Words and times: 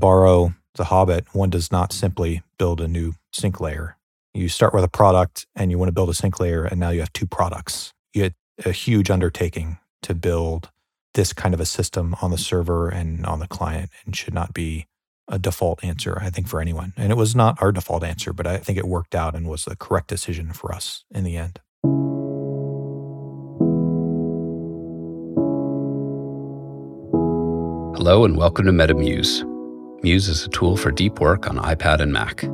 borrow 0.00 0.54
the 0.74 0.84
Hobbit, 0.84 1.26
one 1.34 1.50
does 1.50 1.70
not 1.70 1.92
simply 1.92 2.42
build 2.58 2.80
a 2.80 2.88
new 2.88 3.12
sync 3.32 3.60
layer. 3.60 3.96
You 4.32 4.48
start 4.48 4.72
with 4.74 4.82
a 4.82 4.88
product 4.88 5.46
and 5.54 5.70
you 5.70 5.78
want 5.78 5.88
to 5.88 5.92
build 5.92 6.08
a 6.08 6.14
sync 6.14 6.40
layer, 6.40 6.64
and 6.64 6.80
now 6.80 6.90
you 6.90 7.00
have 7.00 7.12
two 7.12 7.26
products. 7.26 7.92
You 8.14 8.22
had 8.24 8.34
a 8.64 8.72
huge 8.72 9.10
undertaking 9.10 9.78
to 10.02 10.14
build 10.14 10.70
this 11.14 11.32
kind 11.32 11.54
of 11.54 11.60
a 11.60 11.66
system 11.66 12.16
on 12.22 12.30
the 12.30 12.38
server 12.38 12.88
and 12.88 13.26
on 13.26 13.40
the 13.40 13.46
client 13.46 13.90
and 14.06 14.16
should 14.16 14.32
not 14.32 14.54
be 14.54 14.86
a 15.28 15.38
default 15.38 15.84
answer, 15.84 16.18
I 16.20 16.30
think, 16.30 16.48
for 16.48 16.60
anyone. 16.60 16.92
And 16.96 17.12
it 17.12 17.16
was 17.16 17.36
not 17.36 17.60
our 17.62 17.70
default 17.70 18.02
answer, 18.02 18.32
but 18.32 18.46
I 18.46 18.56
think 18.56 18.78
it 18.78 18.86
worked 18.86 19.14
out 19.14 19.34
and 19.34 19.48
was 19.48 19.64
the 19.64 19.76
correct 19.76 20.08
decision 20.08 20.52
for 20.52 20.74
us 20.74 21.04
in 21.10 21.24
the 21.24 21.36
end. 21.36 21.60
Hello, 27.96 28.24
and 28.24 28.36
welcome 28.36 28.64
to 28.64 28.72
MetaMuse. 28.72 29.59
Muse 30.02 30.28
is 30.28 30.46
a 30.46 30.48
tool 30.48 30.78
for 30.78 30.90
deep 30.90 31.20
work 31.20 31.46
on 31.46 31.58
iPad 31.58 32.00
and 32.00 32.10
Mac. 32.10 32.46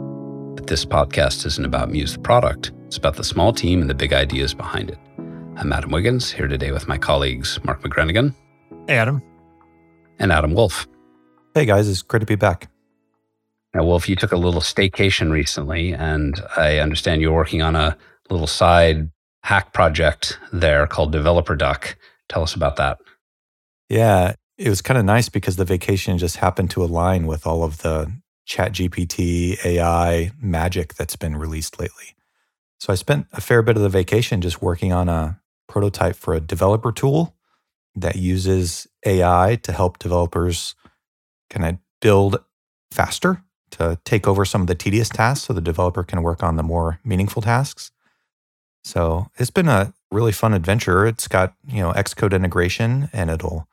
But 0.57 0.67
this 0.67 0.85
podcast 0.85 1.47
isn't 1.47 1.65
about 1.65 1.93
Muse 1.93 2.15
the 2.15 2.19
product, 2.19 2.73
it's 2.87 2.97
about 2.97 3.15
the 3.15 3.23
small 3.23 3.53
team 3.53 3.81
and 3.81 3.89
the 3.89 3.95
big 3.95 4.13
ideas 4.13 4.53
behind 4.53 4.91
it. 4.91 4.99
I'm 5.55 5.73
Adam 5.73 5.93
Wiggins, 5.93 6.29
here 6.33 6.49
today 6.49 6.73
with 6.73 6.89
my 6.89 6.99
colleagues 6.99 7.61
Mark 7.63 7.83
McGranaghan. 7.83 8.35
Hey, 8.89 8.97
Adam. 8.97 9.23
And 10.19 10.33
Adam 10.33 10.55
Wulf. 10.55 10.89
Hey, 11.55 11.67
guys, 11.67 11.89
it's 11.89 12.03
great 12.03 12.19
to 12.19 12.27
be 12.27 12.35
back. 12.35 12.69
Now, 13.75 13.85
Wulf, 13.85 14.09
you 14.09 14.17
took 14.17 14.33
a 14.33 14.37
little 14.37 14.61
staycation 14.61 15.31
recently, 15.31 15.93
and 15.93 16.43
I 16.57 16.79
understand 16.79 17.23
you're 17.23 17.33
working 17.33 17.63
on 17.63 17.77
a 17.77 17.97
little 18.29 18.49
side 18.49 19.09
hack 19.45 19.73
project 19.73 20.37
there 20.53 20.85
called 20.89 21.13
Developer 21.13 21.55
Duck. 21.55 21.97
Tell 22.29 22.43
us 22.43 22.57
about 22.57 22.75
that. 22.77 22.99
Yeah, 23.89 24.35
it 24.59 24.69
was 24.69 24.83
kind 24.83 24.99
of 24.99 25.05
nice 25.05 25.29
because 25.29 25.57
the 25.57 25.65
vacation 25.65 26.19
just 26.19 26.37
happened 26.37 26.71
to 26.71 26.83
align 26.83 27.27
with 27.27 27.47
all 27.47 27.63
of 27.63 27.79
the 27.79 28.11
chat 28.47 28.73
GPT 28.73 29.63
AI 29.65 30.31
magic 30.41 30.95
that's 30.95 31.17
been 31.17 31.37
released 31.37 31.79
lately. 31.79 32.15
So 32.79 32.93
I 32.93 32.97
spent 32.97 33.27
a 33.33 33.41
fair 33.41 33.63
bit 33.63 33.77
of 33.77 33.83
the 33.83 33.89
vacation 33.89 34.41
just 34.41 34.63
working 34.63 34.93
on 34.93 35.09
a 35.09 35.41
prototype 35.69 36.17
for 36.17 36.35
a 36.35 36.41
developer 36.41 36.93
tool 36.93 37.35
that 37.95 38.17
uses 38.17 38.87
AI 39.05 39.59
to 39.63 39.73
help 39.73 39.99
developers 39.99 40.75
kind 41.51 41.67
of 41.67 41.79
build 42.01 42.39
faster 42.91 43.43
to 43.73 43.99
take 44.05 44.29
over 44.29 44.45
some 44.45 44.61
of 44.61 44.67
the 44.67 44.75
tedious 44.75 45.09
tasks 45.09 45.47
so 45.47 45.53
the 45.53 45.61
developer 45.61 46.05
can 46.05 46.23
work 46.23 46.43
on 46.43 46.57
the 46.57 46.63
more 46.63 47.01
meaningful 47.05 47.43
tasks. 47.43 47.91
So 48.85 49.27
it's 49.37 49.51
been 49.51 49.69
a 49.69 49.93
really 50.13 50.33
fun 50.33 50.55
adventure. 50.55 51.07
It's 51.07 51.27
got, 51.27 51.55
you 51.67 51.81
know, 51.83 51.93
Xcode 51.93 52.33
integration 52.33 53.11
and 53.13 53.31
it'll 53.31 53.67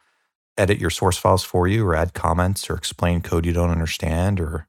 edit 0.58 0.80
your 0.80 0.90
source 0.90 1.18
files 1.18 1.44
for 1.44 1.68
you 1.68 1.86
or 1.86 1.96
add 1.96 2.14
comments 2.14 2.70
or 2.70 2.76
explain 2.76 3.22
code 3.22 3.46
you 3.46 3.54
don't 3.54 3.72
understand 3.72 4.40
or 4.40 4.68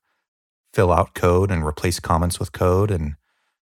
fill 0.72 0.92
out 0.92 1.14
code 1.14 1.50
and 1.50 1.64
replace 1.64 2.00
comments 2.00 2.40
with 2.40 2.52
code. 2.52 2.90
And 2.90 3.14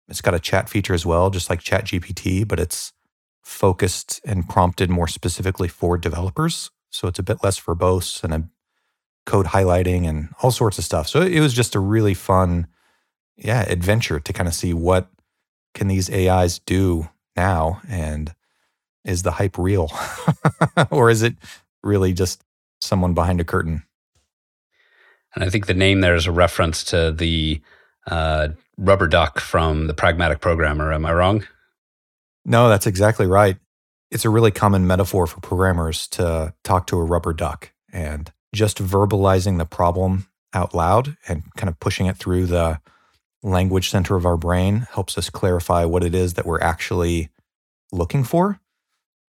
it's 0.08 0.20
got 0.20 0.34
a 0.34 0.40
chat 0.40 0.68
feature 0.68 0.94
as 0.94 1.06
well, 1.06 1.30
just 1.30 1.48
like 1.50 1.60
Chat 1.60 1.86
GPT, 1.86 2.46
but 2.46 2.60
it's 2.60 2.92
focused 3.42 4.20
and 4.24 4.48
prompted 4.48 4.90
more 4.90 5.08
specifically 5.08 5.68
for 5.68 5.96
developers. 5.96 6.70
So 6.90 7.08
it's 7.08 7.18
a 7.18 7.24
bit 7.24 7.42
less 7.42 7.58
verbose 7.58 8.22
and 8.22 8.34
a 8.34 8.48
code 9.26 9.46
highlighting 9.46 10.08
and 10.08 10.28
all 10.42 10.50
sorts 10.50 10.78
of 10.78 10.84
stuff. 10.84 11.08
So 11.08 11.22
it 11.22 11.40
was 11.40 11.54
just 11.54 11.74
a 11.74 11.80
really 11.80 12.14
fun, 12.14 12.66
yeah, 13.36 13.62
adventure 13.62 14.20
to 14.20 14.32
kind 14.32 14.48
of 14.48 14.54
see 14.54 14.74
what 14.74 15.08
can 15.74 15.88
these 15.88 16.10
AIs 16.10 16.58
do 16.58 17.08
now 17.36 17.80
and 17.88 18.34
is 19.04 19.22
the 19.22 19.32
hype 19.32 19.56
real 19.56 19.90
or 20.90 21.10
is 21.10 21.22
it 21.22 21.36
really 21.82 22.12
just 22.12 22.42
someone 22.80 23.14
behind 23.14 23.40
a 23.40 23.44
curtain. 23.44 23.82
And 25.34 25.44
I 25.44 25.50
think 25.50 25.66
the 25.66 25.74
name 25.74 26.00
there 26.00 26.14
is 26.14 26.26
a 26.26 26.32
reference 26.32 26.82
to 26.84 27.12
the 27.12 27.60
uh, 28.06 28.48
rubber 28.76 29.06
duck 29.06 29.38
from 29.38 29.86
the 29.86 29.94
pragmatic 29.94 30.40
programmer. 30.40 30.92
Am 30.92 31.06
I 31.06 31.12
wrong? 31.12 31.46
No, 32.44 32.68
that's 32.68 32.86
exactly 32.86 33.26
right. 33.26 33.56
It's 34.10 34.24
a 34.24 34.30
really 34.30 34.50
common 34.50 34.86
metaphor 34.86 35.26
for 35.26 35.40
programmers 35.40 36.08
to 36.08 36.52
talk 36.64 36.86
to 36.88 36.98
a 36.98 37.04
rubber 37.04 37.32
duck 37.32 37.72
and 37.92 38.32
just 38.52 38.82
verbalizing 38.82 39.58
the 39.58 39.66
problem 39.66 40.26
out 40.52 40.74
loud 40.74 41.16
and 41.28 41.44
kind 41.56 41.68
of 41.68 41.78
pushing 41.78 42.06
it 42.06 42.16
through 42.16 42.46
the 42.46 42.80
language 43.42 43.88
center 43.88 44.16
of 44.16 44.26
our 44.26 44.36
brain 44.36 44.86
helps 44.92 45.16
us 45.16 45.30
clarify 45.30 45.84
what 45.84 46.02
it 46.02 46.14
is 46.14 46.34
that 46.34 46.46
we're 46.46 46.60
actually 46.60 47.28
looking 47.92 48.24
for. 48.24 48.58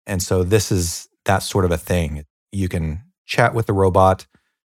And 0.06 0.22
so 0.22 0.42
this 0.42 0.72
is 0.72 1.08
that 1.26 1.42
sort 1.42 1.64
of 1.64 1.70
a 1.70 1.76
thing. 1.76 2.24
You 2.52 2.68
can 2.68 3.02
chat 3.26 3.54
with 3.54 3.66
the 3.66 3.72
robot, 3.72 4.26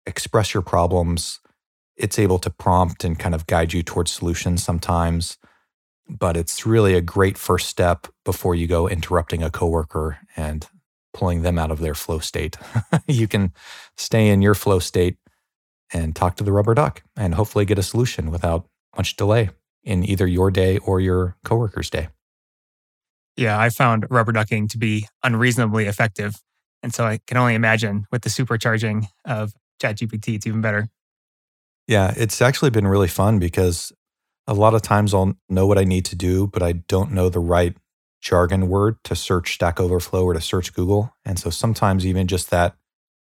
express 0.07 0.55
your 0.55 0.63
problems. 0.63 1.41
It's 1.97 2.19
able 2.19 2.39
to 2.41 2.51
prompt 2.51 3.05
and 3.05 3.19
kind 3.19 3.35
of 3.35 3.47
guide 3.47 3.73
you 3.73 3.83
towards 3.83 4.11
solutions 4.11 4.63
sometimes. 4.63 5.39
But 6.09 6.37
it's 6.37 6.67
really 6.67 6.95
a 6.95 7.01
great 7.01 7.39
first 7.39 7.69
step 7.69 8.07
before 8.25 8.55
you 8.55 8.67
go 8.67 8.89
interrupting 8.89 9.43
a 9.43 9.51
coworker 9.51 10.19
and 10.37 10.67
pulling 11.13 11.43
them 11.43 11.59
out 11.59 11.71
of 11.71 11.81
their 11.81 11.95
flow 11.95 12.19
state. 12.19 12.57
you 13.07 13.29
can 13.29 13.53
stay 13.97 14.29
in 14.29 14.43
your 14.43 14.55
flow 14.55 14.79
state 14.79 15.17
and 15.93 16.15
talk 16.15 16.37
to 16.37 16.45
the 16.45 16.53
rubber 16.53 16.75
duck 16.75 17.03
and 17.17 17.35
hopefully 17.35 17.65
get 17.65 17.79
a 17.79 17.83
solution 17.83 18.31
without 18.31 18.67
much 18.97 19.17
delay 19.17 19.51
in 19.83 20.05
either 20.05 20.27
your 20.27 20.51
day 20.51 20.79
or 20.79 21.01
your 21.01 21.37
coworker's 21.45 21.91
day. 21.91 22.09
Yeah, 23.37 23.59
I 23.59 23.71
found 23.71 24.07
rubber 24.11 24.33
ducking 24.33 24.69
to 24.69 24.79
be 24.79 25.09
unreasonably 25.23 25.87
effective. 25.87 26.35
And 26.83 26.95
so 26.95 27.05
I 27.05 27.19
can 27.27 27.37
only 27.37 27.55
imagine 27.55 28.07
with 28.11 28.23
the 28.23 28.31
supercharging 28.31 29.07
of 29.25 29.53
ChatGPT, 29.83 30.37
it's 30.37 30.47
even 30.47 30.61
better. 30.61 30.89
Yeah, 31.87 32.15
it's 32.17 32.41
actually 32.41 32.71
been 32.71 32.87
really 32.87 33.09
fun 33.09 33.39
because 33.39 33.93
a 34.47 34.55
lot 34.55 34.75
of 34.75 34.83
times 34.83 35.13
I'll 35.13 35.35
know 35.49 35.67
what 35.67 35.79
I 35.79 35.85
need 35.85 36.05
to 36.07 36.17
do, 36.17 36.47
but 36.47 36.63
I 36.63 36.73
don't 36.73 37.13
know 37.13 37.29
the 37.29 37.41
right 37.41 37.77
jargon 38.21 38.69
word 38.69 38.97
to 39.05 39.17
search 39.17 39.55
Stack 39.55 39.81
Overflow 39.81 40.25
or 40.25 40.35
to 40.35 40.41
search 40.41 40.75
Google. 40.75 41.15
And 41.25 41.39
so 41.39 41.51
sometimes 41.51 42.07
even 42.07 42.27
just 42.27 42.51
that, 42.51 42.77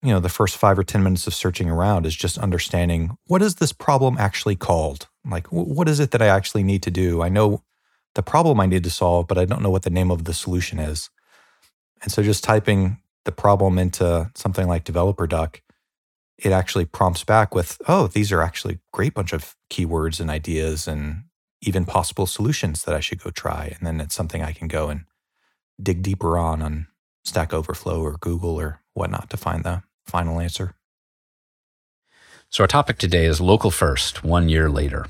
you 0.02 0.12
know, 0.12 0.20
the 0.20 0.30
first 0.30 0.58
five 0.58 0.80
or 0.80 0.84
10 0.84 1.04
minutes 1.04 1.28
of 1.28 1.34
searching 1.34 1.70
around 1.70 2.06
is 2.06 2.16
just 2.16 2.38
understanding 2.38 3.18
what 3.26 3.42
is 3.42 3.56
this 3.56 3.74
problem 3.74 4.18
actually 4.18 4.56
called? 4.56 5.08
Like, 5.30 5.48
what 5.48 5.90
is 5.90 6.00
it 6.00 6.12
that 6.12 6.22
I 6.22 6.28
actually 6.28 6.64
need 6.64 6.84
to 6.84 6.92
do? 6.92 7.22
I 7.22 7.30
know 7.30 7.64
the 8.16 8.24
problem 8.24 8.60
I 8.60 8.66
need 8.66 8.84
to 8.84 8.90
solve, 8.90 9.28
but 9.28 9.38
I 9.38 9.46
don't 9.46 9.62
know 9.62 9.70
what 9.70 9.84
the 9.84 9.90
name 9.90 10.10
of 10.10 10.24
the 10.24 10.34
solution 10.34 10.80
is. 10.80 11.10
And 12.02 12.12
so 12.12 12.24
just 12.24 12.44
typing 12.44 12.98
the 13.26 13.32
problem 13.32 13.78
into 13.78 14.32
something 14.36 14.68
like 14.68 14.84
Developer 14.84 15.28
Duck, 15.28 15.62
it 16.38 16.52
actually 16.52 16.86
prompts 16.86 17.24
back 17.24 17.54
with, 17.54 17.82
oh, 17.88 18.08
these 18.08 18.32
are 18.32 18.42
actually 18.42 18.76
a 18.76 18.80
great 18.94 19.14
bunch 19.14 19.34
of 19.34 19.56
keywords 19.70 20.20
and 20.20 20.30
ideas 20.30 20.88
and 20.88 21.24
even 21.62 21.86
possible 21.86 22.26
solutions 22.26 22.84
that 22.84 22.96
I 22.96 23.02
should 23.02 23.22
go 23.22 23.30
try. 23.30 23.76
And 23.78 23.86
then 23.86 24.00
it's 24.00 24.16
something 24.16 24.42
I 24.42 24.54
can 24.54 24.68
go 24.68 24.90
and 24.90 25.06
dig 25.82 26.02
deeper 26.02 26.38
on 26.38 26.62
on 26.62 26.88
Stack 27.26 27.54
Overflow 27.54 28.02
or 28.02 28.18
Google 28.18 28.56
or 28.56 28.82
whatnot 28.94 29.30
to 29.30 29.38
find 29.38 29.64
the 29.64 29.84
final 30.06 30.40
answer. 30.40 30.76
So, 32.50 32.64
our 32.64 32.68
topic 32.68 32.98
today 32.98 33.26
is 33.26 33.40
local 33.40 33.70
first, 33.70 34.24
one 34.24 34.50
year 34.50 34.70
later. 34.70 35.06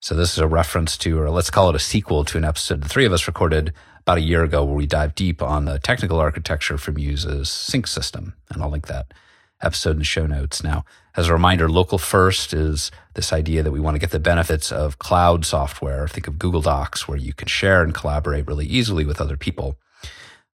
So, 0.00 0.14
this 0.14 0.32
is 0.32 0.38
a 0.38 0.46
reference 0.46 0.98
to, 0.98 1.18
or 1.18 1.30
let's 1.30 1.50
call 1.50 1.70
it 1.70 1.76
a 1.76 1.80
sequel 1.80 2.24
to 2.26 2.36
an 2.36 2.44
episode 2.44 2.82
the 2.82 2.88
three 2.88 3.06
of 3.06 3.12
us 3.12 3.26
recorded 3.26 3.72
about 4.08 4.16
a 4.16 4.22
year 4.22 4.42
ago 4.42 4.64
where 4.64 4.74
we 4.74 4.86
dive 4.86 5.14
deep 5.14 5.42
on 5.42 5.66
the 5.66 5.78
technical 5.80 6.18
architecture 6.18 6.78
for 6.78 6.92
Muse's 6.92 7.50
sync 7.50 7.86
system. 7.86 8.32
And 8.48 8.62
I'll 8.62 8.70
link 8.70 8.86
that 8.86 9.12
episode 9.60 9.90
in 9.90 9.98
the 9.98 10.04
show 10.04 10.26
notes. 10.26 10.64
Now, 10.64 10.86
as 11.14 11.28
a 11.28 11.34
reminder, 11.34 11.68
local 11.68 11.98
first 11.98 12.54
is 12.54 12.90
this 13.12 13.34
idea 13.34 13.62
that 13.62 13.70
we 13.70 13.80
want 13.80 13.96
to 13.96 13.98
get 13.98 14.08
the 14.08 14.18
benefits 14.18 14.72
of 14.72 14.98
cloud 14.98 15.44
software. 15.44 16.08
Think 16.08 16.26
of 16.26 16.38
Google 16.38 16.62
Docs, 16.62 17.06
where 17.06 17.18
you 17.18 17.34
can 17.34 17.48
share 17.48 17.82
and 17.82 17.92
collaborate 17.92 18.46
really 18.46 18.64
easily 18.64 19.04
with 19.04 19.20
other 19.20 19.36
people, 19.36 19.78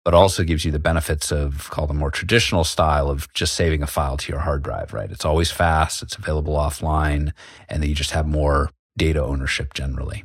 but 0.04 0.16
also 0.16 0.44
gives 0.44 0.66
you 0.66 0.72
the 0.72 0.80
benefits 0.80 1.32
of, 1.32 1.70
call 1.70 1.86
the 1.86 1.94
more 1.94 2.10
traditional 2.10 2.64
style 2.64 3.08
of 3.08 3.32
just 3.36 3.54
saving 3.54 3.84
a 3.84 3.88
file 3.88 4.18
to 4.18 4.32
your 4.32 4.42
hard 4.42 4.64
drive, 4.64 4.94
right? 4.94 5.12
It's 5.12 5.26
always 5.26 5.52
fast, 5.52 6.02
it's 6.02 6.16
available 6.16 6.56
offline, 6.56 7.34
and 7.70 7.84
then 7.84 7.90
you 7.90 7.94
just 7.94 8.12
have 8.12 8.26
more 8.26 8.72
data 8.98 9.24
ownership 9.24 9.76
generally. 9.76 10.24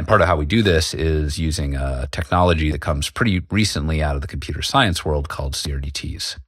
And 0.00 0.08
part 0.08 0.22
of 0.22 0.28
how 0.28 0.36
we 0.36 0.46
do 0.46 0.62
this 0.62 0.94
is 0.94 1.38
using 1.38 1.74
a 1.74 2.08
technology 2.10 2.70
that 2.70 2.80
comes 2.80 3.10
pretty 3.10 3.42
recently 3.50 4.02
out 4.02 4.14
of 4.16 4.22
the 4.22 4.26
computer 4.26 4.62
science 4.62 5.04
world 5.04 5.28
called 5.28 5.52
CRDTs. 5.52 6.38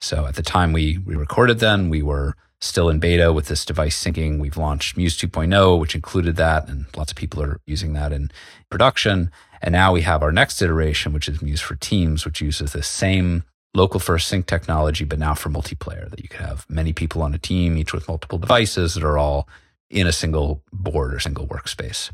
So 0.00 0.24
at 0.24 0.36
the 0.36 0.42
time 0.42 0.72
we, 0.72 0.96
we 0.96 1.16
recorded 1.16 1.58
then, 1.58 1.90
we 1.90 2.00
were 2.00 2.34
still 2.58 2.88
in 2.88 2.98
beta 2.98 3.30
with 3.30 3.48
this 3.48 3.66
device 3.66 4.02
syncing. 4.02 4.40
We've 4.40 4.56
launched 4.56 4.96
Muse 4.96 5.18
2.0, 5.18 5.78
which 5.78 5.94
included 5.94 6.36
that, 6.36 6.66
and 6.66 6.86
lots 6.96 7.12
of 7.12 7.18
people 7.18 7.42
are 7.42 7.60
using 7.66 7.92
that 7.92 8.10
in 8.10 8.30
production. 8.70 9.30
And 9.60 9.72
now 9.72 9.92
we 9.92 10.00
have 10.00 10.22
our 10.22 10.32
next 10.32 10.62
iteration, 10.62 11.12
which 11.12 11.28
is 11.28 11.42
Muse 11.42 11.60
for 11.60 11.74
Teams, 11.74 12.24
which 12.24 12.40
uses 12.40 12.72
the 12.72 12.82
same 12.82 13.44
local 13.74 14.00
first 14.00 14.28
sync 14.28 14.46
technology, 14.46 15.04
but 15.04 15.18
now 15.18 15.34
for 15.34 15.50
multiplayer, 15.50 16.08
that 16.08 16.22
you 16.22 16.28
could 16.30 16.40
have 16.40 16.64
many 16.70 16.94
people 16.94 17.20
on 17.20 17.34
a 17.34 17.38
team, 17.38 17.76
each 17.76 17.92
with 17.92 18.08
multiple 18.08 18.38
devices 18.38 18.94
that 18.94 19.04
are 19.04 19.18
all 19.18 19.46
in 19.90 20.06
a 20.06 20.12
single 20.12 20.62
board 20.72 21.12
or 21.12 21.20
single 21.20 21.46
workspace. 21.46 22.10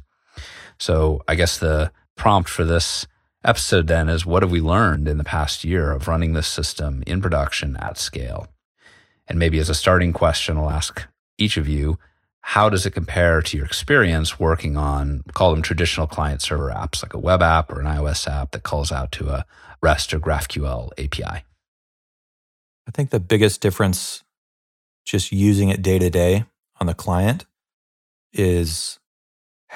So 0.82 1.22
I 1.28 1.36
guess 1.36 1.58
the 1.58 1.92
prompt 2.16 2.50
for 2.50 2.64
this 2.64 3.06
episode 3.44 3.86
then 3.86 4.08
is 4.08 4.26
what 4.26 4.42
have 4.42 4.50
we 4.50 4.60
learned 4.60 5.06
in 5.06 5.16
the 5.16 5.22
past 5.22 5.62
year 5.62 5.92
of 5.92 6.08
running 6.08 6.32
this 6.32 6.48
system 6.48 7.04
in 7.06 7.22
production 7.22 7.76
at 7.76 7.98
scale? 7.98 8.48
And 9.28 9.38
maybe 9.38 9.60
as 9.60 9.68
a 9.68 9.76
starting 9.76 10.12
question, 10.12 10.58
I'll 10.58 10.68
ask 10.68 11.06
each 11.38 11.56
of 11.56 11.68
you 11.68 12.00
how 12.40 12.68
does 12.68 12.84
it 12.84 12.94
compare 12.94 13.40
to 13.42 13.56
your 13.56 13.64
experience 13.64 14.40
working 14.40 14.76
on, 14.76 15.22
call 15.34 15.52
them 15.52 15.62
traditional 15.62 16.08
client 16.08 16.42
server 16.42 16.70
apps, 16.70 17.00
like 17.00 17.14
a 17.14 17.18
web 17.20 17.42
app 17.42 17.70
or 17.70 17.78
an 17.78 17.86
iOS 17.86 18.26
app 18.26 18.50
that 18.50 18.64
calls 18.64 18.90
out 18.90 19.12
to 19.12 19.28
a 19.28 19.46
REST 19.82 20.12
or 20.14 20.18
GraphQL 20.18 20.90
API? 20.98 21.44
I 22.88 22.90
think 22.92 23.10
the 23.10 23.20
biggest 23.20 23.60
difference 23.60 24.24
just 25.04 25.30
using 25.30 25.68
it 25.68 25.80
day 25.80 26.00
to 26.00 26.10
day 26.10 26.44
on 26.80 26.88
the 26.88 26.94
client 26.94 27.46
is 28.32 28.98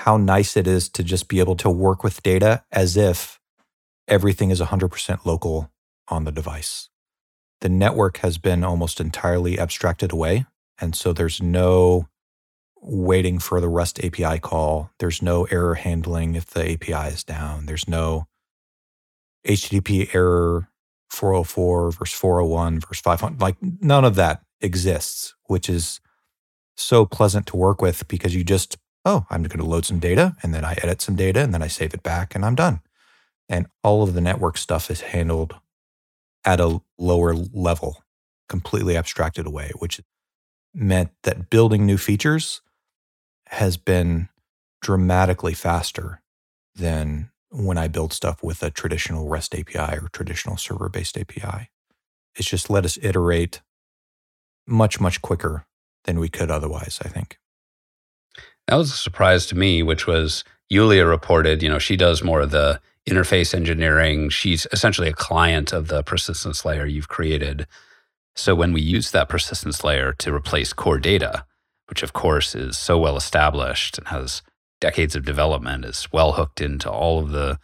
how 0.01 0.19
nice 0.19 0.59
it 0.59 0.67
is 0.67 0.91
to 0.91 1.03
just 1.03 1.27
be 1.27 1.41
able 1.41 1.57
to 1.57 1.71
work 1.71 2.05
with 2.05 2.23
data 2.23 2.63
as 2.71 2.99
if 2.99 3.41
everything 4.07 4.51
is 4.51 4.61
100% 4.61 5.25
local 5.25 5.73
on 6.09 6.25
the 6.25 6.31
device. 6.31 6.91
The 7.63 7.71
network 7.71 8.19
has 8.19 8.37
been 8.37 8.63
almost 8.63 9.01
entirely 9.01 9.59
abstracted 9.59 10.13
away. 10.13 10.45
And 10.79 10.95
so 10.95 11.15
there's 11.15 11.41
no 11.41 12.09
waiting 12.83 13.39
for 13.39 13.59
the 13.59 13.71
REST 13.71 14.05
API 14.05 14.39
call. 14.39 14.91
There's 14.99 15.23
no 15.23 15.45
error 15.45 15.77
handling 15.77 16.35
if 16.35 16.45
the 16.45 16.73
API 16.73 17.15
is 17.15 17.25
down. 17.25 17.65
There's 17.65 17.89
no 17.89 18.27
HTTP 19.49 20.15
error 20.15 20.69
404 21.09 21.93
versus 21.93 22.19
401 22.19 22.81
versus 22.81 23.01
500. 23.01 23.41
Like 23.41 23.57
none 23.81 24.05
of 24.05 24.15
that 24.17 24.43
exists, 24.61 25.35
which 25.47 25.71
is 25.71 26.01
so 26.77 27.07
pleasant 27.07 27.47
to 27.47 27.57
work 27.57 27.81
with 27.81 28.07
because 28.09 28.35
you 28.35 28.45
just, 28.45 28.77
oh, 29.07 29.25
I'm 29.31 29.45
going 29.45 29.61
to 29.61 29.65
load 29.65 29.87
some 29.87 30.01
data 30.01 30.37
and 30.43 30.53
then 30.53 30.65
I 30.65 30.73
edit 30.83 31.01
some 31.01 31.15
data 31.15 31.41
and 31.41 31.55
then 31.55 31.63
I 31.63 31.69
save 31.69 31.95
it 31.95 32.03
back 32.03 32.35
and 32.35 32.45
I'm 32.45 32.57
done. 32.57 32.81
And 33.49 33.69
all 33.85 34.03
of 34.03 34.15
the 34.15 34.21
network 34.21 34.59
stuff 34.59 34.91
is 34.91 35.01
handled 35.01 35.55
at 36.45 36.61
a 36.61 36.81
lower 36.99 37.35
level, 37.35 38.03
completely 38.49 38.97
abstracted 38.97 39.47
away, 39.47 39.71
which 39.79 40.01
meant 40.75 41.11
that 41.23 41.49
building 41.49 41.87
new 41.87 41.97
features 41.97 42.61
has 43.47 43.77
been 43.77 44.29
dramatically 44.83 45.55
faster 45.55 46.21
than 46.75 47.31
when 47.51 47.79
I 47.79 47.87
build 47.87 48.13
stuff 48.13 48.43
with 48.43 48.63
a 48.63 48.71
traditional 48.71 49.29
REST 49.29 49.55
API 49.55 49.99
or 49.99 50.09
traditional 50.13 50.57
server 50.57 50.89
based 50.89 51.17
API. 51.17 51.71
It's 52.35 52.49
just 52.49 52.69
let 52.69 52.85
us 52.85 52.99
iterate 53.01 53.63
much, 54.67 55.01
much 55.01 55.23
quicker 55.23 55.65
than 56.05 56.19
we 56.19 56.29
could 56.29 56.51
otherwise, 56.51 56.99
I 57.05 57.09
think. 57.09 57.39
That 58.69 58.77
was 58.77 58.93
a 58.93 58.97
surprise 58.97 59.47
to 59.47 59.55
me, 59.57 59.83
which 59.83 60.07
was 60.07 60.45
Yulia 60.69 61.07
reported, 61.07 61.63
you 61.63 61.69
know, 61.69 61.79
she 61.79 61.97
does 61.97 62.25
more 62.25 62.41
of 62.41 62.51
the 62.51 62.81
interface 63.09 63.55
engineering. 63.55 64.29
She's 64.29 64.67
essentially 64.73 65.09
a 65.09 65.15
client 65.15 65.73
of 65.73 65.89
the 65.89 66.03
persistence 66.03 66.65
layer 66.65 66.85
you've 66.85 67.09
created. 67.09 67.67
So 68.35 68.55
when 68.55 68.73
we 68.73 68.81
use 68.81 69.13
that 69.13 69.29
persistence 69.29 69.85
layer 69.85 70.13
to 70.15 70.35
replace 70.35 70.73
core 70.73 70.99
data, 70.99 71.45
which 71.89 72.03
of 72.03 72.13
course 72.13 72.55
is 72.55 72.77
so 72.77 72.99
well 72.99 73.17
established 73.17 73.99
and 73.99 74.09
has 74.09 74.43
decades 74.81 75.15
of 75.15 75.25
development, 75.25 75.85
is 75.85 76.09
well 76.13 76.33
hooked 76.33 76.61
into 76.61 76.91
all 76.91 77.21
of 77.21 77.31
the 77.31 77.59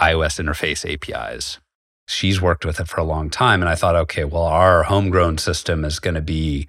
iOS 0.00 0.40
interface 0.42 0.90
APIs. 0.90 1.58
She's 2.08 2.40
worked 2.40 2.64
with 2.64 2.80
it 2.80 2.88
for 2.88 3.00
a 3.00 3.04
long 3.04 3.28
time. 3.28 3.60
And 3.60 3.68
I 3.68 3.74
thought, 3.74 3.96
okay, 3.96 4.24
well, 4.24 4.44
our 4.44 4.84
homegrown 4.84 5.38
system 5.38 5.84
is 5.84 5.98
going 5.98 6.14
to 6.14 6.22
be 6.22 6.68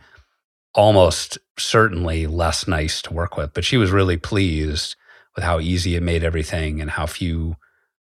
almost 0.73 1.37
certainly 1.57 2.27
less 2.27 2.67
nice 2.67 3.01
to 3.03 3.13
work 3.13 3.37
with. 3.37 3.53
But 3.53 3.65
she 3.65 3.77
was 3.77 3.91
really 3.91 4.17
pleased 4.17 4.95
with 5.35 5.43
how 5.43 5.59
easy 5.59 5.95
it 5.95 6.03
made 6.03 6.23
everything 6.23 6.81
and 6.81 6.91
how 6.91 7.05
few 7.05 7.55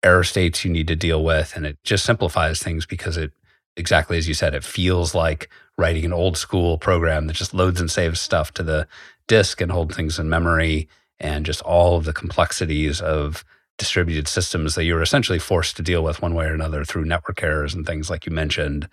error 0.03 0.25
states 0.25 0.65
you 0.65 0.71
need 0.71 0.89
to 0.89 0.97
deal 0.97 1.23
with. 1.23 1.55
And 1.57 1.67
it 1.67 1.79
just 1.85 2.05
simplifies 2.05 2.63
things 2.63 2.87
because 2.87 3.17
it, 3.17 3.33
exactly 3.77 4.19
as 4.19 4.29
you 4.29 4.35
said, 4.35 4.55
it 4.55 4.65
feels 4.65 5.15
like 5.15 5.51
writing 5.79 6.05
an 6.05 6.13
old 6.13 6.37
school 6.37 6.79
program 6.79 7.27
that 7.27 7.35
just 7.35 7.55
loads 7.55 7.81
and 7.81 7.91
saves 7.91 8.21
stuff 8.21 8.53
to 8.55 8.63
the 8.63 8.87
disk 9.29 9.61
and 9.61 9.73
holds 9.73 9.97
things 9.97 10.19
in 10.19 10.29
memory 10.29 10.89
and 11.19 11.47
just 11.47 11.63
all 11.63 11.97
of 11.97 12.05
the 12.05 12.13
complexities 12.13 13.01
of 13.01 13.45
distributed 13.79 14.29
systems 14.29 14.75
that 14.75 14.85
you're 14.85 15.03
essentially 15.03 15.39
forced 15.39 15.77
to 15.77 15.83
deal 15.83 16.03
with 16.03 16.21
one 16.21 16.35
way 16.35 16.45
or 16.45 16.55
another 16.55 16.85
through 16.85 17.05
network 17.05 17.43
errors 17.43 17.75
and 17.75 17.87
things 17.87 18.11
like 18.11 18.27
you 18.27 18.33
mentioned 18.33 18.89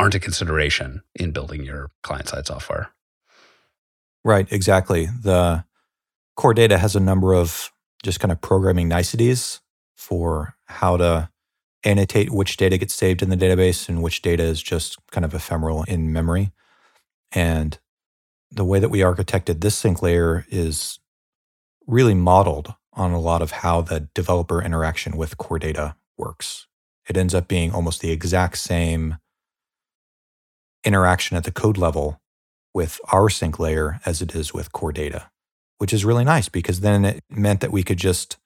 aren't 0.00 0.14
a 0.14 0.20
consideration 0.20 1.02
in 1.14 1.30
building 1.30 1.62
your 1.62 1.90
client 2.02 2.26
side 2.28 2.46
software. 2.46 2.90
Right, 4.24 4.50
exactly. 4.50 5.06
The 5.06 5.64
core 6.36 6.54
data 6.54 6.78
has 6.78 6.96
a 6.96 7.00
number 7.00 7.34
of 7.34 7.70
just 8.02 8.18
kind 8.18 8.32
of 8.32 8.40
programming 8.40 8.88
niceties 8.88 9.60
for 9.94 10.54
how 10.66 10.96
to 10.96 11.28
annotate 11.84 12.30
which 12.30 12.56
data 12.56 12.78
gets 12.78 12.94
saved 12.94 13.22
in 13.22 13.28
the 13.28 13.36
database 13.36 13.90
and 13.90 14.02
which 14.02 14.22
data 14.22 14.42
is 14.42 14.62
just 14.62 14.98
kind 15.10 15.24
of 15.24 15.34
ephemeral 15.34 15.82
in 15.84 16.12
memory. 16.12 16.50
And 17.32 17.78
the 18.50 18.64
way 18.64 18.80
that 18.80 18.88
we 18.88 19.00
architected 19.00 19.60
this 19.60 19.76
sync 19.76 20.00
layer 20.00 20.46
is 20.48 20.98
really 21.86 22.14
modeled 22.14 22.74
on 22.94 23.12
a 23.12 23.20
lot 23.20 23.42
of 23.42 23.50
how 23.50 23.82
the 23.82 24.08
developer 24.14 24.62
interaction 24.62 25.18
with 25.18 25.36
core 25.36 25.58
data 25.58 25.94
works. 26.16 26.66
It 27.06 27.18
ends 27.18 27.34
up 27.34 27.48
being 27.48 27.70
almost 27.70 28.00
the 28.00 28.10
exact 28.10 28.56
same 28.56 29.18
interaction 30.84 31.36
at 31.36 31.44
the 31.44 31.52
code 31.52 31.78
level 31.78 32.20
with 32.72 33.00
our 33.12 33.28
sync 33.28 33.58
layer 33.58 34.00
as 34.06 34.22
it 34.22 34.34
is 34.34 34.54
with 34.54 34.72
core 34.72 34.92
data, 34.92 35.30
which 35.78 35.92
is 35.92 36.04
really 36.04 36.24
nice 36.24 36.48
because 36.48 36.80
then 36.80 37.04
it 37.04 37.24
meant 37.28 37.60
that 37.60 37.72
we 37.72 37.82
could 37.82 37.98
just 37.98 38.38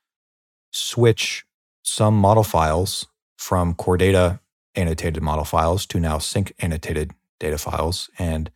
switch 0.73 1.45
some 1.83 2.17
model 2.17 2.45
files 2.45 3.07
from 3.37 3.75
core 3.75 3.97
data 3.99 4.41
annotated 4.75 5.23
model 5.23 5.45
files 5.45 5.87
to 5.87 6.01
now 6.01 6.19
sync 6.19 6.53
annotated 6.59 7.13
data 7.39 7.59
files. 7.59 8.09
And 8.19 8.51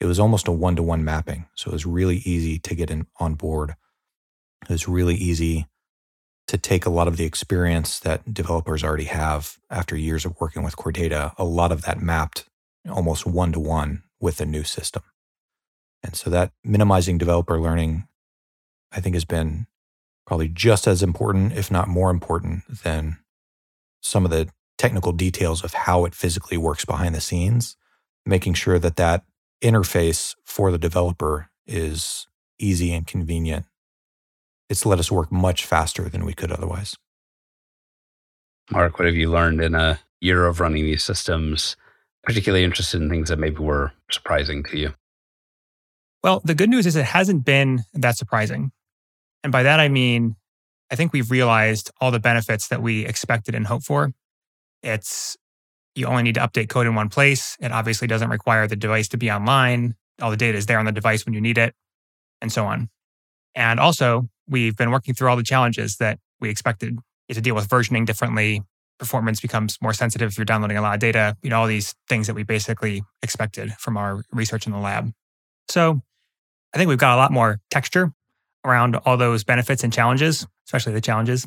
it 0.00 0.06
was 0.06 0.20
almost 0.20 0.48
a 0.48 0.52
one 0.52 0.76
to 0.76 0.82
one 0.82 1.04
mapping. 1.04 1.46
So 1.54 1.70
it 1.70 1.72
was 1.72 1.86
really 1.86 2.18
easy 2.18 2.58
to 2.60 2.74
get 2.74 2.90
in, 2.90 3.06
on 3.18 3.34
board. 3.34 3.74
It 4.62 4.70
was 4.70 4.88
really 4.88 5.14
easy 5.14 5.66
to 6.46 6.58
take 6.58 6.84
a 6.84 6.90
lot 6.90 7.08
of 7.08 7.16
the 7.16 7.24
experience 7.24 7.98
that 8.00 8.34
developers 8.34 8.84
already 8.84 9.04
have 9.04 9.58
after 9.70 9.96
years 9.96 10.24
of 10.26 10.38
working 10.40 10.62
with 10.62 10.76
core 10.76 10.92
data, 10.92 11.32
a 11.38 11.44
lot 11.44 11.72
of 11.72 11.82
that 11.82 12.00
mapped 12.00 12.44
almost 12.90 13.26
one 13.26 13.52
to 13.52 13.60
one 13.60 14.02
with 14.20 14.40
a 14.40 14.46
new 14.46 14.64
system. 14.64 15.02
And 16.02 16.14
so 16.14 16.30
that 16.30 16.52
minimizing 16.62 17.18
developer 17.18 17.60
learning, 17.60 18.06
I 18.92 19.00
think, 19.00 19.14
has 19.14 19.24
been 19.24 19.66
probably 20.26 20.48
just 20.48 20.86
as 20.86 21.02
important, 21.02 21.52
if 21.52 21.70
not 21.70 21.88
more 21.88 22.10
important, 22.10 22.82
than 22.82 23.18
some 24.02 24.24
of 24.24 24.30
the 24.30 24.48
technical 24.76 25.12
details 25.12 25.64
of 25.64 25.72
how 25.72 26.04
it 26.04 26.14
physically 26.14 26.56
works 26.56 26.84
behind 26.84 27.14
the 27.14 27.20
scenes, 27.20 27.76
making 28.26 28.54
sure 28.54 28.78
that 28.78 28.96
that 28.96 29.24
interface 29.62 30.34
for 30.44 30.70
the 30.70 30.78
developer 30.78 31.48
is 31.66 32.26
easy 32.58 32.92
and 32.92 33.06
convenient. 33.06 33.66
It's 34.68 34.86
let 34.86 34.98
us 34.98 35.10
work 35.10 35.30
much 35.30 35.64
faster 35.64 36.08
than 36.08 36.24
we 36.24 36.34
could 36.34 36.52
otherwise. 36.52 36.96
Mark, 38.70 38.98
what 38.98 39.06
have 39.06 39.14
you 39.14 39.30
learned 39.30 39.60
in 39.60 39.74
a 39.74 40.00
year 40.20 40.46
of 40.46 40.60
running 40.60 40.84
these 40.84 41.04
systems? 41.04 41.76
Particularly 42.24 42.64
interested 42.64 43.02
in 43.02 43.10
things 43.10 43.28
that 43.28 43.38
maybe 43.38 43.58
were 43.58 43.92
surprising 44.10 44.62
to 44.64 44.78
you. 44.78 44.94
Well, 46.22 46.40
the 46.44 46.54
good 46.54 46.70
news 46.70 46.86
is 46.86 46.96
it 46.96 47.04
hasn't 47.04 47.44
been 47.44 47.84
that 47.92 48.16
surprising. 48.16 48.72
And 49.42 49.52
by 49.52 49.62
that, 49.62 49.78
I 49.78 49.88
mean, 49.88 50.36
I 50.90 50.96
think 50.96 51.12
we've 51.12 51.30
realized 51.30 51.90
all 52.00 52.10
the 52.10 52.20
benefits 52.20 52.68
that 52.68 52.80
we 52.80 53.04
expected 53.04 53.54
and 53.54 53.66
hoped 53.66 53.84
for. 53.84 54.12
It's 54.82 55.36
you 55.94 56.06
only 56.06 56.22
need 56.22 56.34
to 56.36 56.40
update 56.40 56.68
code 56.68 56.86
in 56.86 56.94
one 56.94 57.08
place. 57.08 57.56
It 57.60 57.72
obviously 57.72 58.08
doesn't 58.08 58.30
require 58.30 58.66
the 58.66 58.76
device 58.76 59.08
to 59.08 59.16
be 59.16 59.30
online. 59.30 59.94
All 60.20 60.30
the 60.30 60.36
data 60.36 60.56
is 60.56 60.66
there 60.66 60.78
on 60.78 60.84
the 60.84 60.92
device 60.92 61.24
when 61.24 61.34
you 61.34 61.40
need 61.40 61.58
it, 61.58 61.74
and 62.40 62.52
so 62.52 62.64
on. 62.64 62.88
And 63.54 63.78
also, 63.78 64.28
we've 64.48 64.76
been 64.76 64.90
working 64.90 65.14
through 65.14 65.28
all 65.28 65.36
the 65.36 65.42
challenges 65.42 65.96
that 65.96 66.18
we 66.40 66.48
expected 66.50 66.98
to 67.30 67.40
deal 67.40 67.54
with 67.54 67.68
versioning 67.68 68.06
differently. 68.06 68.62
Performance 68.98 69.40
becomes 69.40 69.78
more 69.82 69.92
sensitive 69.92 70.30
if 70.30 70.38
you're 70.38 70.44
downloading 70.44 70.76
a 70.76 70.82
lot 70.82 70.94
of 70.94 71.00
data. 71.00 71.36
You 71.42 71.50
know, 71.50 71.60
all 71.60 71.66
these 71.66 71.94
things 72.08 72.26
that 72.26 72.34
we 72.34 72.42
basically 72.42 73.02
expected 73.22 73.72
from 73.74 73.96
our 73.96 74.22
research 74.32 74.66
in 74.66 74.72
the 74.72 74.78
lab. 74.78 75.12
So 75.68 76.00
I 76.74 76.78
think 76.78 76.88
we've 76.88 76.98
got 76.98 77.14
a 77.14 77.16
lot 77.16 77.32
more 77.32 77.60
texture 77.70 78.12
around 78.64 78.96
all 78.96 79.16
those 79.16 79.44
benefits 79.44 79.84
and 79.84 79.92
challenges, 79.92 80.46
especially 80.66 80.92
the 80.92 81.00
challenges. 81.00 81.46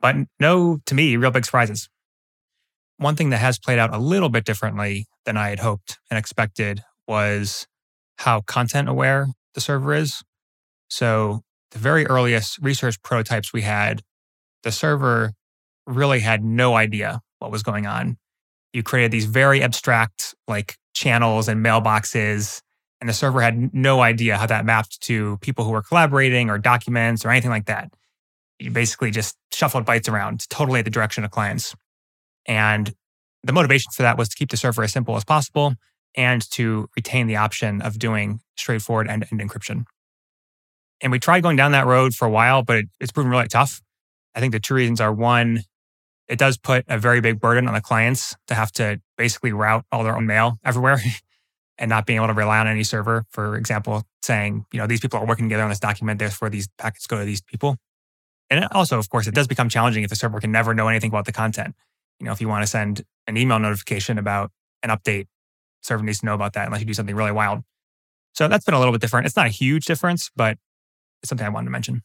But 0.00 0.16
no, 0.38 0.78
to 0.86 0.94
me, 0.94 1.16
real 1.16 1.30
big 1.30 1.44
surprises. 1.44 1.88
One 2.98 3.16
thing 3.16 3.30
that 3.30 3.38
has 3.38 3.58
played 3.58 3.78
out 3.78 3.94
a 3.94 3.98
little 3.98 4.28
bit 4.28 4.44
differently 4.44 5.06
than 5.24 5.36
I 5.36 5.48
had 5.48 5.60
hoped 5.60 5.98
and 6.10 6.18
expected 6.18 6.82
was 7.08 7.66
how 8.18 8.42
content 8.42 8.88
aware 8.88 9.28
the 9.54 9.60
server 9.60 9.94
is. 9.94 10.22
So, 10.88 11.42
the 11.70 11.78
very 11.78 12.06
earliest 12.06 12.58
research 12.58 13.02
prototypes 13.02 13.52
we 13.52 13.62
had, 13.62 14.02
the 14.62 14.70
server 14.70 15.32
really 15.86 16.20
had 16.20 16.44
no 16.44 16.74
idea 16.74 17.20
what 17.38 17.50
was 17.50 17.62
going 17.62 17.86
on. 17.86 18.16
You 18.72 18.82
created 18.82 19.10
these 19.10 19.26
very 19.26 19.62
abstract, 19.62 20.34
like 20.48 20.76
channels 20.94 21.48
and 21.48 21.64
mailboxes 21.64 22.62
and 23.04 23.08
the 23.10 23.12
server 23.12 23.42
had 23.42 23.74
no 23.74 24.00
idea 24.00 24.38
how 24.38 24.46
that 24.46 24.64
mapped 24.64 24.98
to 25.02 25.36
people 25.42 25.62
who 25.62 25.72
were 25.72 25.82
collaborating 25.82 26.48
or 26.48 26.56
documents 26.56 27.22
or 27.22 27.28
anything 27.28 27.50
like 27.50 27.66
that. 27.66 27.92
You 28.58 28.70
basically 28.70 29.10
just 29.10 29.36
shuffled 29.52 29.84
bytes 29.84 30.08
around 30.08 30.48
totally 30.48 30.78
at 30.78 30.86
the 30.86 30.90
direction 30.90 31.22
of 31.22 31.30
clients. 31.30 31.74
And 32.46 32.94
the 33.42 33.52
motivation 33.52 33.92
for 33.92 34.04
that 34.04 34.16
was 34.16 34.30
to 34.30 34.36
keep 34.36 34.50
the 34.50 34.56
server 34.56 34.82
as 34.82 34.92
simple 34.92 35.16
as 35.16 35.24
possible 35.24 35.74
and 36.16 36.48
to 36.52 36.88
retain 36.96 37.26
the 37.26 37.36
option 37.36 37.82
of 37.82 37.98
doing 37.98 38.40
straightforward 38.56 39.06
end 39.06 39.22
to 39.22 39.28
end 39.30 39.42
encryption. 39.42 39.84
And 41.02 41.12
we 41.12 41.18
tried 41.18 41.42
going 41.42 41.56
down 41.56 41.72
that 41.72 41.86
road 41.86 42.14
for 42.14 42.26
a 42.26 42.30
while, 42.30 42.62
but 42.62 42.76
it, 42.76 42.86
it's 43.00 43.12
proven 43.12 43.30
really 43.30 43.48
tough. 43.48 43.82
I 44.34 44.40
think 44.40 44.52
the 44.52 44.60
two 44.60 44.72
reasons 44.72 45.02
are 45.02 45.12
one, 45.12 45.60
it 46.28 46.38
does 46.38 46.56
put 46.56 46.84
a 46.88 46.98
very 46.98 47.20
big 47.20 47.40
burden 47.40 47.68
on 47.68 47.74
the 47.74 47.80
clients 47.80 48.34
to 48.46 48.54
have 48.54 48.72
to 48.72 49.00
basically 49.16 49.52
route 49.52 49.84
all 49.92 50.04
their 50.04 50.16
own 50.16 50.26
mail 50.26 50.58
everywhere 50.64 50.98
and 51.78 51.88
not 51.88 52.06
being 52.06 52.16
able 52.16 52.28
to 52.28 52.34
rely 52.34 52.58
on 52.58 52.66
any 52.66 52.84
server. 52.84 53.24
For 53.30 53.56
example, 53.56 54.04
saying, 54.22 54.64
you 54.72 54.78
know, 54.78 54.86
these 54.86 55.00
people 55.00 55.18
are 55.18 55.26
working 55.26 55.46
together 55.46 55.62
on 55.62 55.68
this 55.68 55.80
document, 55.80 56.18
therefore 56.18 56.48
these 56.48 56.68
packets 56.78 57.06
go 57.06 57.18
to 57.18 57.24
these 57.24 57.42
people. 57.42 57.76
And 58.50 58.66
also, 58.72 58.98
of 58.98 59.08
course, 59.08 59.26
it 59.26 59.34
does 59.34 59.46
become 59.46 59.68
challenging 59.68 60.02
if 60.04 60.10
the 60.10 60.16
server 60.16 60.40
can 60.40 60.52
never 60.52 60.74
know 60.74 60.88
anything 60.88 61.10
about 61.10 61.24
the 61.24 61.32
content. 61.32 61.74
You 62.20 62.26
know, 62.26 62.32
if 62.32 62.40
you 62.40 62.48
want 62.48 62.62
to 62.62 62.66
send 62.66 63.02
an 63.26 63.36
email 63.36 63.58
notification 63.58 64.18
about 64.18 64.50
an 64.82 64.90
update, 64.90 65.26
server 65.82 66.04
needs 66.04 66.20
to 66.20 66.26
know 66.26 66.34
about 66.34 66.52
that 66.54 66.66
unless 66.66 66.80
you 66.80 66.86
do 66.86 66.94
something 66.94 67.16
really 67.16 67.32
wild. 67.32 67.62
So 68.34 68.48
that's 68.48 68.64
been 68.64 68.74
a 68.74 68.78
little 68.78 68.92
bit 68.92 69.00
different. 69.00 69.26
It's 69.26 69.36
not 69.36 69.46
a 69.46 69.50
huge 69.50 69.84
difference, 69.84 70.30
but 70.34 70.58
it's 71.22 71.28
something 71.28 71.46
I 71.46 71.50
wanted 71.50 71.66
to 71.66 71.70
mention. 71.70 72.02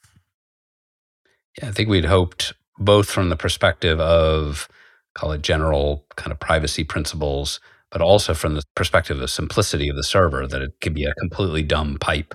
Yeah, 1.58 1.70
I 1.70 1.72
think 1.72 1.90
we'd 1.90 2.06
hoped 2.06 2.54
both 2.80 3.10
from 3.10 3.30
the 3.30 3.36
perspective 3.36 4.00
of 4.00 4.68
call 5.14 5.32
it 5.32 5.42
general 5.42 6.06
kind 6.16 6.32
of 6.32 6.40
privacy 6.40 6.84
principles, 6.84 7.60
but 7.92 8.02
also 8.02 8.34
from 8.34 8.56
the 8.56 8.64
perspective 8.76 9.20
of 9.22 9.30
simplicity 9.30 9.90
of 9.90 9.96
the 9.96 10.04
server, 10.04 10.48
that 10.48 10.62
it 10.62 10.72
could 10.82 10.94
be 10.94 11.06
a 11.06 11.14
completely 11.16 11.64
dumb 11.64 11.98
pipe 12.00 12.34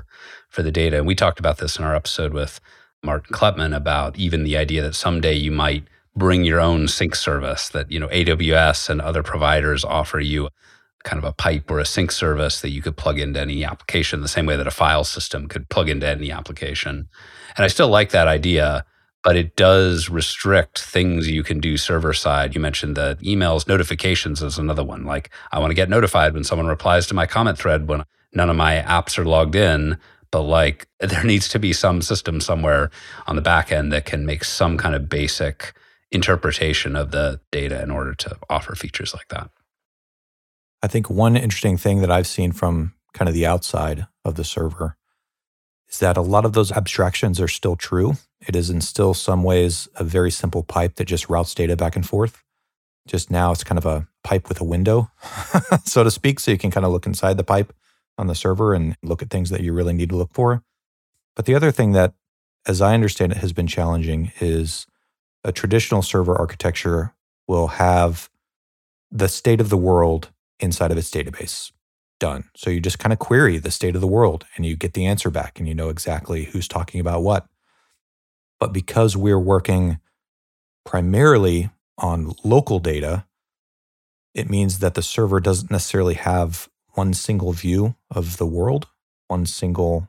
for 0.50 0.62
the 0.62 0.72
data. 0.72 0.98
And 0.98 1.06
we 1.06 1.14
talked 1.14 1.38
about 1.38 1.58
this 1.58 1.78
in 1.78 1.84
our 1.84 1.94
episode 1.94 2.34
with 2.34 2.60
Martin 3.02 3.34
Kleppmann 3.34 3.74
about 3.74 4.16
even 4.16 4.44
the 4.44 4.56
idea 4.56 4.82
that 4.82 4.94
someday 4.94 5.34
you 5.34 5.50
might 5.50 5.84
bring 6.16 6.44
your 6.44 6.60
own 6.60 6.88
sync 6.88 7.14
service 7.14 7.68
that, 7.70 7.90
you 7.90 7.98
know, 7.98 8.08
AWS 8.08 8.88
and 8.88 9.00
other 9.00 9.22
providers 9.22 9.84
offer 9.84 10.20
you 10.20 10.48
kind 11.04 11.18
of 11.18 11.24
a 11.28 11.32
pipe 11.32 11.70
or 11.70 11.78
a 11.78 11.84
sync 11.84 12.10
service 12.10 12.60
that 12.60 12.70
you 12.70 12.80
could 12.80 12.96
plug 12.96 13.18
into 13.18 13.40
any 13.40 13.64
application 13.64 14.20
the 14.20 14.28
same 14.28 14.46
way 14.46 14.56
that 14.56 14.66
a 14.66 14.72
file 14.72 15.04
system 15.04 15.48
could 15.48 15.68
plug 15.68 15.88
into 15.88 16.08
any 16.08 16.30
application. 16.30 17.08
And 17.56 17.64
I 17.64 17.68
still 17.68 17.88
like 17.88 18.10
that 18.10 18.26
idea, 18.26 18.84
but 19.24 19.36
it 19.36 19.56
does 19.56 20.08
restrict 20.08 20.80
things 20.80 21.28
you 21.28 21.42
can 21.42 21.58
do 21.58 21.76
server 21.76 22.12
side. 22.12 22.54
You 22.54 22.60
mentioned 22.60 22.96
the 22.96 23.18
emails, 23.22 23.66
notifications 23.66 24.42
is 24.42 24.58
another 24.58 24.84
one. 24.84 25.04
Like 25.04 25.30
I 25.50 25.58
want 25.58 25.70
to 25.70 25.74
get 25.74 25.88
notified 25.88 26.34
when 26.34 26.44
someone 26.44 26.68
replies 26.68 27.06
to 27.08 27.14
my 27.14 27.26
comment 27.26 27.58
thread 27.58 27.88
when 27.88 28.04
none 28.32 28.50
of 28.50 28.56
my 28.56 28.84
apps 28.86 29.18
are 29.18 29.24
logged 29.24 29.56
in 29.56 29.98
but 30.34 30.42
like 30.42 30.88
there 30.98 31.22
needs 31.22 31.48
to 31.48 31.60
be 31.60 31.72
some 31.72 32.02
system 32.02 32.40
somewhere 32.40 32.90
on 33.28 33.36
the 33.36 33.42
back 33.42 33.70
end 33.70 33.92
that 33.92 34.04
can 34.04 34.26
make 34.26 34.42
some 34.42 34.76
kind 34.76 34.96
of 34.96 35.08
basic 35.08 35.72
interpretation 36.10 36.96
of 36.96 37.12
the 37.12 37.40
data 37.52 37.80
in 37.80 37.90
order 37.90 38.14
to 38.14 38.36
offer 38.50 38.74
features 38.74 39.14
like 39.14 39.28
that. 39.28 39.48
I 40.82 40.88
think 40.88 41.08
one 41.08 41.36
interesting 41.36 41.76
thing 41.76 42.00
that 42.00 42.10
I've 42.10 42.26
seen 42.26 42.50
from 42.50 42.94
kind 43.12 43.28
of 43.28 43.34
the 43.34 43.46
outside 43.46 44.08
of 44.24 44.34
the 44.34 44.42
server 44.42 44.96
is 45.94 46.00
that 46.00 46.16
a 46.16 46.22
lot 46.22 46.44
of 46.44 46.54
those 46.54 46.72
abstractions 46.72 47.40
are 47.40 47.48
still 47.48 47.76
true. 47.76 48.14
It 48.40 48.56
is 48.56 48.68
in 48.68 48.80
still 48.80 49.14
some 49.14 49.44
ways 49.44 49.88
a 49.94 50.02
very 50.02 50.30
simple 50.30 50.64
pipe 50.64 50.96
that 50.96 51.04
just 51.04 51.28
routes 51.28 51.54
data 51.54 51.76
back 51.76 51.94
and 51.94 52.06
forth. 52.06 52.42
Just 53.06 53.30
now 53.30 53.52
it's 53.52 53.62
kind 53.62 53.78
of 53.78 53.86
a 53.86 54.08
pipe 54.24 54.48
with 54.48 54.60
a 54.60 54.64
window, 54.64 55.10
so 55.84 56.02
to 56.02 56.10
speak. 56.10 56.40
So 56.40 56.50
you 56.50 56.58
can 56.58 56.72
kind 56.72 56.84
of 56.84 56.90
look 56.90 57.06
inside 57.06 57.36
the 57.36 57.44
pipe 57.44 57.72
on 58.18 58.26
the 58.26 58.34
server 58.34 58.74
and 58.74 58.96
look 59.02 59.22
at 59.22 59.30
things 59.30 59.50
that 59.50 59.60
you 59.60 59.72
really 59.72 59.92
need 59.92 60.08
to 60.08 60.16
look 60.16 60.32
for. 60.32 60.62
But 61.36 61.44
the 61.44 61.54
other 61.54 61.70
thing 61.70 61.92
that, 61.92 62.14
as 62.66 62.80
I 62.80 62.94
understand 62.94 63.32
it, 63.32 63.38
has 63.38 63.52
been 63.52 63.66
challenging 63.68 64.32
is 64.40 64.86
a 65.44 65.52
traditional 65.52 66.02
server 66.02 66.36
architecture 66.36 67.14
will 67.46 67.68
have 67.68 68.30
the 69.12 69.28
state 69.28 69.60
of 69.60 69.68
the 69.68 69.76
world 69.76 70.30
inside 70.58 70.90
of 70.90 70.98
its 70.98 71.10
database 71.10 71.70
done. 72.24 72.48
So 72.56 72.70
you 72.70 72.80
just 72.80 72.98
kind 72.98 73.12
of 73.12 73.18
query 73.18 73.58
the 73.58 73.70
state 73.70 73.94
of 73.94 74.00
the 74.00 74.06
world 74.06 74.46
and 74.56 74.64
you 74.64 74.76
get 74.76 74.94
the 74.94 75.04
answer 75.04 75.28
back 75.28 75.58
and 75.58 75.68
you 75.68 75.74
know 75.74 75.90
exactly 75.90 76.44
who's 76.44 76.66
talking 76.66 76.98
about 76.98 77.22
what. 77.22 77.46
But 78.58 78.72
because 78.72 79.14
we're 79.14 79.38
working 79.38 79.98
primarily 80.86 81.68
on 81.98 82.32
local 82.42 82.78
data, 82.78 83.26
it 84.34 84.48
means 84.48 84.78
that 84.78 84.94
the 84.94 85.02
server 85.02 85.38
doesn't 85.38 85.70
necessarily 85.70 86.14
have 86.14 86.70
one 86.94 87.12
single 87.12 87.52
view 87.52 87.94
of 88.10 88.38
the 88.38 88.46
world, 88.46 88.88
one 89.28 89.44
single 89.44 90.08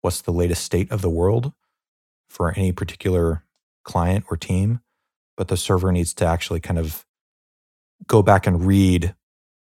what's 0.00 0.22
the 0.22 0.32
latest 0.32 0.64
state 0.64 0.90
of 0.90 1.02
the 1.02 1.10
world 1.10 1.52
for 2.30 2.50
any 2.52 2.72
particular 2.72 3.44
client 3.84 4.24
or 4.30 4.38
team. 4.38 4.80
But 5.36 5.48
the 5.48 5.58
server 5.58 5.92
needs 5.92 6.14
to 6.14 6.24
actually 6.24 6.60
kind 6.60 6.78
of 6.78 7.04
go 8.06 8.22
back 8.22 8.46
and 8.46 8.64
read 8.64 9.14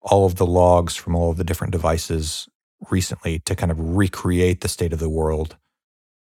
all 0.04 0.26
of 0.26 0.36
the 0.36 0.46
logs 0.46 0.96
from 0.96 1.16
all 1.16 1.32
of 1.32 1.38
the 1.38 1.44
different 1.44 1.72
devices 1.72 2.48
recently 2.92 3.40
to 3.40 3.56
kind 3.56 3.72
of 3.72 3.80
recreate 3.80 4.62
the 4.62 4.68
state 4.68 4.94
of 4.94 5.00
the 5.00 5.10
world 5.10 5.58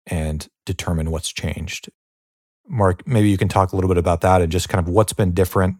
and 0.06 0.48
determine 0.66 1.10
what's 1.10 1.30
changed. 1.30 1.90
Mark, 2.68 3.06
maybe 3.06 3.30
you 3.30 3.38
can 3.38 3.48
talk 3.48 3.72
a 3.72 3.76
little 3.76 3.88
bit 3.88 3.98
about 3.98 4.20
that 4.20 4.42
and 4.42 4.52
just 4.52 4.68
kind 4.68 4.86
of 4.86 4.92
what's 4.92 5.12
been 5.12 5.32
different 5.32 5.76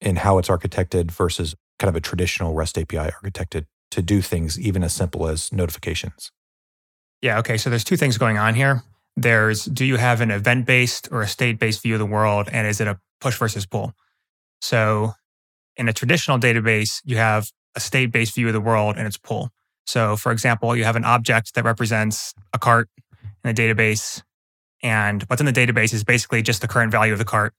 in 0.00 0.16
how 0.16 0.38
it's 0.38 0.48
architected 0.48 1.10
versus 1.10 1.54
kind 1.78 1.88
of 1.88 1.96
a 1.96 2.00
traditional 2.00 2.54
REST 2.54 2.78
API 2.78 3.10
architected 3.22 3.66
to 3.90 4.02
do 4.02 4.20
things 4.20 4.60
even 4.60 4.84
as 4.84 4.92
simple 4.92 5.26
as 5.26 5.52
notifications. 5.52 6.30
Yeah, 7.22 7.38
okay. 7.38 7.56
So 7.56 7.70
there's 7.70 7.84
two 7.84 7.96
things 7.96 8.18
going 8.18 8.36
on 8.36 8.54
here. 8.54 8.82
There's 9.16 9.64
do 9.64 9.84
you 9.84 9.96
have 9.96 10.20
an 10.20 10.30
event 10.30 10.66
based 10.66 11.08
or 11.10 11.22
a 11.22 11.28
state 11.28 11.58
based 11.58 11.82
view 11.82 11.94
of 11.94 11.98
the 11.98 12.06
world? 12.06 12.48
And 12.52 12.66
is 12.66 12.80
it 12.80 12.88
a 12.88 13.00
push 13.20 13.38
versus 13.38 13.64
pull? 13.64 13.94
So 14.60 15.14
in 15.76 15.88
a 15.88 15.92
traditional 15.92 16.38
database, 16.38 17.00
you 17.04 17.16
have 17.16 17.50
a 17.74 17.80
state 17.80 18.12
based 18.12 18.34
view 18.34 18.46
of 18.46 18.52
the 18.52 18.60
world 18.60 18.96
and 18.96 19.06
it's 19.06 19.18
pull. 19.18 19.50
So 19.86 20.16
for 20.16 20.32
example, 20.32 20.74
you 20.74 20.84
have 20.84 20.96
an 20.96 21.04
object 21.04 21.54
that 21.54 21.64
represents 21.64 22.34
a 22.52 22.58
cart 22.58 22.88
in 23.22 23.54
the 23.54 23.54
database. 23.54 24.22
And 24.82 25.22
what's 25.24 25.40
in 25.40 25.46
the 25.46 25.52
database 25.52 25.92
is 25.92 26.04
basically 26.04 26.42
just 26.42 26.60
the 26.60 26.68
current 26.68 26.92
value 26.92 27.12
of 27.12 27.18
the 27.18 27.24
cart. 27.24 27.54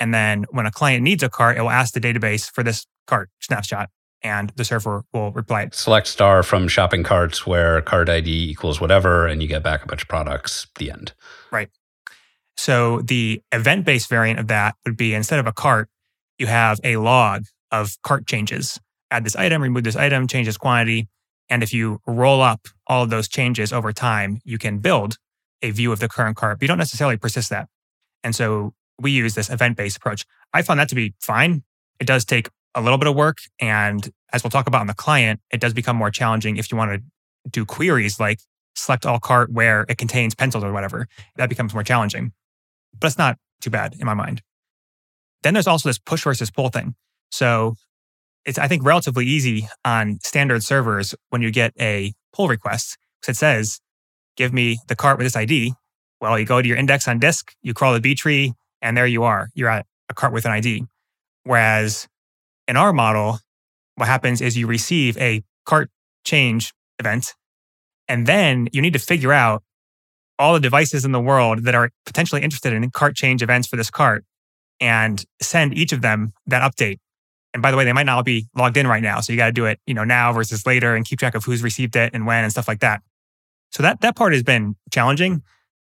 And 0.00 0.12
then 0.12 0.46
when 0.50 0.66
a 0.66 0.70
client 0.70 1.02
needs 1.02 1.22
a 1.22 1.28
cart, 1.28 1.56
it 1.56 1.62
will 1.62 1.70
ask 1.70 1.94
the 1.94 2.00
database 2.00 2.50
for 2.50 2.62
this 2.62 2.86
cart 3.06 3.30
snapshot 3.40 3.90
and 4.22 4.50
the 4.56 4.64
server 4.64 5.04
will 5.12 5.32
reply. 5.32 5.68
Select 5.72 6.06
star 6.06 6.42
from 6.42 6.68
shopping 6.68 7.02
carts 7.02 7.46
where 7.46 7.80
cart 7.82 8.08
ID 8.08 8.50
equals 8.50 8.80
whatever, 8.80 9.26
and 9.26 9.42
you 9.42 9.48
get 9.48 9.62
back 9.62 9.84
a 9.84 9.86
bunch 9.86 10.02
of 10.02 10.08
products, 10.08 10.66
the 10.76 10.90
end. 10.90 11.12
Right. 11.50 11.68
So 12.56 13.00
the 13.00 13.42
event 13.52 13.84
based 13.84 14.08
variant 14.08 14.38
of 14.38 14.48
that 14.48 14.76
would 14.84 14.96
be 14.96 15.14
instead 15.14 15.38
of 15.38 15.46
a 15.46 15.52
cart, 15.52 15.88
you 16.38 16.46
have 16.46 16.80
a 16.84 16.96
log 16.96 17.44
of 17.70 17.96
cart 18.02 18.26
changes. 18.26 18.80
Add 19.10 19.24
this 19.24 19.36
item, 19.36 19.62
remove 19.62 19.84
this 19.84 19.96
item, 19.96 20.26
change 20.26 20.46
this 20.46 20.56
quantity. 20.56 21.08
And 21.48 21.62
if 21.62 21.72
you 21.72 22.00
roll 22.06 22.40
up 22.40 22.68
all 22.86 23.02
of 23.02 23.10
those 23.10 23.28
changes 23.28 23.72
over 23.72 23.92
time, 23.92 24.40
you 24.44 24.58
can 24.58 24.78
build 24.78 25.16
a 25.60 25.70
view 25.70 25.92
of 25.92 26.00
the 26.00 26.08
current 26.08 26.36
cart, 26.36 26.58
but 26.58 26.62
you 26.62 26.68
don't 26.68 26.78
necessarily 26.78 27.16
persist 27.16 27.50
that. 27.50 27.68
And 28.24 28.34
so 28.34 28.74
we 28.98 29.10
use 29.10 29.34
this 29.34 29.50
event 29.50 29.76
based 29.76 29.96
approach. 29.96 30.24
I 30.52 30.62
found 30.62 30.80
that 30.80 30.88
to 30.90 30.94
be 30.94 31.14
fine. 31.20 31.62
It 32.00 32.06
does 32.06 32.24
take 32.24 32.48
a 32.74 32.80
little 32.80 32.98
bit 32.98 33.08
of 33.08 33.14
work. 33.14 33.38
And 33.60 34.10
as 34.32 34.42
we'll 34.42 34.50
talk 34.50 34.66
about 34.66 34.80
on 34.80 34.86
the 34.86 34.94
client, 34.94 35.40
it 35.50 35.60
does 35.60 35.74
become 35.74 35.96
more 35.96 36.10
challenging 36.10 36.56
if 36.56 36.70
you 36.70 36.78
want 36.78 36.92
to 36.92 37.50
do 37.50 37.64
queries 37.64 38.18
like 38.18 38.40
select 38.74 39.04
all 39.04 39.18
cart 39.18 39.52
where 39.52 39.84
it 39.88 39.98
contains 39.98 40.34
pencils 40.34 40.64
or 40.64 40.72
whatever. 40.72 41.06
That 41.36 41.48
becomes 41.48 41.74
more 41.74 41.82
challenging. 41.82 42.32
But 42.98 43.08
it's 43.08 43.18
not 43.18 43.38
too 43.60 43.70
bad 43.70 43.94
in 43.98 44.06
my 44.06 44.14
mind. 44.14 44.42
Then 45.42 45.54
there's 45.54 45.66
also 45.66 45.88
this 45.88 45.98
push 45.98 46.24
versus 46.24 46.50
pull 46.50 46.68
thing. 46.68 46.94
So 47.30 47.74
it's, 48.44 48.58
I 48.58 48.68
think, 48.68 48.84
relatively 48.84 49.26
easy 49.26 49.68
on 49.84 50.18
standard 50.22 50.62
servers 50.62 51.14
when 51.30 51.42
you 51.42 51.50
get 51.50 51.72
a 51.80 52.12
pull 52.32 52.48
request 52.48 52.98
because 53.20 53.36
it 53.36 53.38
says, 53.38 53.80
give 54.36 54.52
me 54.52 54.78
the 54.88 54.96
cart 54.96 55.18
with 55.18 55.26
this 55.26 55.36
ID. 55.36 55.74
Well, 56.20 56.38
you 56.38 56.44
go 56.44 56.62
to 56.62 56.68
your 56.68 56.76
index 56.76 57.08
on 57.08 57.18
disk, 57.18 57.52
you 57.62 57.74
crawl 57.74 57.94
the 57.94 58.00
B 58.00 58.14
tree, 58.14 58.52
and 58.80 58.96
there 58.96 59.06
you 59.06 59.24
are. 59.24 59.48
You're 59.54 59.68
at 59.68 59.86
a 60.08 60.14
cart 60.14 60.32
with 60.32 60.44
an 60.44 60.52
ID. 60.52 60.84
Whereas 61.44 62.08
in 62.68 62.76
our 62.76 62.92
model, 62.92 63.38
what 63.96 64.08
happens 64.08 64.40
is 64.40 64.56
you 64.56 64.66
receive 64.66 65.16
a 65.18 65.42
cart 65.66 65.90
change 66.24 66.72
event, 66.98 67.34
and 68.08 68.26
then 68.26 68.68
you 68.72 68.80
need 68.80 68.92
to 68.92 68.98
figure 68.98 69.32
out 69.32 69.62
all 70.38 70.54
the 70.54 70.60
devices 70.60 71.04
in 71.04 71.12
the 71.12 71.20
world 71.20 71.64
that 71.64 71.74
are 71.74 71.90
potentially 72.06 72.42
interested 72.42 72.72
in 72.72 72.90
cart 72.90 73.14
change 73.14 73.42
events 73.42 73.68
for 73.68 73.76
this 73.76 73.90
cart 73.90 74.24
and 74.80 75.24
send 75.40 75.74
each 75.74 75.92
of 75.92 76.02
them 76.02 76.32
that 76.46 76.62
update. 76.62 76.98
And 77.54 77.62
by 77.62 77.70
the 77.70 77.76
way, 77.76 77.84
they 77.84 77.92
might 77.92 78.06
not 78.06 78.24
be 78.24 78.48
logged 78.56 78.76
in 78.76 78.86
right 78.86 79.02
now. 79.02 79.20
So 79.20 79.32
you 79.32 79.36
got 79.36 79.46
to 79.46 79.52
do 79.52 79.66
it, 79.66 79.78
you 79.86 79.94
know, 79.94 80.04
now 80.04 80.32
versus 80.32 80.66
later 80.66 80.94
and 80.94 81.04
keep 81.04 81.18
track 81.18 81.34
of 81.34 81.44
who's 81.44 81.62
received 81.62 81.96
it 81.96 82.12
and 82.14 82.26
when 82.26 82.44
and 82.44 82.52
stuff 82.52 82.66
like 82.66 82.80
that. 82.80 83.02
So 83.70 83.82
that 83.82 84.00
that 84.00 84.16
part 84.16 84.32
has 84.32 84.42
been 84.42 84.76
challenging. 84.90 85.42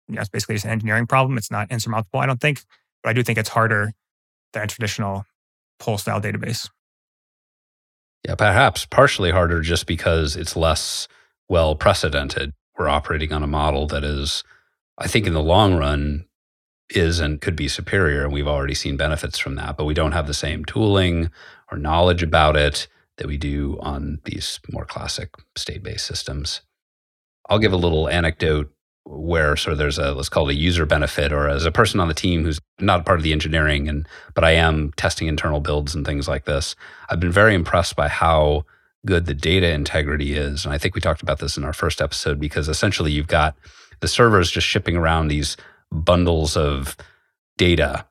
You 0.07 0.15
know, 0.15 0.21
it's 0.21 0.29
basically 0.29 0.55
just 0.55 0.65
an 0.65 0.71
engineering 0.71 1.07
problem. 1.07 1.37
It's 1.37 1.51
not 1.51 1.71
insurmountable, 1.71 2.19
I 2.19 2.25
don't 2.25 2.41
think. 2.41 2.61
But 3.03 3.11
I 3.11 3.13
do 3.13 3.23
think 3.23 3.37
it's 3.37 3.49
harder 3.49 3.93
than 4.53 4.63
a 4.63 4.67
traditional 4.67 5.25
pull 5.79 5.97
style 5.97 6.21
database. 6.21 6.69
Yeah, 8.25 8.35
perhaps 8.35 8.85
partially 8.85 9.31
harder 9.31 9.61
just 9.61 9.85
because 9.85 10.35
it's 10.35 10.55
less 10.55 11.07
well 11.49 11.75
precedented. 11.75 12.53
We're 12.77 12.89
operating 12.89 13.33
on 13.33 13.43
a 13.43 13.47
model 13.47 13.85
that 13.87 14.03
is, 14.03 14.43
I 14.97 15.07
think, 15.07 15.27
in 15.27 15.33
the 15.33 15.43
long 15.43 15.75
run, 15.75 16.25
is 16.89 17.19
and 17.19 17.41
could 17.41 17.55
be 17.55 17.67
superior. 17.67 18.23
And 18.23 18.33
we've 18.33 18.47
already 18.47 18.75
seen 18.75 18.97
benefits 18.97 19.39
from 19.39 19.55
that, 19.55 19.77
but 19.77 19.85
we 19.85 19.93
don't 19.93 20.11
have 20.13 20.27
the 20.27 20.33
same 20.33 20.65
tooling 20.65 21.31
or 21.71 21.77
knowledge 21.77 22.23
about 22.23 22.55
it. 22.55 22.87
that 23.17 23.27
we 23.27 23.37
do 23.37 23.77
on 23.81 24.19
these 24.25 24.59
more 24.71 24.85
classic 24.85 25.29
state 25.55 25.83
based 25.83 26.05
systems. 26.05 26.61
I'll 27.49 27.59
give 27.59 27.73
a 27.73 27.77
little 27.77 28.09
anecdote 28.09 28.71
where 29.05 29.55
sort 29.57 29.73
of 29.73 29.77
there's 29.77 29.99
a 29.99 30.13
let's 30.13 30.29
call 30.29 30.49
it 30.49 30.53
a 30.53 30.55
user 30.55 30.85
benefit 30.85 31.33
or 31.33 31.49
as 31.49 31.65
a 31.65 31.71
person 31.71 31.99
on 31.99 32.07
the 32.07 32.13
team 32.13 32.43
who's 32.43 32.59
not 32.79 33.05
part 33.05 33.19
of 33.19 33.23
the 33.23 33.33
engineering 33.33 33.89
and 33.89 34.07
but 34.33 34.43
I 34.45 34.51
am 34.51 34.93
testing 34.93 35.27
internal 35.27 35.59
builds 35.59 35.93
and 35.93 36.05
things 36.05 36.27
like 36.27 36.45
this. 36.45 36.75
I've 37.09 37.19
been 37.19 37.31
very 37.31 37.53
impressed 37.53 37.95
by 37.95 38.07
how 38.07 38.65
good 39.05 39.25
the 39.25 39.33
data 39.33 39.69
integrity 39.71 40.33
is. 40.33 40.65
And 40.65 40.73
I 40.73 40.77
think 40.77 40.95
we 40.95 41.01
talked 41.01 41.21
about 41.21 41.39
this 41.39 41.57
in 41.57 41.65
our 41.65 41.73
first 41.73 42.01
episode 42.01 42.39
because 42.39 42.69
essentially 42.69 43.11
you've 43.11 43.27
got 43.27 43.55
the 43.99 44.07
servers 44.07 44.49
just 44.49 44.67
shipping 44.67 44.95
around 44.95 45.27
these 45.27 45.57
bundles 45.93 46.57
of 46.57 46.97
data 47.57 48.05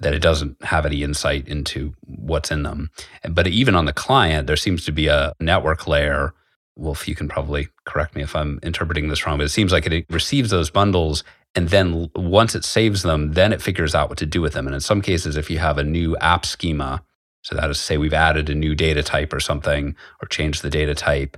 that 0.00 0.14
it 0.14 0.20
doesn't 0.20 0.62
have 0.64 0.84
any 0.84 1.02
insight 1.02 1.46
into 1.46 1.94
what's 2.04 2.50
in 2.50 2.64
them. 2.64 2.90
But 3.28 3.46
even 3.46 3.74
on 3.74 3.84
the 3.84 3.92
client, 3.92 4.46
there 4.46 4.56
seems 4.56 4.84
to 4.84 4.92
be 4.92 5.06
a 5.06 5.32
network 5.40 5.86
layer 5.86 6.34
Wulf, 6.74 7.06
you 7.06 7.14
can 7.14 7.28
probably 7.28 7.68
correct 7.84 8.16
me 8.16 8.22
if 8.22 8.34
I'm 8.34 8.58
interpreting 8.62 9.08
this 9.08 9.26
wrong, 9.26 9.36
but 9.36 9.44
it 9.44 9.50
seems 9.50 9.72
like 9.72 9.86
it 9.86 10.06
receives 10.08 10.48
those 10.48 10.70
bundles 10.70 11.22
and 11.54 11.68
then 11.68 12.10
once 12.14 12.54
it 12.54 12.64
saves 12.64 13.02
them, 13.02 13.32
then 13.32 13.52
it 13.52 13.60
figures 13.60 13.94
out 13.94 14.08
what 14.08 14.18
to 14.18 14.26
do 14.26 14.40
with 14.40 14.54
them. 14.54 14.66
And 14.66 14.74
in 14.74 14.80
some 14.80 15.02
cases, 15.02 15.36
if 15.36 15.50
you 15.50 15.58
have 15.58 15.76
a 15.76 15.84
new 15.84 16.16
app 16.16 16.46
schema, 16.46 17.02
so 17.42 17.54
that 17.54 17.70
is 17.70 17.76
to 17.76 17.82
say 17.82 17.98
we've 17.98 18.14
added 18.14 18.48
a 18.48 18.54
new 18.54 18.74
data 18.74 19.02
type 19.02 19.32
or 19.32 19.40
something 19.40 19.94
or 20.22 20.28
changed 20.28 20.62
the 20.62 20.70
data 20.70 20.94
type, 20.94 21.36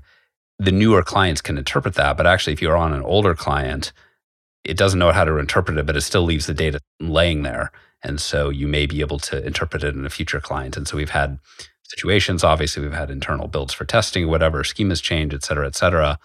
the 0.58 0.70
newer 0.70 1.02
clients 1.02 1.40
can 1.40 1.58
interpret 1.58 1.94
that. 1.94 2.16
But 2.16 2.28
actually, 2.28 2.52
if 2.52 2.62
you're 2.62 2.76
on 2.76 2.92
an 2.92 3.02
older 3.02 3.34
client, 3.34 3.92
it 4.64 4.76
doesn't 4.76 4.98
know 4.98 5.12
how 5.12 5.24
to 5.24 5.36
interpret 5.38 5.78
it, 5.78 5.86
but 5.86 5.96
it 5.96 6.00
still 6.02 6.22
leaves 6.22 6.46
the 6.46 6.54
data 6.54 6.80
laying 7.00 7.42
there. 7.42 7.70
And 8.02 8.20
so 8.20 8.50
you 8.50 8.66
may 8.66 8.86
be 8.86 9.00
able 9.00 9.18
to 9.20 9.44
interpret 9.46 9.84
it 9.84 9.94
in 9.94 10.04
a 10.04 10.10
future 10.10 10.40
client. 10.40 10.76
And 10.76 10.86
so 10.86 10.96
we've 10.96 11.10
had 11.10 11.38
situations. 11.82 12.44
Obviously, 12.44 12.82
we've 12.82 12.92
had 12.92 13.10
internal 13.10 13.48
builds 13.48 13.72
for 13.72 13.84
testing, 13.84 14.28
whatever, 14.28 14.62
schemas 14.62 15.02
change, 15.02 15.32
et 15.34 15.44
cetera, 15.44 15.66
et 15.66 15.74
cetera. 15.74 16.18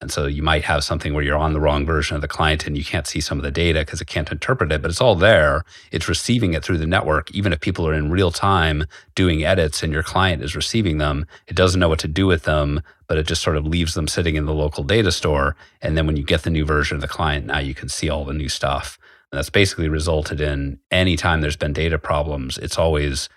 And 0.00 0.10
so 0.10 0.26
you 0.26 0.42
might 0.42 0.64
have 0.64 0.84
something 0.84 1.14
where 1.14 1.22
you're 1.22 1.38
on 1.38 1.54
the 1.54 1.60
wrong 1.60 1.86
version 1.86 2.14
of 2.14 2.20
the 2.20 2.28
client 2.28 2.66
and 2.66 2.76
you 2.76 2.84
can't 2.84 3.06
see 3.06 3.20
some 3.20 3.38
of 3.38 3.44
the 3.44 3.50
data 3.50 3.80
because 3.80 4.00
it 4.00 4.06
can't 4.06 4.30
interpret 4.30 4.70
it, 4.70 4.82
but 4.82 4.90
it's 4.90 5.00
all 5.00 5.14
there. 5.14 5.64
It's 5.92 6.08
receiving 6.08 6.52
it 6.52 6.62
through 6.62 6.78
the 6.78 6.86
network. 6.86 7.30
Even 7.30 7.52
if 7.52 7.60
people 7.60 7.86
are 7.86 7.94
in 7.94 8.10
real 8.10 8.30
time 8.30 8.84
doing 9.14 9.44
edits 9.44 9.82
and 9.82 9.92
your 9.92 10.02
client 10.02 10.42
is 10.42 10.56
receiving 10.56 10.98
them, 10.98 11.26
it 11.46 11.56
doesn't 11.56 11.80
know 11.80 11.88
what 11.88 12.00
to 12.00 12.08
do 12.08 12.26
with 12.26 12.42
them, 12.42 12.82
but 13.06 13.16
it 13.16 13.26
just 13.26 13.42
sort 13.42 13.56
of 13.56 13.66
leaves 13.66 13.94
them 13.94 14.08
sitting 14.08 14.34
in 14.34 14.46
the 14.46 14.52
local 14.52 14.84
data 14.84 15.10
store. 15.10 15.56
And 15.80 15.96
then 15.96 16.06
when 16.06 16.16
you 16.16 16.24
get 16.24 16.42
the 16.42 16.50
new 16.50 16.66
version 16.66 16.96
of 16.96 17.00
the 17.00 17.08
client, 17.08 17.46
now 17.46 17.60
you 17.60 17.74
can 17.74 17.88
see 17.88 18.10
all 18.10 18.24
the 18.24 18.34
new 18.34 18.48
stuff. 18.48 18.98
And 19.32 19.38
that's 19.38 19.50
basically 19.50 19.88
resulted 19.88 20.40
in 20.40 20.80
anytime 20.90 21.40
there's 21.40 21.56
been 21.56 21.72
data 21.72 21.98
problems, 21.98 22.58
it's 22.58 22.78
always 22.78 23.28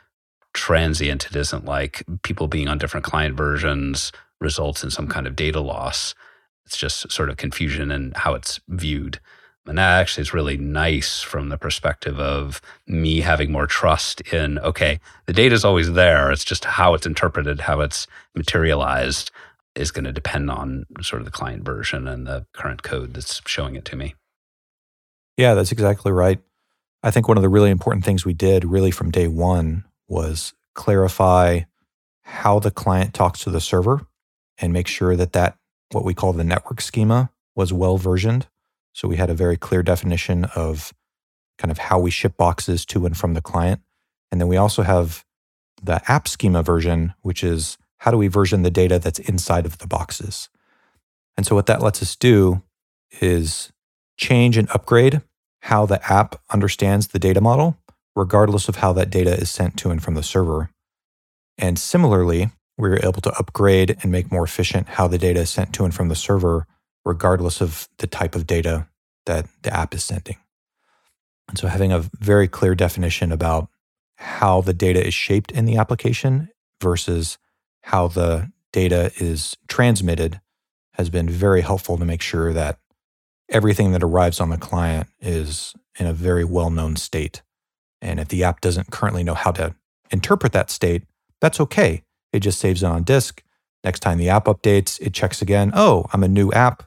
transient. 0.54 1.28
It 1.28 1.36
isn't 1.36 1.66
like 1.66 2.04
people 2.24 2.48
being 2.48 2.68
on 2.68 2.78
different 2.78 3.06
client 3.06 3.38
versions 3.38 4.12
results 4.42 4.84
in 4.84 4.92
some 4.92 5.08
kind 5.08 5.28
of 5.28 5.36
data 5.36 5.62
loss. 5.62 6.14
It's 6.68 6.78
just 6.78 7.10
sort 7.10 7.30
of 7.30 7.38
confusion 7.38 7.92
and 7.92 8.16
how 8.16 8.34
it's 8.34 8.60
viewed. 8.68 9.22
And 9.66 9.78
that 9.78 10.02
actually 10.02 10.24
is 10.24 10.34
really 10.34 10.58
nice 10.58 11.22
from 11.22 11.48
the 11.48 11.58
perspective 11.58 12.20
of 12.20 12.62
me 12.86 13.22
having 13.22 13.54
more 13.54 13.68
trust 13.68 14.20
in, 14.34 14.60
okay, 14.60 15.00
the 15.28 15.34
data 15.34 15.56
is 15.56 15.64
always 15.64 15.94
there. 15.94 16.30
It's 16.30 16.44
just 16.44 16.66
how 16.66 16.94
it's 16.94 17.06
interpreted, 17.06 17.62
how 17.62 17.80
it's 17.80 18.06
materialized 18.36 19.32
is 19.76 19.92
going 19.92 20.04
to 20.04 20.12
depend 20.12 20.52
on 20.52 20.86
sort 21.02 21.22
of 21.22 21.26
the 21.26 21.32
client 21.32 21.64
version 21.64 22.06
and 22.06 22.28
the 22.28 22.46
current 22.54 22.84
code 22.84 23.14
that's 23.14 23.42
showing 23.46 23.76
it 23.76 23.86
to 23.86 23.96
me. 23.96 24.16
Yeah, 25.38 25.54
that's 25.54 25.72
exactly 25.72 26.12
right. 26.12 26.40
I 27.02 27.12
think 27.12 27.30
one 27.30 27.38
of 27.38 27.44
the 27.44 27.50
really 27.50 27.70
important 27.70 28.04
things 28.04 28.26
we 28.26 28.34
did 28.34 28.66
really 28.66 28.92
from 28.92 29.12
day 29.12 29.30
one 29.30 29.86
was 30.10 30.54
clarify 30.74 31.62
how 32.24 32.60
the 32.60 32.72
client 32.72 33.14
talks 33.14 33.40
to 33.44 33.50
the 33.50 33.62
server 33.62 34.06
and 34.58 34.74
make 34.74 34.88
sure 34.88 35.16
that 35.16 35.34
that 35.34 35.58
what 35.92 36.06
we 36.06 36.14
call 36.14 36.34
the 36.34 36.44
network 36.44 36.82
schema 36.82 37.32
was 37.56 37.74
well 37.74 37.98
versioned. 37.98 38.48
So 38.94 39.08
we 39.08 39.18
had 39.18 39.30
a 39.30 39.36
very 39.36 39.58
clear 39.58 39.84
definition 39.84 40.46
of 40.56 40.94
kind 41.58 41.72
of 41.72 41.78
how 41.78 42.00
we 42.00 42.12
ship 42.12 42.38
boxes 42.38 42.86
to 42.88 43.06
and 43.06 43.18
from 43.18 43.34
the 43.34 43.42
client. 43.42 43.82
And 44.32 44.40
then 44.40 44.48
we 44.48 44.58
also 44.58 44.84
have 44.84 45.26
the 45.82 46.02
app 46.12 46.28
schema 46.28 46.64
version, 46.64 47.14
which 47.22 47.44
is 47.44 47.78
how 48.00 48.12
do 48.12 48.18
we 48.18 48.28
version 48.28 48.64
the 48.64 48.72
data 48.72 49.00
that's 49.00 49.20
inside 49.20 49.66
of 49.66 49.78
the 49.80 49.88
boxes. 49.88 50.50
And 51.36 51.46
so 51.46 51.56
what 51.56 51.68
that 51.68 51.82
lets 51.82 52.02
us 52.02 52.16
do 52.16 52.64
is 53.22 53.72
change 54.18 54.58
and 54.58 54.70
upgrade 54.72 55.22
how 55.62 55.86
the 55.86 56.12
app 56.12 56.42
understands 56.52 57.08
the 57.08 57.20
data 57.20 57.42
model 57.42 57.78
regardless 58.18 58.68
of 58.68 58.78
how 58.78 58.92
that 58.94 59.12
data 59.12 59.32
is 59.32 59.50
sent 59.50 59.78
to 59.78 59.92
and 59.92 60.04
from 60.04 60.16
the 60.16 60.24
server. 60.24 60.72
And 61.58 61.78
similarly, 61.78 62.50
we 62.78 62.90
are 62.90 63.06
able 63.06 63.22
to 63.22 63.32
upgrade 63.38 63.98
and 64.02 64.12
make 64.12 64.32
more 64.32 64.44
efficient 64.44 64.88
how 64.88 65.08
the 65.08 65.18
data 65.18 65.42
is 65.42 65.50
sent 65.50 65.74
to 65.74 65.84
and 65.86 65.94
from 65.94 66.10
the 66.10 66.16
server, 66.16 66.68
regardless 67.06 67.62
of 67.62 67.88
the 67.98 68.08
type 68.08 68.36
of 68.36 68.48
data 68.48 68.88
that 69.26 69.48
the 69.64 69.76
app 69.76 69.94
is 69.94 70.04
sending. 70.04 70.38
And 71.50 71.58
so, 71.58 71.68
having 71.68 71.92
a 71.92 72.06
very 72.20 72.48
clear 72.48 72.76
definition 72.76 73.32
about 73.32 73.70
how 74.16 74.62
the 74.62 74.74
data 74.74 75.06
is 75.06 75.14
shaped 75.14 75.52
in 75.52 75.66
the 75.66 75.78
application 75.78 76.50
versus 76.82 77.38
how 77.84 78.08
the 78.08 78.52
data 78.74 79.12
is 79.18 79.56
transmitted 79.68 80.42
has 80.94 81.10
been 81.10 81.30
very 81.30 81.62
helpful 81.62 81.98
to 81.98 82.06
make 82.06 82.22
sure 82.22 82.52
that 82.54 82.80
everything 83.50 83.92
that 83.94 84.04
arrives 84.04 84.40
on 84.40 84.50
the 84.50 84.58
client 84.58 85.08
is 85.22 85.74
in 85.98 86.06
a 86.06 86.14
very 86.14 86.44
well 86.44 86.70
known 86.70 86.96
state 86.96 87.42
and 88.02 88.20
if 88.20 88.28
the 88.28 88.44
app 88.44 88.62
doesn't 88.62 88.92
currently 88.92 89.24
know 89.24 89.34
how 89.34 89.52
to 89.52 89.76
interpret 90.12 90.54
that 90.54 90.70
state, 90.70 91.04
that's 91.42 91.60
okay. 91.60 92.04
It 92.38 92.42
just 92.42 92.60
saves 92.60 92.84
it 92.84 92.86
on 92.86 93.04
disk. 93.04 93.44
Next 93.84 94.00
time 94.02 94.20
the 94.20 94.30
app 94.30 94.46
updates, 94.46 95.02
it 95.02 95.14
checks 95.14 95.42
again. 95.42 95.72
Oh, 95.74 96.06
I'm 96.14 96.24
a 96.24 96.28
new 96.28 96.52
app. 96.52 96.84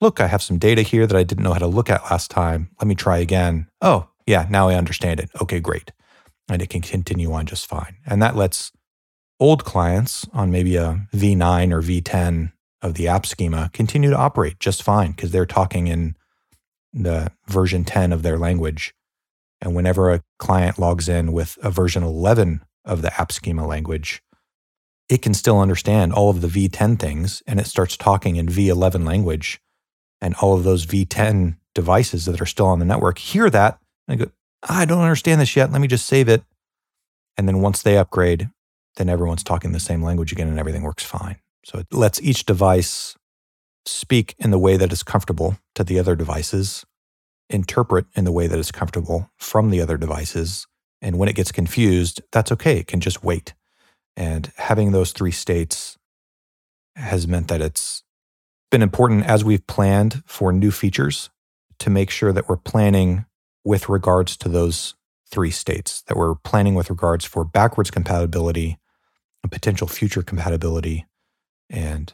Look, 0.00 0.18
I 0.18 0.28
have 0.28 0.42
some 0.42 0.58
data 0.58 0.80
here 0.80 1.06
that 1.06 1.16
I 1.16 1.24
didn't 1.24 1.44
know 1.44 1.52
how 1.52 1.58
to 1.58 1.66
look 1.66 1.90
at 1.90 2.04
last 2.04 2.30
time. 2.30 2.70
Let 2.80 2.88
me 2.88 2.94
try 2.94 3.18
again. 3.18 3.68
Oh, 3.82 4.08
yeah, 4.26 4.46
now 4.48 4.68
I 4.68 4.76
understand 4.76 5.20
it. 5.20 5.30
Okay, 5.42 5.60
great. 5.60 5.92
And 6.48 6.62
it 6.62 6.70
can 6.70 6.80
continue 6.80 7.32
on 7.32 7.44
just 7.44 7.66
fine. 7.66 7.96
And 8.06 8.22
that 8.22 8.34
lets 8.34 8.72
old 9.38 9.64
clients 9.64 10.26
on 10.32 10.50
maybe 10.50 10.76
a 10.76 11.06
V9 11.14 11.72
or 11.72 11.82
V10 11.82 12.52
of 12.80 12.94
the 12.94 13.08
app 13.08 13.26
schema 13.26 13.70
continue 13.74 14.08
to 14.08 14.16
operate 14.16 14.58
just 14.58 14.82
fine 14.82 15.10
because 15.10 15.32
they're 15.32 15.44
talking 15.44 15.86
in 15.86 16.16
the 16.94 17.30
version 17.46 17.84
10 17.84 18.12
of 18.12 18.22
their 18.22 18.38
language 18.38 18.94
and 19.60 19.74
whenever 19.74 20.10
a 20.10 20.22
client 20.38 20.78
logs 20.78 21.08
in 21.10 21.32
with 21.32 21.58
a 21.62 21.70
version 21.70 22.02
11 22.02 22.62
of 22.84 23.02
the 23.02 23.20
app 23.20 23.32
schema 23.32 23.66
language, 23.66 24.22
it 25.08 25.22
can 25.22 25.34
still 25.34 25.60
understand 25.60 26.12
all 26.12 26.30
of 26.30 26.40
the 26.40 26.48
V10 26.48 26.98
things 26.98 27.42
and 27.46 27.58
it 27.58 27.66
starts 27.66 27.96
talking 27.96 28.36
in 28.36 28.46
V11 28.46 29.06
language. 29.06 29.60
And 30.20 30.34
all 30.36 30.54
of 30.54 30.64
those 30.64 30.84
V10 30.84 31.56
devices 31.74 32.26
that 32.26 32.40
are 32.40 32.46
still 32.46 32.66
on 32.66 32.80
the 32.80 32.84
network 32.84 33.18
hear 33.18 33.48
that 33.50 33.78
and 34.08 34.20
go, 34.20 34.26
I 34.68 34.84
don't 34.84 35.02
understand 35.02 35.40
this 35.40 35.54
yet. 35.54 35.70
Let 35.70 35.80
me 35.80 35.88
just 35.88 36.06
save 36.06 36.28
it. 36.28 36.42
And 37.36 37.46
then 37.46 37.60
once 37.60 37.82
they 37.82 37.96
upgrade, 37.96 38.50
then 38.96 39.08
everyone's 39.08 39.44
talking 39.44 39.72
the 39.72 39.80
same 39.80 40.02
language 40.02 40.32
again 40.32 40.48
and 40.48 40.58
everything 40.58 40.82
works 40.82 41.04
fine. 41.04 41.36
So 41.64 41.78
it 41.78 41.86
lets 41.92 42.20
each 42.20 42.44
device 42.44 43.16
speak 43.86 44.34
in 44.38 44.50
the 44.50 44.58
way 44.58 44.76
that 44.76 44.92
is 44.92 45.02
comfortable 45.02 45.58
to 45.76 45.84
the 45.84 45.98
other 45.98 46.16
devices 46.16 46.84
interpret 47.50 48.06
in 48.14 48.24
the 48.24 48.32
way 48.32 48.46
that 48.46 48.58
is 48.58 48.70
comfortable 48.70 49.30
from 49.36 49.70
the 49.70 49.80
other 49.80 49.96
devices. 49.96 50.66
And 51.00 51.18
when 51.18 51.28
it 51.28 51.36
gets 51.36 51.52
confused, 51.52 52.20
that's 52.32 52.52
okay. 52.52 52.78
It 52.78 52.86
can 52.86 53.00
just 53.00 53.24
wait. 53.24 53.54
And 54.18 54.50
having 54.56 54.90
those 54.90 55.12
three 55.12 55.30
states 55.30 55.96
has 56.96 57.28
meant 57.28 57.46
that 57.46 57.62
it's 57.62 58.02
been 58.68 58.82
important 58.82 59.26
as 59.26 59.44
we've 59.44 59.64
planned 59.68 60.24
for 60.26 60.52
new 60.52 60.72
features 60.72 61.30
to 61.78 61.88
make 61.88 62.10
sure 62.10 62.32
that 62.32 62.48
we're 62.48 62.56
planning 62.56 63.26
with 63.64 63.88
regards 63.88 64.36
to 64.38 64.48
those 64.48 64.96
three 65.30 65.52
states, 65.52 66.02
that 66.02 66.16
we're 66.16 66.34
planning 66.34 66.74
with 66.74 66.90
regards 66.90 67.24
for 67.24 67.44
backwards 67.44 67.92
compatibility 67.92 68.80
and 69.44 69.52
potential 69.52 69.86
future 69.86 70.24
compatibility 70.24 71.06
and 71.70 72.12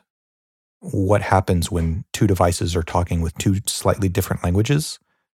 what 0.81 1.23
happens 1.23 1.71
when 1.71 2.05
two 2.13 2.27
devices 2.27 2.77
are 2.77 2.83
talking 2.83 3.23
with 3.23 3.33
two 3.39 3.57
slightly 3.67 4.11
different 4.11 4.45
languages 4.45 4.99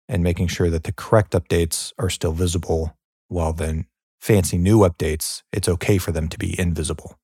and 0.09 0.23
making 0.23 0.47
sure 0.47 0.71
that 0.71 0.85
the 0.85 0.91
correct 0.91 1.33
updates 1.33 1.93
are 1.99 2.09
still 2.09 2.31
visible 2.31 2.97
while 3.27 3.53
then 3.53 3.85
fancy 4.25 4.57
new 4.57 4.79
updates, 4.79 5.43
it's 5.51 5.69
okay 5.69 5.99
for 5.99 6.11
them 6.11 6.27
to 6.27 6.39
be 6.39 6.59
invisible 6.59 7.19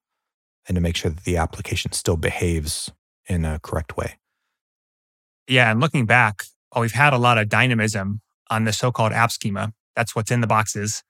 and 0.67 0.75
to 0.75 0.81
make 0.81 0.95
sure 0.95 1.09
that 1.09 1.23
the 1.23 1.35
application 1.35 1.91
still 1.93 2.15
behaves 2.15 2.91
in 3.27 3.43
a 3.43 3.57
correct 3.57 3.97
way. 3.97 4.19
Yeah. 5.47 5.71
And 5.71 5.79
looking 5.79 6.05
back, 6.05 6.43
well, 6.71 6.83
we've 6.83 6.91
had 6.91 7.11
a 7.11 7.17
lot 7.17 7.39
of 7.39 7.49
dynamism 7.49 8.21
on 8.51 8.65
the 8.65 8.71
so 8.71 8.91
called 8.91 9.13
app 9.13 9.31
schema. 9.31 9.73
That's 9.95 10.15
what's 10.15 10.29
in 10.29 10.41
the 10.41 10.47
boxes, 10.47 11.01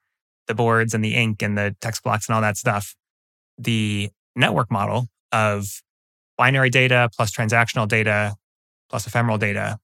the 0.46 0.54
boards 0.54 0.94
and 0.94 1.04
the 1.04 1.14
ink 1.14 1.42
and 1.42 1.58
the 1.58 1.76
text 1.82 2.02
blocks 2.02 2.26
and 2.26 2.34
all 2.34 2.40
that 2.40 2.56
stuff. 2.56 2.96
The 3.58 4.08
network 4.34 4.70
model 4.70 5.08
of 5.30 5.82
binary 6.38 6.70
data 6.70 7.10
plus 7.14 7.30
transactional 7.30 7.86
data 7.86 8.36
plus 8.88 9.06
ephemeral 9.06 9.36
data, 9.36 9.78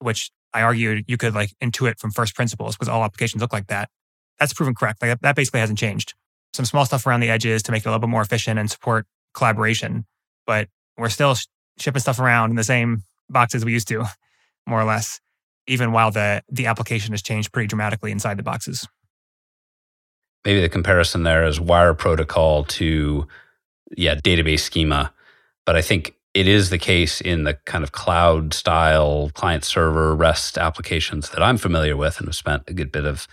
which 0.00 0.32
I 0.52 0.62
argued 0.62 1.04
you 1.06 1.16
could 1.16 1.36
like 1.36 1.52
intuit 1.62 2.00
from 2.00 2.10
first 2.10 2.34
principles 2.34 2.74
because 2.74 2.88
all 2.88 3.04
applications 3.04 3.40
look 3.40 3.52
like 3.52 3.68
that. 3.68 3.90
That's 4.38 4.52
proven 4.52 4.74
correct. 4.74 5.02
Like 5.02 5.20
that 5.20 5.36
basically 5.36 5.60
hasn't 5.60 5.78
changed. 5.78 6.14
Some 6.52 6.64
small 6.64 6.84
stuff 6.86 7.06
around 7.06 7.20
the 7.20 7.30
edges 7.30 7.62
to 7.64 7.72
make 7.72 7.82
it 7.82 7.86
a 7.86 7.90
little 7.90 8.00
bit 8.00 8.08
more 8.08 8.22
efficient 8.22 8.58
and 8.58 8.70
support 8.70 9.06
collaboration, 9.34 10.06
but 10.46 10.68
we're 10.96 11.08
still 11.08 11.34
sh- 11.34 11.46
shipping 11.78 12.00
stuff 12.00 12.18
around 12.18 12.50
in 12.50 12.56
the 12.56 12.64
same 12.64 13.02
boxes 13.28 13.64
we 13.64 13.72
used 13.72 13.88
to, 13.88 14.04
more 14.66 14.80
or 14.80 14.84
less, 14.84 15.20
even 15.66 15.92
while 15.92 16.10
the 16.10 16.42
the 16.50 16.66
application 16.66 17.12
has 17.12 17.22
changed 17.22 17.52
pretty 17.52 17.66
dramatically 17.66 18.10
inside 18.10 18.38
the 18.38 18.42
boxes. 18.42 18.86
Maybe 20.44 20.60
the 20.60 20.68
comparison 20.68 21.24
there 21.24 21.44
is 21.44 21.60
wire 21.60 21.92
protocol 21.92 22.64
to 22.64 23.26
yeah, 23.96 24.14
database 24.14 24.60
schema. 24.60 25.12
But 25.64 25.76
I 25.76 25.82
think 25.82 26.14
it 26.34 26.48
is 26.48 26.70
the 26.70 26.78
case 26.78 27.20
in 27.20 27.44
the 27.44 27.54
kind 27.64 27.84
of 27.84 27.92
cloud 27.92 28.54
style 28.54 29.30
client 29.34 29.64
server 29.64 30.14
REST 30.14 30.58
applications 30.58 31.30
that 31.30 31.42
I'm 31.42 31.58
familiar 31.58 31.96
with 31.96 32.18
and 32.18 32.28
have 32.28 32.36
spent 32.36 32.64
a 32.68 32.72
good 32.72 32.92
bit 32.92 33.06
of 33.06 33.26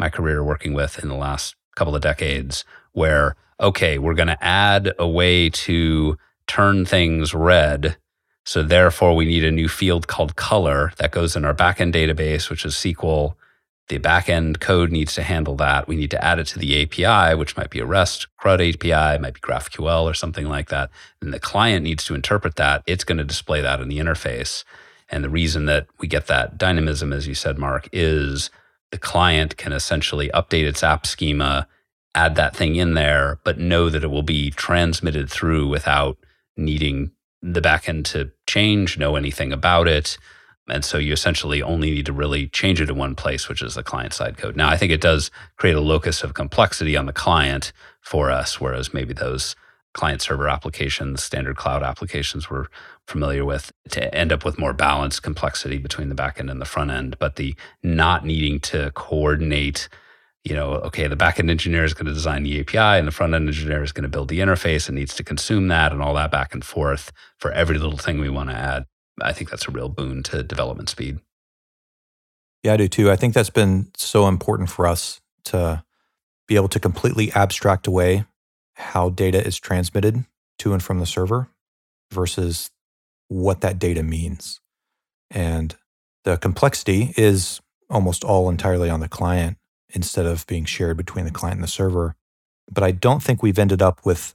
my 0.00 0.08
career 0.10 0.42
working 0.42 0.74
with 0.74 0.98
in 0.98 1.08
the 1.08 1.14
last 1.14 1.54
couple 1.76 1.94
of 1.94 2.02
decades, 2.02 2.64
where, 2.92 3.36
okay, 3.60 3.98
we're 3.98 4.14
going 4.14 4.28
to 4.28 4.44
add 4.44 4.92
a 4.98 5.08
way 5.08 5.48
to 5.50 6.18
turn 6.48 6.84
things 6.84 7.32
red. 7.32 7.96
So 8.44 8.64
therefore, 8.64 9.14
we 9.14 9.26
need 9.26 9.44
a 9.44 9.52
new 9.52 9.68
field 9.68 10.08
called 10.08 10.34
color 10.34 10.92
that 10.96 11.12
goes 11.12 11.36
in 11.36 11.44
our 11.44 11.54
backend 11.54 11.94
database, 11.94 12.50
which 12.50 12.64
is 12.64 12.74
SQL 12.74 13.36
the 13.90 13.98
backend 13.98 14.60
code 14.60 14.92
needs 14.92 15.14
to 15.16 15.22
handle 15.24 15.56
that. 15.56 15.88
We 15.88 15.96
need 15.96 16.12
to 16.12 16.24
add 16.24 16.38
it 16.38 16.46
to 16.48 16.60
the 16.60 16.80
API, 16.82 17.34
which 17.34 17.56
might 17.56 17.70
be 17.70 17.80
a 17.80 17.84
REST 17.84 18.28
CRUD 18.36 18.60
API, 18.60 19.20
might 19.20 19.34
be 19.34 19.40
GraphQL 19.40 20.04
or 20.04 20.14
something 20.14 20.46
like 20.46 20.68
that. 20.68 20.90
And 21.20 21.34
the 21.34 21.40
client 21.40 21.82
needs 21.82 22.04
to 22.04 22.14
interpret 22.14 22.54
that. 22.54 22.84
It's 22.86 23.02
going 23.02 23.18
to 23.18 23.24
display 23.24 23.60
that 23.60 23.80
in 23.80 23.88
the 23.88 23.98
interface. 23.98 24.62
And 25.08 25.24
the 25.24 25.28
reason 25.28 25.66
that 25.66 25.88
we 25.98 26.06
get 26.06 26.28
that 26.28 26.56
dynamism, 26.56 27.12
as 27.12 27.26
you 27.26 27.34
said, 27.34 27.58
Mark, 27.58 27.88
is 27.92 28.48
the 28.90 28.98
client 28.98 29.56
can 29.56 29.72
essentially 29.72 30.30
update 30.30 30.64
its 30.64 30.82
app 30.82 31.06
schema, 31.06 31.68
add 32.14 32.34
that 32.36 32.56
thing 32.56 32.76
in 32.76 32.94
there, 32.94 33.38
but 33.44 33.58
know 33.58 33.88
that 33.88 34.04
it 34.04 34.10
will 34.10 34.22
be 34.22 34.50
transmitted 34.50 35.30
through 35.30 35.68
without 35.68 36.18
needing 36.56 37.10
the 37.42 37.60
backend 37.60 38.04
to 38.04 38.30
change, 38.46 38.98
know 38.98 39.16
anything 39.16 39.52
about 39.52 39.88
it. 39.88 40.18
And 40.68 40.84
so 40.84 40.98
you 40.98 41.12
essentially 41.12 41.62
only 41.62 41.90
need 41.90 42.06
to 42.06 42.12
really 42.12 42.48
change 42.48 42.80
it 42.80 42.90
in 42.90 42.96
one 42.96 43.14
place, 43.14 43.48
which 43.48 43.62
is 43.62 43.74
the 43.74 43.82
client 43.82 44.12
side 44.12 44.36
code. 44.36 44.56
Now, 44.56 44.68
I 44.68 44.76
think 44.76 44.92
it 44.92 45.00
does 45.00 45.30
create 45.56 45.76
a 45.76 45.80
locus 45.80 46.22
of 46.22 46.34
complexity 46.34 46.96
on 46.96 47.06
the 47.06 47.12
client 47.12 47.72
for 48.00 48.30
us, 48.30 48.60
whereas 48.60 48.94
maybe 48.94 49.12
those 49.12 49.56
client 49.92 50.22
server 50.22 50.48
applications, 50.48 51.22
standard 51.22 51.56
cloud 51.56 51.82
applications 51.82 52.48
we're 52.48 52.66
familiar 53.06 53.44
with 53.44 53.72
to 53.90 54.14
end 54.14 54.32
up 54.32 54.44
with 54.44 54.58
more 54.58 54.72
balanced 54.72 55.22
complexity 55.22 55.78
between 55.78 56.08
the 56.08 56.14
backend 56.14 56.50
and 56.50 56.60
the 56.60 56.66
front 56.66 56.90
end. 56.90 57.18
But 57.18 57.36
the 57.36 57.54
not 57.82 58.24
needing 58.24 58.60
to 58.60 58.92
coordinate, 58.92 59.88
you 60.44 60.54
know, 60.54 60.74
okay, 60.74 61.08
the 61.08 61.16
backend 61.16 61.50
engineer 61.50 61.84
is 61.84 61.94
going 61.94 62.06
to 62.06 62.12
design 62.12 62.44
the 62.44 62.60
API 62.60 62.98
and 62.98 63.08
the 63.08 63.12
front 63.12 63.34
end 63.34 63.48
engineer 63.48 63.82
is 63.82 63.92
going 63.92 64.04
to 64.04 64.08
build 64.08 64.28
the 64.28 64.38
interface 64.38 64.88
and 64.88 64.96
needs 64.96 65.14
to 65.16 65.24
consume 65.24 65.68
that 65.68 65.92
and 65.92 66.00
all 66.00 66.14
that 66.14 66.30
back 66.30 66.54
and 66.54 66.64
forth 66.64 67.10
for 67.38 67.50
every 67.52 67.78
little 67.78 67.98
thing 67.98 68.20
we 68.20 68.30
want 68.30 68.50
to 68.50 68.56
add. 68.56 68.86
I 69.20 69.32
think 69.32 69.50
that's 69.50 69.68
a 69.68 69.72
real 69.72 69.88
boon 69.88 70.22
to 70.24 70.42
development 70.42 70.88
speed. 70.88 71.18
Yeah, 72.62 72.74
I 72.74 72.76
do 72.76 72.88
too. 72.88 73.10
I 73.10 73.16
think 73.16 73.34
that's 73.34 73.50
been 73.50 73.90
so 73.96 74.28
important 74.28 74.70
for 74.70 74.86
us 74.86 75.20
to 75.44 75.82
be 76.46 76.56
able 76.56 76.68
to 76.68 76.80
completely 76.80 77.32
abstract 77.32 77.86
away 77.86 78.24
how 78.80 79.10
data 79.10 79.44
is 79.44 79.58
transmitted 79.58 80.24
to 80.58 80.72
and 80.72 80.82
from 80.82 80.98
the 80.98 81.06
server 81.06 81.48
versus 82.10 82.70
what 83.28 83.60
that 83.60 83.78
data 83.78 84.02
means. 84.02 84.60
And 85.30 85.76
the 86.24 86.36
complexity 86.36 87.14
is 87.16 87.60
almost 87.88 88.24
all 88.24 88.48
entirely 88.48 88.90
on 88.90 89.00
the 89.00 89.08
client 89.08 89.56
instead 89.92 90.26
of 90.26 90.46
being 90.46 90.64
shared 90.64 90.96
between 90.96 91.24
the 91.24 91.30
client 91.30 91.56
and 91.56 91.64
the 91.64 91.68
server. 91.68 92.16
But 92.70 92.84
I 92.84 92.92
don't 92.92 93.22
think 93.22 93.42
we've 93.42 93.58
ended 93.58 93.82
up 93.82 94.04
with 94.04 94.34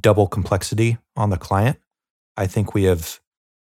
double 0.00 0.26
complexity 0.26 0.98
on 1.16 1.30
the 1.30 1.38
client. 1.38 1.78
I 2.36 2.46
think 2.46 2.74
we 2.74 2.84
have 2.84 3.20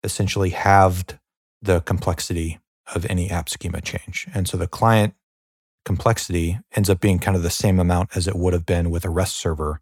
essentially 0.04 0.52
halved 0.52 1.18
the 1.62 1.82
complexity 1.82 2.60
of 2.94 3.06
any 3.08 3.30
app 3.30 3.50
schema 3.50 3.82
change. 3.82 4.28
And 4.34 4.48
so 4.48 4.58
the 4.58 4.68
client 4.68 5.16
complexity 5.84 6.60
ends 6.76 6.90
up 6.90 7.00
being 7.00 7.20
kind 7.20 7.38
of 7.38 7.44
the 7.44 7.50
same 7.50 7.80
amount 7.80 8.16
as 8.16 8.28
it 8.28 8.36
would 8.36 8.54
have 8.54 8.66
been 8.66 8.90
with 8.90 9.06
a 9.06 9.10
REST 9.10 9.36
server. 9.36 9.82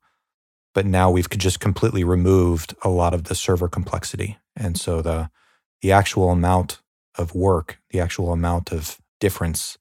But 0.73 0.85
now 0.85 1.11
we've 1.11 1.29
just 1.29 1.59
completely 1.59 2.03
removed 2.03 2.75
a 2.81 2.89
lot 2.89 3.13
of 3.13 3.25
the 3.25 3.35
server 3.35 3.67
complexity. 3.67 4.37
And 4.55 4.77
so 4.77 5.01
the, 5.01 5.29
the 5.81 5.91
actual 5.91 6.29
amount 6.29 6.81
of 7.15 7.35
work, 7.35 7.79
the 7.91 7.99
actual 7.99 8.31
amount 8.31 8.71
of 8.71 8.99
difference 9.19 9.77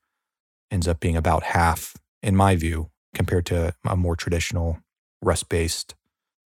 ends 0.70 0.86
up 0.86 1.00
being 1.00 1.16
about 1.16 1.42
half, 1.42 1.94
in 2.22 2.36
my 2.36 2.56
view, 2.56 2.90
compared 3.14 3.46
to 3.46 3.74
a 3.86 3.96
more 3.96 4.16
traditional 4.16 4.78
REST 5.22 5.48
based 5.48 5.94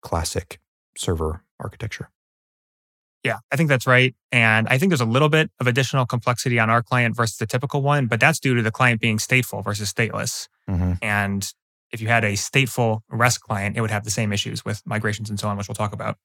classic 0.01 0.59
server 0.97 1.43
architecture. 1.59 2.09
Yeah, 3.23 3.39
I 3.51 3.55
think 3.55 3.69
that's 3.69 3.87
right. 3.87 4.15
And 4.31 4.67
I 4.67 4.77
think 4.77 4.91
there's 4.91 5.01
a 5.01 5.05
little 5.05 5.29
bit 5.29 5.49
of 5.59 5.65
additional 5.65 6.05
complexity 6.05 6.59
on 6.59 6.69
our 6.69 6.83
client 6.83 7.15
versus 7.15 7.37
the 7.37 7.47
typical 7.47 7.81
one, 7.81 8.05
but 8.05 8.19
that's 8.19 8.39
due 8.39 8.53
to 8.53 8.61
the 8.61 8.71
client 8.71 9.01
being 9.01 9.17
stateful 9.17 9.63
versus 9.63 9.91
stateless. 9.91 10.47
Mm-hmm. 10.69 10.93
And 11.01 11.51
if 11.95 12.01
you 12.01 12.07
had 12.07 12.23
a 12.23 12.33
stateful 12.33 13.01
REST 13.09 13.41
client, 13.41 13.75
it 13.75 13.81
would 13.81 13.89
have 13.89 14.03
the 14.03 14.11
same 14.11 14.31
issues 14.31 14.63
with 14.63 14.83
migrations 14.85 15.29
and 15.29 15.39
so 15.39 15.47
on, 15.47 15.57
which 15.57 15.67
we'll 15.67 15.75
talk 15.75 15.93
about. 15.93 16.17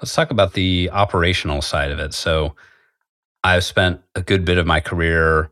Let's 0.00 0.14
talk 0.14 0.30
about 0.30 0.52
the 0.52 0.90
operational 0.92 1.62
side 1.62 1.90
of 1.90 1.98
it. 1.98 2.14
So 2.14 2.54
I've 3.42 3.64
spent 3.64 4.00
a 4.14 4.22
good 4.22 4.44
bit 4.44 4.58
of 4.58 4.66
my 4.66 4.78
career, 4.78 5.50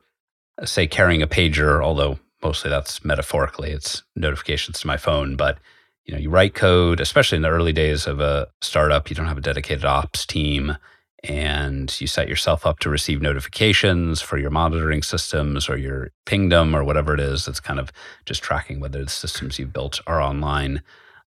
uh, 0.61 0.67
say, 0.67 0.87
carrying 0.87 1.23
a 1.23 1.27
pager, 1.27 1.83
although 1.83 2.19
mostly 2.43 2.71
that's 2.71 3.05
metaphorically, 3.05 3.71
it's 3.71 4.03
notifications 4.15 4.79
to 4.81 4.87
my 4.87 4.99
phone, 4.99 5.35
but 5.35 5.59
you 6.05 6.13
know 6.13 6.21
you 6.21 6.31
write 6.31 6.55
code 6.55 7.01
especially 7.01 7.37
in 7.37 7.43
the 7.43 7.49
early 7.49 7.73
days 7.73 8.07
of 8.07 8.21
a 8.21 8.47
startup 8.61 9.09
you 9.09 9.17
don't 9.17 9.27
have 9.27 9.39
a 9.39 9.43
dedicated 9.43 9.85
ops 9.85 10.27
team 10.27 10.77
and 11.25 12.01
you 12.01 12.07
set 12.07 12.29
yourself 12.29 12.67
up 12.67 12.79
to 12.81 12.91
receive 12.91 13.23
notifications 13.23 14.21
for 14.21 14.39
your 14.39 14.51
monitoring 14.51 15.03
systems 15.03 15.69
or 15.69 15.77
your 15.77 16.11
pingdom 16.27 16.75
or 16.77 16.85
whatever 16.85 17.15
it 17.15 17.21
is 17.21 17.47
that's 17.47 17.61
kind 17.61 17.81
of 17.81 17.91
just 18.27 18.43
tracking 18.43 18.79
whether 18.79 19.03
the 19.03 19.11
systems 19.11 19.59
you've 19.59 19.73
built 19.73 20.01
are 20.07 20.21
online 20.21 20.83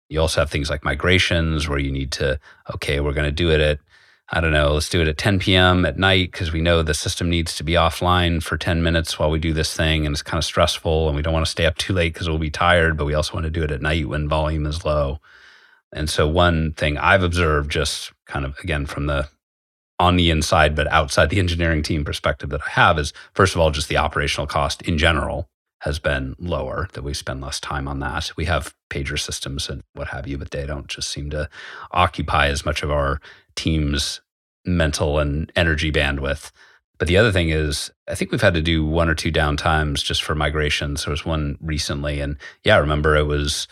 you 0.10 0.20
also 0.20 0.42
have 0.42 0.52
things 0.52 0.70
like 0.70 0.84
migrations 0.84 1.68
where 1.68 1.80
you 1.80 1.92
need 1.92 2.12
to 2.12 2.40
okay 2.74 3.00
we're 3.00 3.14
going 3.14 3.26
to 3.26 3.32
do 3.32 3.50
it 3.50 3.62
at 3.62 3.80
I 4.30 4.42
don't 4.42 4.54
know, 4.54 4.74
let's 4.74 4.90
do 4.90 5.02
it 5.02 5.08
at 5.08 5.20
10 5.20 5.38
p.m. 5.38 5.86
at 5.86 6.00
night 6.00 6.32
because 6.32 6.52
we 6.52 6.60
know 6.60 6.82
the 6.82 6.96
system 6.96 7.30
needs 7.30 7.56
to 7.58 7.64
be 7.64 7.74
offline 7.74 8.42
for 8.42 8.58
10 8.58 8.82
minutes 8.82 9.20
while 9.20 9.30
we 9.30 9.38
do 9.38 9.54
this 9.54 9.76
thing. 9.76 10.04
And 10.04 10.14
it's 10.14 10.24
kind 10.24 10.40
of 10.40 10.46
stressful 10.46 11.08
and 11.08 11.16
we 11.16 11.22
don't 11.22 11.34
want 11.34 11.46
to 11.46 11.52
stay 11.52 11.68
up 11.68 11.78
too 11.78 11.94
late 11.94 12.14
because 12.14 12.28
we'll 12.28 12.40
be 12.40 12.50
tired, 12.50 12.98
but 12.98 13.06
we 13.06 13.14
also 13.14 13.36
want 13.36 13.44
to 13.44 13.52
do 13.52 13.62
it 13.62 13.70
at 13.70 13.84
night 13.84 14.10
when 14.10 14.28
volume 14.28 14.66
is 14.66 14.84
low. 14.84 15.20
And 15.94 16.10
so, 16.10 16.28
one 16.28 16.74
thing 16.74 16.98
I've 16.98 17.22
observed, 17.22 17.70
just 17.72 18.12
kind 18.26 18.46
of 18.46 18.58
again 18.64 18.88
from 18.88 19.06
the 19.06 19.30
on 20.00 20.16
the 20.18 20.30
inside, 20.30 20.76
but 20.76 20.88
outside 20.88 21.30
the 21.30 21.40
engineering 21.40 21.82
team 21.82 22.04
perspective 22.04 22.50
that 22.50 22.62
I 22.62 22.70
have, 22.72 23.00
is 23.00 23.14
first 23.34 23.56
of 23.56 23.62
all, 23.62 23.72
just 23.72 23.90
the 23.90 23.98
operational 23.98 24.48
cost 24.48 24.82
in 24.82 24.98
general 24.98 25.48
has 25.80 26.00
been 26.00 26.36
lower, 26.40 26.90
that 26.94 27.04
we 27.04 27.14
spend 27.14 27.42
less 27.42 27.60
time 27.60 27.88
on 27.88 28.00
that. 28.00 28.32
We 28.36 28.46
have 28.46 28.74
pager 28.90 29.20
systems 29.20 29.70
and 29.70 29.84
what 29.94 30.08
have 30.08 30.28
you, 30.28 30.38
but 30.38 30.52
they 30.52 30.66
don't 30.66 30.88
just 30.88 31.10
seem 31.10 31.30
to 31.30 31.50
occupy 31.92 32.48
as 32.48 32.66
much 32.66 32.82
of 32.82 32.90
our 32.92 33.22
team's 33.56 34.22
mental 34.66 35.20
and 35.20 35.52
energy 35.56 35.92
bandwidth. 35.92 36.52
But 36.98 37.08
the 37.08 37.18
other 37.18 37.32
thing 37.32 37.50
is, 37.50 37.92
I 38.08 38.16
think 38.16 38.32
we've 38.32 38.42
had 38.42 38.54
to 38.54 38.62
do 38.62 38.86
one 38.86 39.10
or 39.10 39.16
two 39.16 39.32
downtimes 39.32 40.04
just 40.04 40.24
for 40.24 40.34
migrations. 40.34 41.06
There 41.06 41.12
was 41.12 41.26
one 41.26 41.58
recently, 41.62 42.20
and 42.22 42.38
yeah, 42.64 42.76
I 42.76 42.80
remember 42.80 43.16
it 43.16 43.26
was 43.26 43.68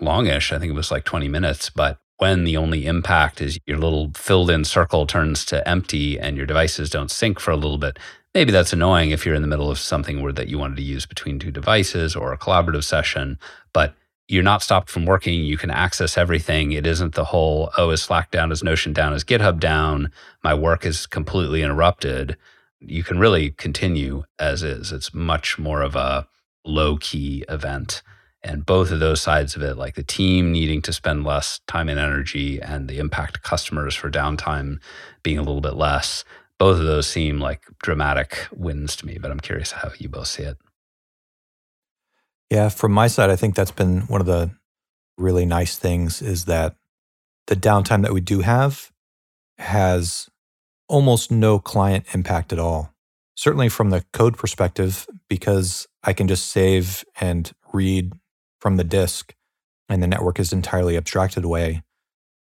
longish. 0.00 0.52
I 0.52 0.58
think 0.58 0.70
it 0.70 0.76
was 0.76 0.90
like 0.90 1.04
20 1.04 1.28
minutes. 1.28 1.70
But 1.70 1.98
when 2.18 2.44
the 2.44 2.56
only 2.56 2.86
impact 2.86 3.40
is 3.40 3.58
your 3.66 3.78
little 3.78 4.10
filled 4.14 4.50
in 4.50 4.64
circle 4.64 5.06
turns 5.06 5.44
to 5.46 5.66
empty 5.68 6.18
and 6.18 6.36
your 6.36 6.46
devices 6.46 6.90
don't 6.90 7.10
sync 7.10 7.38
for 7.38 7.50
a 7.50 7.56
little 7.56 7.78
bit, 7.78 7.98
maybe 8.34 8.52
that's 8.52 8.72
annoying 8.72 9.10
if 9.10 9.24
you're 9.24 9.34
in 9.34 9.42
the 9.42 9.48
middle 9.48 9.70
of 9.70 9.78
something 9.78 10.22
where 10.22 10.32
that 10.32 10.48
you 10.48 10.58
wanted 10.58 10.76
to 10.76 10.82
use 10.82 11.06
between 11.06 11.38
two 11.38 11.50
devices 11.50 12.16
or 12.16 12.32
a 12.32 12.38
collaborative 12.38 12.84
session. 12.84 13.38
But 13.72 13.94
you're 14.28 14.42
not 14.42 14.62
stopped 14.62 14.90
from 14.90 15.06
working. 15.06 15.44
You 15.44 15.56
can 15.56 15.70
access 15.70 16.18
everything. 16.18 16.72
It 16.72 16.86
isn't 16.86 17.14
the 17.14 17.24
whole, 17.24 17.70
oh, 17.78 17.90
is 17.90 18.02
Slack 18.02 18.30
down, 18.30 18.50
is 18.50 18.62
Notion 18.62 18.92
down, 18.92 19.12
is 19.12 19.22
GitHub 19.24 19.60
down? 19.60 20.10
My 20.42 20.54
work 20.54 20.84
is 20.84 21.06
completely 21.06 21.62
interrupted. 21.62 22.36
You 22.80 23.04
can 23.04 23.18
really 23.18 23.50
continue 23.52 24.24
as 24.38 24.62
is. 24.62 24.90
It's 24.90 25.14
much 25.14 25.58
more 25.58 25.82
of 25.82 25.94
a 25.94 26.26
low 26.64 26.96
key 26.96 27.44
event. 27.48 28.02
And 28.42 28.64
both 28.64 28.90
of 28.90 29.00
those 29.00 29.20
sides 29.20 29.56
of 29.56 29.62
it, 29.62 29.76
like 29.76 29.94
the 29.94 30.02
team 30.02 30.52
needing 30.52 30.80
to 30.82 30.92
spend 30.92 31.24
less 31.24 31.60
time 31.66 31.88
and 31.88 31.98
energy 31.98 32.60
and 32.60 32.88
the 32.88 32.98
impact 32.98 33.34
to 33.34 33.40
customers 33.40 33.94
for 33.94 34.10
downtime 34.10 34.78
being 35.22 35.38
a 35.38 35.42
little 35.42 35.60
bit 35.60 35.74
less, 35.74 36.24
both 36.58 36.78
of 36.78 36.86
those 36.86 37.08
seem 37.08 37.40
like 37.40 37.62
dramatic 37.82 38.46
wins 38.52 38.94
to 38.96 39.06
me. 39.06 39.18
But 39.20 39.30
I'm 39.30 39.40
curious 39.40 39.72
how 39.72 39.90
you 39.98 40.08
both 40.08 40.28
see 40.28 40.44
it. 40.44 40.58
Yeah, 42.50 42.68
from 42.68 42.92
my 42.92 43.08
side, 43.08 43.30
I 43.30 43.36
think 43.36 43.56
that's 43.56 43.72
been 43.72 44.02
one 44.02 44.20
of 44.20 44.26
the 44.26 44.52
really 45.18 45.46
nice 45.46 45.76
things 45.76 46.22
is 46.22 46.44
that 46.44 46.76
the 47.46 47.56
downtime 47.56 48.02
that 48.02 48.12
we 48.12 48.20
do 48.20 48.40
have 48.40 48.92
has 49.58 50.28
almost 50.88 51.30
no 51.30 51.58
client 51.58 52.04
impact 52.12 52.52
at 52.52 52.58
all. 52.58 52.92
Certainly 53.34 53.70
from 53.70 53.90
the 53.90 54.04
code 54.12 54.38
perspective, 54.38 55.06
because 55.28 55.86
I 56.02 56.12
can 56.12 56.28
just 56.28 56.48
save 56.48 57.04
and 57.20 57.52
read 57.72 58.12
from 58.66 58.78
the 58.78 58.82
disk 58.82 59.32
and 59.88 60.02
the 60.02 60.08
network 60.08 60.40
is 60.40 60.52
entirely 60.52 60.96
abstracted 60.96 61.44
away. 61.44 61.84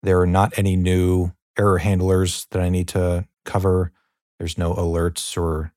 There 0.02 0.18
are 0.22 0.26
not 0.26 0.58
any 0.58 0.74
new 0.74 1.32
error 1.58 1.76
handlers 1.76 2.46
that 2.50 2.62
I 2.62 2.70
need 2.70 2.88
to 2.88 3.26
cover. 3.44 3.92
There's 4.38 4.56
no 4.56 4.72
alerts 4.72 5.36
or 5.36 5.74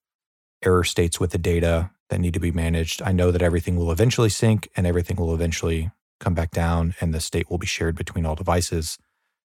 error 0.63 0.85
states 0.85 1.19
with 1.19 1.31
the 1.31 1.37
data 1.37 1.91
that 2.09 2.21
need 2.21 2.33
to 2.33 2.39
be 2.39 2.53
managed. 2.53 3.01
I 3.01 3.11
know 3.11 3.29
that 3.29 3.41
everything 3.41 3.75
will 3.75 3.91
eventually 3.91 4.29
sync 4.29 4.69
and 4.77 4.87
everything 4.87 5.17
will 5.17 5.33
eventually 5.33 5.91
come 6.21 6.33
back 6.33 6.51
down 6.51 6.95
and 7.01 7.13
the 7.13 7.19
state 7.19 7.49
will 7.49 7.57
be 7.57 7.67
shared 7.67 7.97
between 7.97 8.25
all 8.25 8.35
devices. 8.35 8.97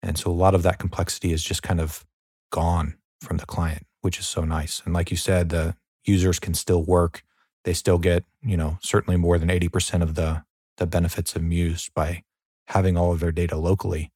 And 0.03 0.17
so 0.17 0.31
a 0.31 0.33
lot 0.33 0.55
of 0.55 0.63
that 0.63 0.79
complexity 0.79 1.35
is 1.35 1.45
just 1.45 1.63
kind 1.63 1.83
of 1.83 2.07
gone 2.51 2.97
from 3.21 3.37
the 3.37 3.45
client, 3.45 3.85
which 4.01 4.19
is 4.19 4.27
so 4.27 4.43
nice. 4.43 4.81
And 4.87 4.95
like 4.95 5.11
you 5.11 5.19
said, 5.19 5.51
the 5.51 5.77
users 6.07 6.39
can 6.39 6.55
still 6.55 6.83
work. 6.83 7.25
They 7.65 7.75
still 7.75 7.99
get, 7.99 8.25
you 8.41 8.57
know, 8.57 8.79
certainly 8.81 9.19
more 9.19 9.39
than 9.39 9.51
80% 9.51 10.01
of 10.01 10.15
the 10.15 10.48
the 10.79 10.87
benefits 10.87 11.37
of 11.37 11.43
Muse 11.43 11.91
by 11.95 12.23
having 12.69 12.97
all 12.97 13.13
of 13.13 13.21
their 13.21 13.33
data 13.33 13.57
locally. 13.57 14.11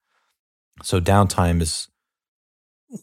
So 0.83 1.01
downtime 1.01 1.61
is 1.61 1.89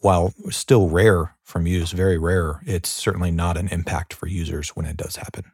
while 0.01 0.33
still 0.49 0.87
rare 0.87 1.35
from 1.43 1.65
use, 1.65 1.91
very 1.91 2.17
rare, 2.17 2.61
it's 2.65 2.89
certainly 2.89 3.31
not 3.31 3.57
an 3.57 3.67
impact 3.69 4.13
for 4.13 4.27
users 4.27 4.69
when 4.69 4.85
it 4.85 4.97
does 4.97 5.15
happen. 5.15 5.45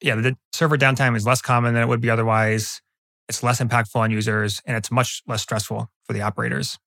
Yeah, 0.00 0.14
the 0.14 0.36
server 0.52 0.78
downtime 0.78 1.16
is 1.16 1.26
less 1.26 1.42
common 1.42 1.74
than 1.74 1.82
it 1.82 1.86
would 1.86 2.00
be 2.00 2.10
otherwise. 2.10 2.80
It's 3.28 3.42
less 3.42 3.60
impactful 3.60 3.96
on 3.96 4.10
users 4.10 4.62
and 4.64 4.76
it's 4.76 4.90
much 4.90 5.22
less 5.26 5.42
stressful 5.42 5.90
for 6.04 6.12
the 6.12 6.22
operators, 6.22 6.78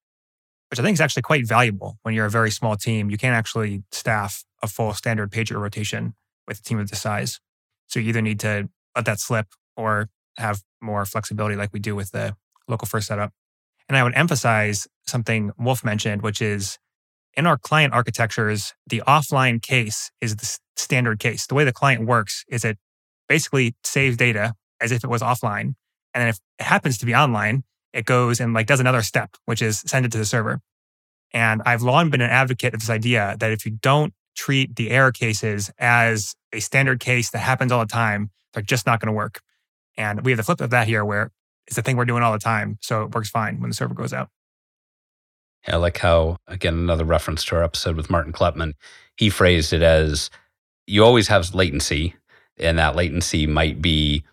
which 0.69 0.79
I 0.79 0.83
think 0.83 0.95
is 0.95 1.01
actually 1.01 1.23
quite 1.23 1.45
valuable 1.45 1.97
when 2.03 2.15
you're 2.15 2.25
a 2.25 2.31
very 2.31 2.51
small 2.51 2.77
team. 2.77 3.09
You 3.09 3.17
can't 3.17 3.35
actually 3.35 3.83
staff 3.91 4.45
a 4.63 4.67
full 4.67 4.93
standard 4.93 5.31
pager 5.31 5.59
rotation 5.59 6.15
with 6.47 6.59
a 6.59 6.63
team 6.63 6.79
of 6.79 6.89
this 6.89 7.01
size. 7.01 7.41
So 7.87 7.99
you 7.99 8.07
either 8.09 8.21
need 8.21 8.39
to 8.39 8.69
let 8.95 9.05
that 9.05 9.19
slip 9.19 9.47
or 9.75 10.09
have 10.37 10.61
more 10.81 11.05
flexibility 11.05 11.55
like 11.55 11.71
we 11.73 11.79
do 11.79 11.95
with 11.95 12.11
the 12.11 12.35
local 12.67 12.87
first 12.87 13.07
setup. 13.07 13.31
And 13.87 13.97
I 13.97 14.03
would 14.03 14.15
emphasize 14.15 14.87
something 15.05 15.51
Wulf 15.57 15.83
mentioned, 15.83 16.21
which 16.21 16.41
is 16.41 16.77
in 17.35 17.45
our 17.45 17.57
client 17.57 17.93
architectures, 17.93 18.73
the 18.87 19.03
offline 19.07 19.61
case 19.61 20.11
is 20.21 20.35
the 20.35 20.57
standard 20.75 21.19
case. 21.19 21.47
The 21.47 21.55
way 21.55 21.63
the 21.63 21.73
client 21.73 22.05
works 22.05 22.43
is 22.49 22.65
it 22.65 22.77
basically 23.27 23.75
saves 23.83 24.17
data 24.17 24.53
as 24.81 24.91
if 24.91 25.03
it 25.03 25.09
was 25.09 25.21
offline. 25.21 25.75
And 26.13 26.21
then 26.21 26.27
if 26.27 26.39
it 26.59 26.65
happens 26.65 26.97
to 26.99 27.05
be 27.05 27.15
online, 27.15 27.63
it 27.93 28.05
goes 28.05 28.39
and 28.39 28.53
like 28.53 28.67
does 28.67 28.79
another 28.79 29.01
step, 29.01 29.35
which 29.45 29.61
is 29.61 29.79
send 29.85 30.05
it 30.05 30.11
to 30.13 30.17
the 30.17 30.25
server. 30.25 30.59
And 31.33 31.61
I've 31.65 31.81
long 31.81 32.09
been 32.09 32.21
an 32.21 32.29
advocate 32.29 32.73
of 32.73 32.81
this 32.81 32.89
idea 32.89 33.37
that 33.39 33.51
if 33.51 33.65
you 33.65 33.71
don't 33.71 34.13
treat 34.35 34.75
the 34.75 34.89
error 34.89 35.11
cases 35.11 35.71
as 35.77 36.35
a 36.51 36.59
standard 36.59 36.99
case 36.99 37.29
that 37.31 37.39
happens 37.39 37.71
all 37.71 37.79
the 37.79 37.85
time, 37.85 38.31
they're 38.53 38.63
just 38.63 38.85
not 38.85 38.99
going 38.99 39.07
to 39.07 39.13
work. 39.13 39.41
And 39.97 40.23
we 40.23 40.31
have 40.31 40.37
the 40.37 40.43
flip 40.43 40.61
of 40.61 40.69
that 40.69 40.87
here 40.87 41.03
where 41.03 41.31
it's 41.67 41.77
a 41.77 41.81
thing 41.81 41.97
we're 41.97 42.05
doing 42.05 42.23
all 42.23 42.31
the 42.31 42.39
time. 42.39 42.77
So 42.81 43.03
it 43.03 43.13
works 43.13 43.29
fine 43.29 43.59
when 43.59 43.69
the 43.69 43.75
server 43.75 43.93
goes 43.93 44.13
out. 44.13 44.29
Yeah, 45.67 45.75
I 45.75 45.77
like 45.77 45.97
how, 45.99 46.37
again, 46.47 46.73
another 46.73 47.05
reference 47.05 47.45
to 47.45 47.55
our 47.55 47.63
episode 47.63 47.95
with 47.95 48.09
Martin 48.09 48.33
Kleppmann, 48.33 48.73
he 49.15 49.29
phrased 49.29 49.73
it 49.73 49.83
as 49.83 50.29
you 50.87 51.03
always 51.03 51.27
have 51.27 51.53
latency, 51.53 52.15
and 52.57 52.79
that 52.79 52.95
latency 52.95 53.45
might 53.45 53.81
be 53.81 54.23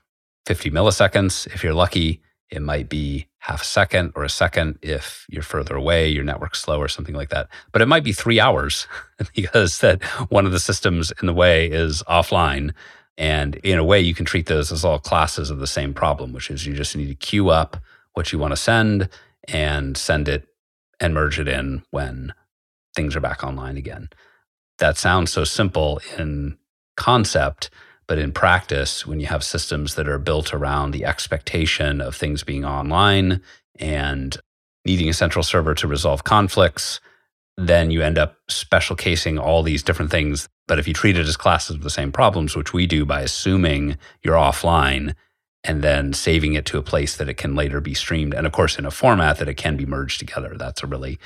50 0.47 0.71
milliseconds 0.71 1.47
if 1.49 1.63
you're 1.63 1.75
lucky. 1.75 2.23
It 2.51 2.63
might 2.63 2.89
be 2.89 3.29
half 3.41 3.63
a 3.63 3.65
second 3.65 4.13
or 4.17 4.25
a 4.25 4.29
second 4.29 4.79
if 4.83 5.27
you're 5.29 5.43
further 5.43 5.77
away, 5.77 6.09
your 6.09 6.25
network's 6.25 6.61
slow 6.61 6.81
or 6.81 6.89
something 6.89 7.15
like 7.15 7.29
that. 7.29 7.49
But 7.73 7.83
it 7.83 7.87
might 7.87 8.05
be 8.05 8.13
three 8.13 8.41
hours 8.41 8.87
because 9.35 9.79
that 9.81 10.03
one 10.31 10.47
of 10.47 10.53
the 10.53 10.61
systems 10.61 11.13
in 11.21 11.27
the 11.27 11.35
way 11.35 11.67
is 11.67 12.03
offline 12.05 12.73
and 13.19 13.57
in 13.57 13.79
a 13.79 13.85
way, 13.85 14.01
you 14.01 14.15
can 14.15 14.25
treat 14.25 14.47
those 14.47 14.71
as 14.71 14.85
all 14.85 15.01
classes 15.01 15.51
of 15.51 15.59
the 15.59 15.67
same 15.67 15.93
problem, 15.93 16.33
which 16.33 16.51
is 16.51 16.65
you 16.65 16.73
just 16.73 16.97
need 16.97 17.09
to 17.09 17.17
queue 17.17 17.51
up 17.51 17.77
what 18.15 18.33
you 18.33 18.39
want 18.39 18.53
to 18.53 18.57
send 18.57 19.09
and 19.49 19.97
send 19.97 20.29
it 20.29 20.47
and 21.01 21.15
merge 21.15 21.41
it 21.41 21.49
in 21.49 21.83
when 21.91 22.33
things 22.95 23.17
are 23.17 23.21
back 23.21 23.43
online 23.43 23.77
again. 23.77 24.09
That 24.79 24.97
sounds 24.97 25.33
so 25.33 25.43
simple 25.43 26.01
in 26.17 26.59
concept, 26.97 27.71
but 28.07 28.19
in 28.19 28.33
practice, 28.33 29.05
when 29.05 29.19
you 29.19 29.27
have 29.27 29.43
systems 29.43 29.97
that 29.97 30.09
are 30.09 30.19
built 30.19 30.55
around 30.55 30.93
the 30.93 31.05
expectation 31.05 32.01
of 32.01 32.15
things 32.15 32.45
being 32.45 32.65
online 32.65 33.43
and 33.81 34.37
needing 34.85 35.09
a 35.09 35.13
central 35.13 35.43
server 35.43 35.75
to 35.75 35.89
resolve 35.89 36.23
conflicts, 36.23 37.01
then 37.57 37.91
you 37.91 38.01
end 38.01 38.17
up 38.17 38.37
special 38.49 38.95
casing 38.95 39.39
all 39.39 39.65
these 39.65 39.83
different 39.83 40.13
things. 40.13 40.49
But 40.69 40.79
if 40.79 40.87
you 40.87 40.95
treat 40.95 41.17
it 41.17 41.27
as 41.27 41.37
classes 41.37 41.75
of 41.75 41.83
the 41.83 41.91
same 41.91 42.13
problems, 42.13 42.55
which 42.55 42.73
we 42.73 42.87
do 42.87 43.05
by 43.05 43.23
assuming 43.23 43.99
you're 44.23 44.37
offline 44.37 45.17
and 45.65 45.83
then 45.83 46.13
saving 46.13 46.55
it 46.55 46.65
to 46.67 46.79
a 46.79 46.83
place 46.83 47.17
that 47.17 47.29
it 47.29 47.35
can 47.35 47.57
later 47.57 47.81
be 47.81 47.95
streamed, 47.95 48.35
and 48.35 48.47
of 48.47 48.53
course, 48.53 48.79
in 48.79 48.87
a 48.87 48.93
format 48.93 49.39
that 49.39 49.49
it 49.49 49.57
can 49.57 49.77
be 49.77 49.87
merged 49.87 50.21
together, 50.21 50.55
that's 50.57 50.85
a 50.85 50.87
really 50.87 51.19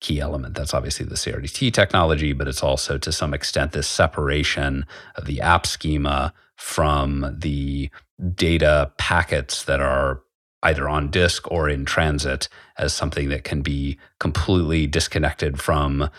key 0.00 0.20
element. 0.20 0.54
That's 0.54 0.74
obviously 0.74 1.06
the 1.06 1.16
CRDT 1.16 1.72
technology, 1.72 2.32
but 2.32 2.46
it's 2.46 2.62
also 2.62 2.98
to 2.98 3.10
some 3.10 3.34
extent 3.34 3.72
this 3.72 3.88
separation 3.88 4.86
of 5.16 5.24
the 5.24 5.40
app 5.40 5.66
schema 5.66 6.32
from 6.56 7.36
the 7.38 7.90
data 8.34 8.92
packets 8.98 9.64
that 9.64 9.80
are 9.80 10.22
either 10.62 10.88
on 10.88 11.10
disk 11.10 11.50
or 11.50 11.68
in 11.68 11.84
transit 11.84 12.48
as 12.76 12.92
something 12.92 13.30
that 13.30 13.44
can 13.44 13.62
be 13.62 13.98
completely 14.18 14.86
disconnected 14.86 15.60
from 15.60 16.10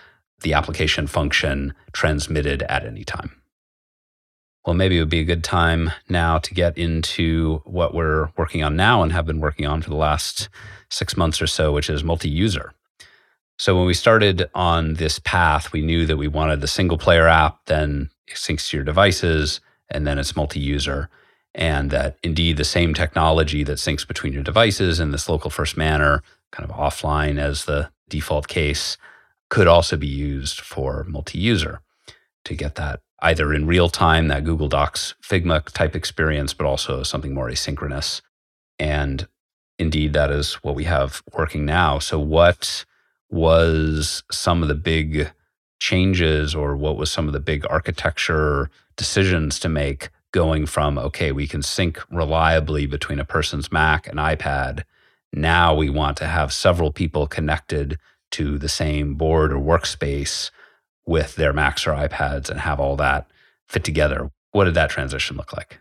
the 0.41 0.53
application 0.53 1.07
function 1.07 1.73
transmitted 1.91 2.63
at 2.63 2.85
any 2.85 3.03
time. 3.03 3.41
Well, 4.65 4.75
maybe 4.75 4.97
it 4.97 4.99
would 4.99 5.09
be 5.09 5.21
a 5.21 5.25
good 5.25 5.43
time 5.43 5.91
now 6.07 6.37
to 6.37 6.53
get 6.53 6.77
into 6.77 7.61
what 7.65 7.95
we're 7.95 8.29
working 8.37 8.63
on 8.63 8.75
now 8.75 9.01
and 9.01 9.11
have 9.11 9.25
been 9.25 9.39
working 9.39 9.65
on 9.65 9.81
for 9.81 9.89
the 9.89 9.95
last 9.95 10.49
six 10.89 11.17
months 11.17 11.41
or 11.41 11.47
so, 11.47 11.71
which 11.71 11.89
is 11.89 12.03
multi 12.03 12.29
user. 12.29 12.73
So, 13.57 13.75
when 13.75 13.87
we 13.87 13.93
started 13.93 14.49
on 14.53 14.95
this 14.95 15.19
path, 15.19 15.71
we 15.71 15.81
knew 15.81 16.05
that 16.05 16.17
we 16.17 16.27
wanted 16.27 16.61
the 16.61 16.67
single 16.67 16.97
player 16.97 17.27
app, 17.27 17.65
then 17.65 18.11
it 18.27 18.35
syncs 18.35 18.69
to 18.69 18.77
your 18.77 18.83
devices, 18.83 19.61
and 19.89 20.05
then 20.05 20.19
it's 20.19 20.35
multi 20.35 20.59
user 20.59 21.09
and 21.53 21.91
that 21.91 22.17
indeed 22.23 22.57
the 22.57 22.63
same 22.63 22.93
technology 22.93 23.63
that 23.63 23.77
syncs 23.77 24.07
between 24.07 24.33
your 24.33 24.43
devices 24.43 24.99
in 24.99 25.11
this 25.11 25.27
local 25.27 25.49
first 25.49 25.75
manner, 25.75 26.23
kind 26.51 26.69
of 26.69 26.75
offline 26.75 27.39
as 27.39 27.65
the 27.65 27.89
default 28.09 28.47
case, 28.47 28.97
could 29.51 29.67
also 29.67 29.97
be 29.97 30.07
used 30.07 30.61
for 30.61 31.03
multi 31.09 31.37
user 31.37 31.81
to 32.45 32.55
get 32.55 32.75
that 32.75 33.01
either 33.21 33.53
in 33.53 33.67
real 33.67 33.89
time, 33.89 34.29
that 34.29 34.45
Google 34.45 34.69
Docs 34.69 35.13
Figma 35.21 35.63
type 35.73 35.95
experience, 35.95 36.53
but 36.53 36.65
also 36.65 37.03
something 37.03 37.33
more 37.33 37.49
asynchronous. 37.49 38.21
And 38.79 39.27
indeed, 39.77 40.13
that 40.13 40.31
is 40.31 40.53
what 40.63 40.73
we 40.73 40.85
have 40.85 41.21
working 41.33 41.65
now. 41.65 41.99
So, 41.99 42.17
what 42.17 42.85
was 43.29 44.23
some 44.31 44.61
of 44.63 44.69
the 44.69 44.75
big 44.75 45.31
changes, 45.79 46.55
or 46.55 46.77
what 46.77 46.95
was 46.95 47.11
some 47.11 47.27
of 47.27 47.33
the 47.33 47.39
big 47.39 47.65
architecture 47.69 48.71
decisions 48.95 49.59
to 49.59 49.69
make 49.69 50.09
going 50.31 50.65
from, 50.65 50.97
okay, 50.97 51.33
we 51.33 51.45
can 51.45 51.61
sync 51.61 51.99
reliably 52.09 52.85
between 52.85 53.19
a 53.19 53.25
person's 53.25 53.69
Mac 53.69 54.07
and 54.07 54.17
iPad. 54.17 54.83
Now 55.33 55.75
we 55.75 55.89
want 55.89 56.15
to 56.17 56.27
have 56.27 56.53
several 56.53 56.91
people 56.91 57.27
connected 57.27 57.97
to 58.31 58.57
the 58.57 58.69
same 58.69 59.15
board 59.15 59.53
or 59.53 59.57
workspace 59.57 60.51
with 61.05 61.35
their 61.35 61.53
Macs 61.53 61.85
or 61.85 61.91
iPads 61.91 62.49
and 62.49 62.59
have 62.59 62.79
all 62.79 62.95
that 62.97 63.27
fit 63.67 63.83
together. 63.83 64.31
What 64.51 64.65
did 64.65 64.73
that 64.75 64.89
transition 64.89 65.37
look 65.37 65.53
like? 65.53 65.79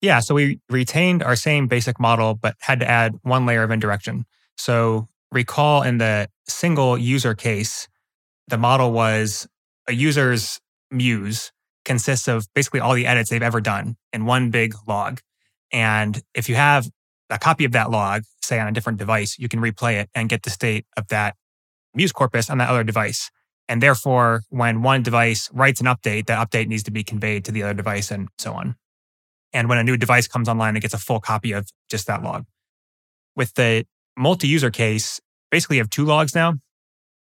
Yeah, 0.00 0.20
so 0.20 0.34
we 0.34 0.60
retained 0.68 1.22
our 1.22 1.36
same 1.36 1.66
basic 1.66 1.98
model, 1.98 2.34
but 2.34 2.56
had 2.60 2.80
to 2.80 2.88
add 2.88 3.14
one 3.22 3.46
layer 3.46 3.62
of 3.62 3.70
indirection. 3.70 4.26
So 4.56 5.08
recall 5.32 5.82
in 5.82 5.98
the 5.98 6.28
single 6.46 6.98
user 6.98 7.34
case, 7.34 7.88
the 8.48 8.58
model 8.58 8.92
was 8.92 9.48
a 9.88 9.92
user's 9.92 10.60
muse 10.90 11.52
consists 11.84 12.28
of 12.28 12.46
basically 12.54 12.80
all 12.80 12.94
the 12.94 13.06
edits 13.06 13.30
they've 13.30 13.42
ever 13.42 13.60
done 13.60 13.96
in 14.12 14.26
one 14.26 14.50
big 14.50 14.74
log. 14.86 15.20
And 15.72 16.22
if 16.34 16.48
you 16.48 16.54
have 16.54 16.88
a 17.30 17.38
copy 17.38 17.64
of 17.64 17.72
that 17.72 17.90
log, 17.90 18.22
say 18.42 18.58
on 18.58 18.68
a 18.68 18.72
different 18.72 18.98
device, 18.98 19.38
you 19.38 19.48
can 19.48 19.60
replay 19.60 20.00
it 20.00 20.10
and 20.14 20.28
get 20.28 20.42
the 20.42 20.50
state 20.50 20.86
of 20.96 21.08
that 21.08 21.36
Muse 21.94 22.12
corpus 22.12 22.50
on 22.50 22.58
that 22.58 22.68
other 22.68 22.84
device. 22.84 23.30
And 23.68 23.82
therefore, 23.82 24.42
when 24.50 24.82
one 24.82 25.02
device 25.02 25.48
writes 25.52 25.80
an 25.80 25.86
update, 25.86 26.26
that 26.26 26.50
update 26.50 26.66
needs 26.66 26.82
to 26.82 26.90
be 26.90 27.04
conveyed 27.04 27.44
to 27.44 27.52
the 27.52 27.62
other 27.62 27.74
device 27.74 28.10
and 28.10 28.28
so 28.38 28.52
on. 28.52 28.76
And 29.52 29.68
when 29.68 29.78
a 29.78 29.84
new 29.84 29.96
device 29.96 30.26
comes 30.26 30.48
online, 30.48 30.76
it 30.76 30.80
gets 30.80 30.92
a 30.92 30.98
full 30.98 31.20
copy 31.20 31.52
of 31.52 31.70
just 31.88 32.06
that 32.08 32.22
log. 32.22 32.44
With 33.36 33.54
the 33.54 33.86
multi 34.18 34.48
user 34.48 34.70
case, 34.70 35.20
basically 35.50 35.76
you 35.76 35.82
have 35.82 35.90
two 35.90 36.04
logs 36.04 36.34
now. 36.34 36.54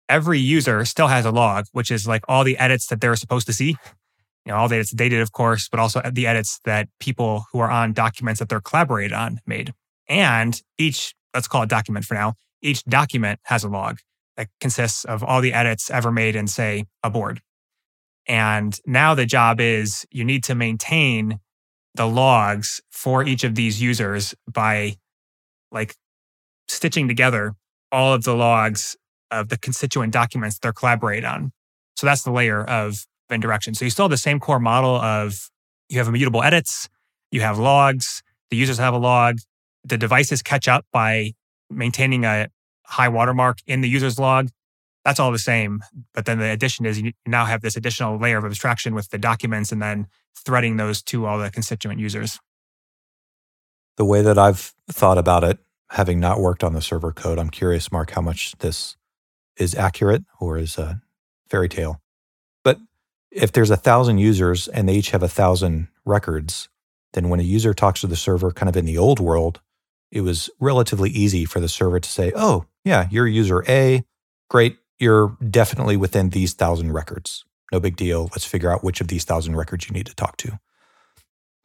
Every 0.10 0.40
user 0.40 0.84
still 0.86 1.08
has 1.08 1.26
a 1.26 1.32
log, 1.32 1.66
which 1.72 1.92
is 1.92 2.08
like 2.08 2.24
all 2.28 2.44
the 2.44 2.58
edits 2.58 2.88
that 2.88 3.02
they're 3.02 3.16
supposed 3.16 3.48
to 3.48 3.54
see 3.54 3.78
you 4.46 4.52
know, 4.52 4.58
all 4.58 4.68
the 4.68 4.76
edits 4.76 4.92
they 4.92 5.10
did, 5.10 5.22
of 5.22 5.32
course, 5.32 5.68
but 5.68 5.80
also 5.80 6.02
the 6.12 6.28
edits 6.28 6.60
that 6.66 6.88
people 7.00 7.46
who 7.52 7.60
are 7.60 7.72
on 7.72 7.94
documents 7.94 8.40
that 8.40 8.50
they're 8.50 8.62
collaborated 8.62 9.12
on 9.12 9.40
made. 9.46 9.74
And 10.08 10.62
each, 10.78 11.14
let's 11.34 11.48
call 11.48 11.64
it 11.64 11.70
document 11.70 12.06
for 12.06 12.14
now, 12.14 12.34
each 12.62 12.84
document 12.86 13.40
has 13.44 13.64
a 13.64 13.70
log 13.70 14.00
that 14.38 14.48
consists 14.60 15.06
of 15.06 15.24
all 15.24 15.42
the 15.42 15.54
edits 15.54 15.90
ever 15.90 16.12
made 16.12 16.36
in, 16.36 16.48
say, 16.48 16.86
a 17.04 17.10
board. 17.10 17.42
And 18.28 18.78
now 18.86 19.14
the 19.14 19.26
job 19.26 19.60
is 19.60 20.06
you 20.12 20.24
need 20.24 20.44
to 20.46 20.56
maintain 20.56 21.40
the 21.94 22.08
logs 22.08 22.82
for 22.92 23.24
each 23.24 23.44
of 23.44 23.56
these 23.56 23.82
users 23.82 24.36
by 24.52 24.96
like 25.72 25.96
stitching 26.68 27.08
together 27.08 27.54
all 27.92 28.14
of 28.14 28.24
the 28.24 28.36
logs 28.36 28.98
of 29.32 29.50
the 29.50 29.58
constituent 29.58 30.12
documents 30.12 30.60
they're 30.60 30.74
collaborate 30.74 31.24
on. 31.24 31.52
So 31.96 32.06
that's 32.06 32.24
the 32.24 32.32
layer 32.32 32.64
of 32.64 33.06
indirection. 33.30 33.74
So 33.74 33.86
you 33.86 33.92
still 33.92 34.06
have 34.06 34.12
the 34.12 34.18
same 34.18 34.40
core 34.40 34.60
model 34.60 34.96
of 34.96 35.50
you 35.90 36.00
have 36.00 36.08
immutable 36.08 36.44
edits, 36.44 36.90
you 37.32 37.42
have 37.42 37.58
logs, 37.58 38.24
the 38.50 38.58
users 38.58 38.78
have 38.78 38.94
a 38.94 38.98
log, 38.98 39.38
the 39.86 39.98
devices 39.98 40.42
catch 40.42 40.68
up 40.68 40.86
by 40.92 41.34
maintaining 41.70 42.26
a 42.26 42.50
high 42.84 43.10
watermark 43.10 43.60
in 43.66 43.82
the 43.82 43.90
user's 43.90 44.20
log. 44.20 44.50
That's 45.04 45.20
all 45.20 45.32
the 45.32 45.40
same. 45.40 45.84
But 46.14 46.26
then 46.26 46.40
the 46.40 46.50
addition 46.50 46.86
is 46.86 47.00
you 47.00 47.14
now 47.26 47.46
have 47.46 47.62
this 47.62 47.76
additional 47.76 48.18
layer 48.18 48.38
of 48.38 48.46
abstraction 48.46 48.96
with 48.96 49.10
the 49.10 49.18
documents 49.18 49.72
and 49.72 49.82
then 49.82 50.08
threading 50.46 50.78
those 50.78 51.02
to 51.04 51.26
all 51.26 51.38
the 51.38 51.52
constituent 51.52 52.00
users. 52.00 52.40
The 53.98 54.06
way 54.06 54.22
that 54.22 54.38
I've 54.38 54.74
thought 54.90 55.18
about 55.18 55.44
it, 55.44 55.60
having 55.92 56.20
not 56.20 56.40
worked 56.40 56.64
on 56.64 56.74
the 56.74 56.82
server 56.82 57.12
code, 57.12 57.38
I'm 57.38 57.50
curious, 57.50 57.92
Mark, 57.92 58.12
how 58.12 58.22
much 58.22 58.58
this 58.58 58.98
is 59.58 59.76
accurate 59.76 60.24
or 60.40 60.58
is 60.58 60.78
a 60.78 61.02
fairy 61.48 61.70
tale. 61.70 62.02
But 62.64 62.80
if 63.32 63.52
there's 63.52 63.70
a 63.70 63.78
thousand 63.78 64.18
users 64.18 64.68
and 64.68 64.90
they 64.90 64.96
each 64.96 65.12
have 65.12 65.24
a 65.24 65.30
thousand 65.30 65.88
records, 66.04 66.68
then 67.14 67.30
when 67.30 67.40
a 67.40 67.44
user 67.44 67.74
talks 67.74 68.02
to 68.02 68.08
the 68.08 68.16
server, 68.16 68.52
kind 68.52 68.70
of 68.70 68.76
in 68.76 68.86
the 68.86 68.98
old 68.98 69.20
world, 69.20 69.62
it 70.16 70.22
was 70.22 70.50
relatively 70.62 71.10
easy 71.10 71.44
for 71.44 71.60
the 71.60 71.68
server 71.68 72.00
to 72.00 72.10
say, 72.10 72.32
oh, 72.38 72.66
yeah, 72.86 73.08
you're 73.12 73.28
user 73.28 73.66
A. 73.68 74.06
Great. 74.50 74.78
You're 74.98 75.38
definitely 75.50 75.98
within 75.98 76.30
these 76.30 76.54
thousand 76.54 76.94
records. 76.94 77.44
No 77.74 77.82
big 77.82 77.98
deal. 77.98 78.30
Let's 78.32 78.46
figure 78.46 78.72
out 78.72 78.82
which 78.82 79.02
of 79.02 79.10
these 79.10 79.26
thousand 79.26 79.58
records 79.58 79.90
you 79.90 79.94
need 79.94 80.06
to 80.06 80.16
talk 80.16 80.38
to. 80.38 80.58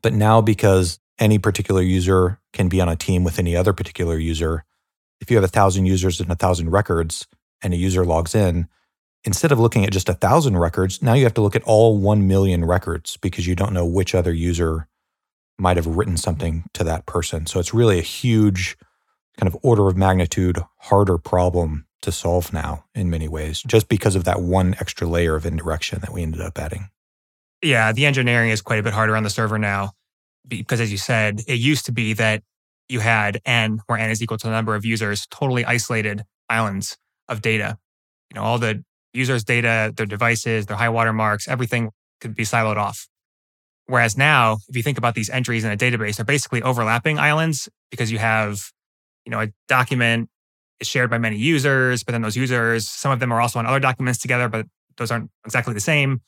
But 0.03 0.15
now, 0.15 0.41
because 0.41 0.99
any 1.21 1.39
particular 1.39 1.81
user 1.81 2.41
can 2.53 2.69
be 2.69 2.81
on 2.81 2.89
a 2.89 2.97
team 2.97 3.23
with 3.23 3.39
any 3.39 3.55
other 3.55 3.73
particular 3.73 4.19
user, 4.19 4.65
if 5.21 5.31
you 5.31 5.37
have 5.37 5.45
a 5.45 5.49
thousand 5.49 5.87
users 5.87 6.21
and 6.21 6.33
a 6.33 6.37
thousand 6.37 6.71
records 6.71 7.29
and 7.63 7.73
a 7.73 7.77
user 7.77 8.05
logs 8.05 8.35
in, 8.35 8.67
instead 9.23 9.53
of 9.53 9.61
looking 9.61 9.85
at 9.85 9.93
just 9.93 10.09
a 10.09 10.15
thousand 10.15 10.59
records, 10.59 11.01
now 11.01 11.13
you 11.13 11.23
have 11.23 11.35
to 11.35 11.43
look 11.43 11.55
at 11.55 11.63
all 11.63 11.99
1 11.99 12.27
million 12.27 12.65
records 12.65 13.17
because 13.19 13.47
you 13.47 13.55
don't 13.55 13.75
know 13.75 13.87
which 13.87 14.13
other 14.13 14.33
user 14.33 14.89
might 15.61 15.77
have 15.77 15.87
written 15.87 16.17
something 16.17 16.65
to 16.75 16.85
that 16.85 17.07
person. 17.07 17.47
So 17.47 17.61
it's 17.61 17.75
really 17.75 17.99
a 17.99 18.03
huge 18.03 18.77
kind 19.39 19.47
of 19.47 19.57
order 19.63 19.89
of 19.89 19.97
magnitude 19.97 20.59
harder 20.79 21.19
problem 21.19 21.87
to 22.03 22.11
solve 22.11 22.53
now 22.53 22.85
in 22.95 23.11
many 23.11 23.29
ways, 23.29 23.63
just 23.67 23.89
because 23.89 24.17
of 24.17 24.25
that 24.25 24.41
one 24.41 24.75
extra 24.81 25.07
layer 25.07 25.37
of 25.37 25.45
indirection 25.45 26.01
that 26.01 26.13
we 26.13 26.23
ended 26.23 26.41
up 26.41 26.59
adding. 26.59 26.89
Yeah, 27.63 27.93
the 27.93 28.07
engineering 28.07 28.51
is 28.51 28.63
quite 28.63 28.79
a 28.79 28.83
bit 28.83 28.95
harder 28.95 29.17
on 29.17 29.23
the 29.23 29.31
server 29.31 29.59
now 29.59 29.93
because, 30.49 30.81
as 30.81 30.91
you 30.91 30.97
said, 30.97 31.43
it 31.47 31.59
used 31.61 31.85
to 31.87 31.93
be 31.93 32.15
that 32.15 32.43
you 32.89 33.01
had 33.01 33.41
n, 33.45 33.81
where 33.87 33.99
n 33.99 34.11
is 34.11 34.23
equal 34.23 34.39
to 34.39 34.47
the 34.47 34.53
number 34.53 34.75
of 34.75 34.85
users, 34.85 35.27
totally 35.31 35.65
isolated 35.65 36.25
islands 36.49 36.97
of 37.29 37.43
data. 37.43 37.79
You 38.31 38.37
know, 38.37 38.45
all 38.45 38.59
the 38.59 38.83
users' 39.13 39.45
data, 39.45 39.93
their 39.95 40.07
devices, 40.07 40.67
their 40.67 40.77
high 40.77 40.89
water 40.89 41.13
marks, 41.13 41.49
everything 41.49 41.91
could 42.21 42.35
be 42.35 42.45
siloed 42.45 42.77
off. 42.77 43.10
Whereas 43.91 44.17
now, 44.17 44.59
if 44.69 44.77
you 44.77 44.85
think 44.85 44.99
about 44.99 45.17
these 45.17 45.29
entries 45.29 45.65
in 45.65 45.73
a 45.73 45.77
database, 45.77 46.15
they're 46.15 46.25
basically 46.25 46.63
overlapping 46.63 47.19
islands 47.19 47.69
because 47.91 48.13
you 48.13 48.19
have, 48.19 48.71
you 49.25 49.31
know, 49.31 49.41
a 49.41 49.49
document 49.67 50.31
is 50.79 50.87
shared 50.87 51.11
by 51.11 51.19
many 51.19 51.37
users, 51.37 52.05
but 52.05 52.13
then 52.13 52.23
those 52.23 52.37
users, 52.37 52.89
some 52.89 53.11
of 53.11 53.19
them 53.19 53.33
are 53.33 53.41
also 53.41 53.59
on 53.59 53.67
other 53.67 53.81
documents 53.81 54.21
together, 54.21 54.49
but 54.49 54.67
those 54.97 55.11
aren't 55.11 55.29
exactly 55.45 55.75
the 55.75 55.81
same. 55.81 56.21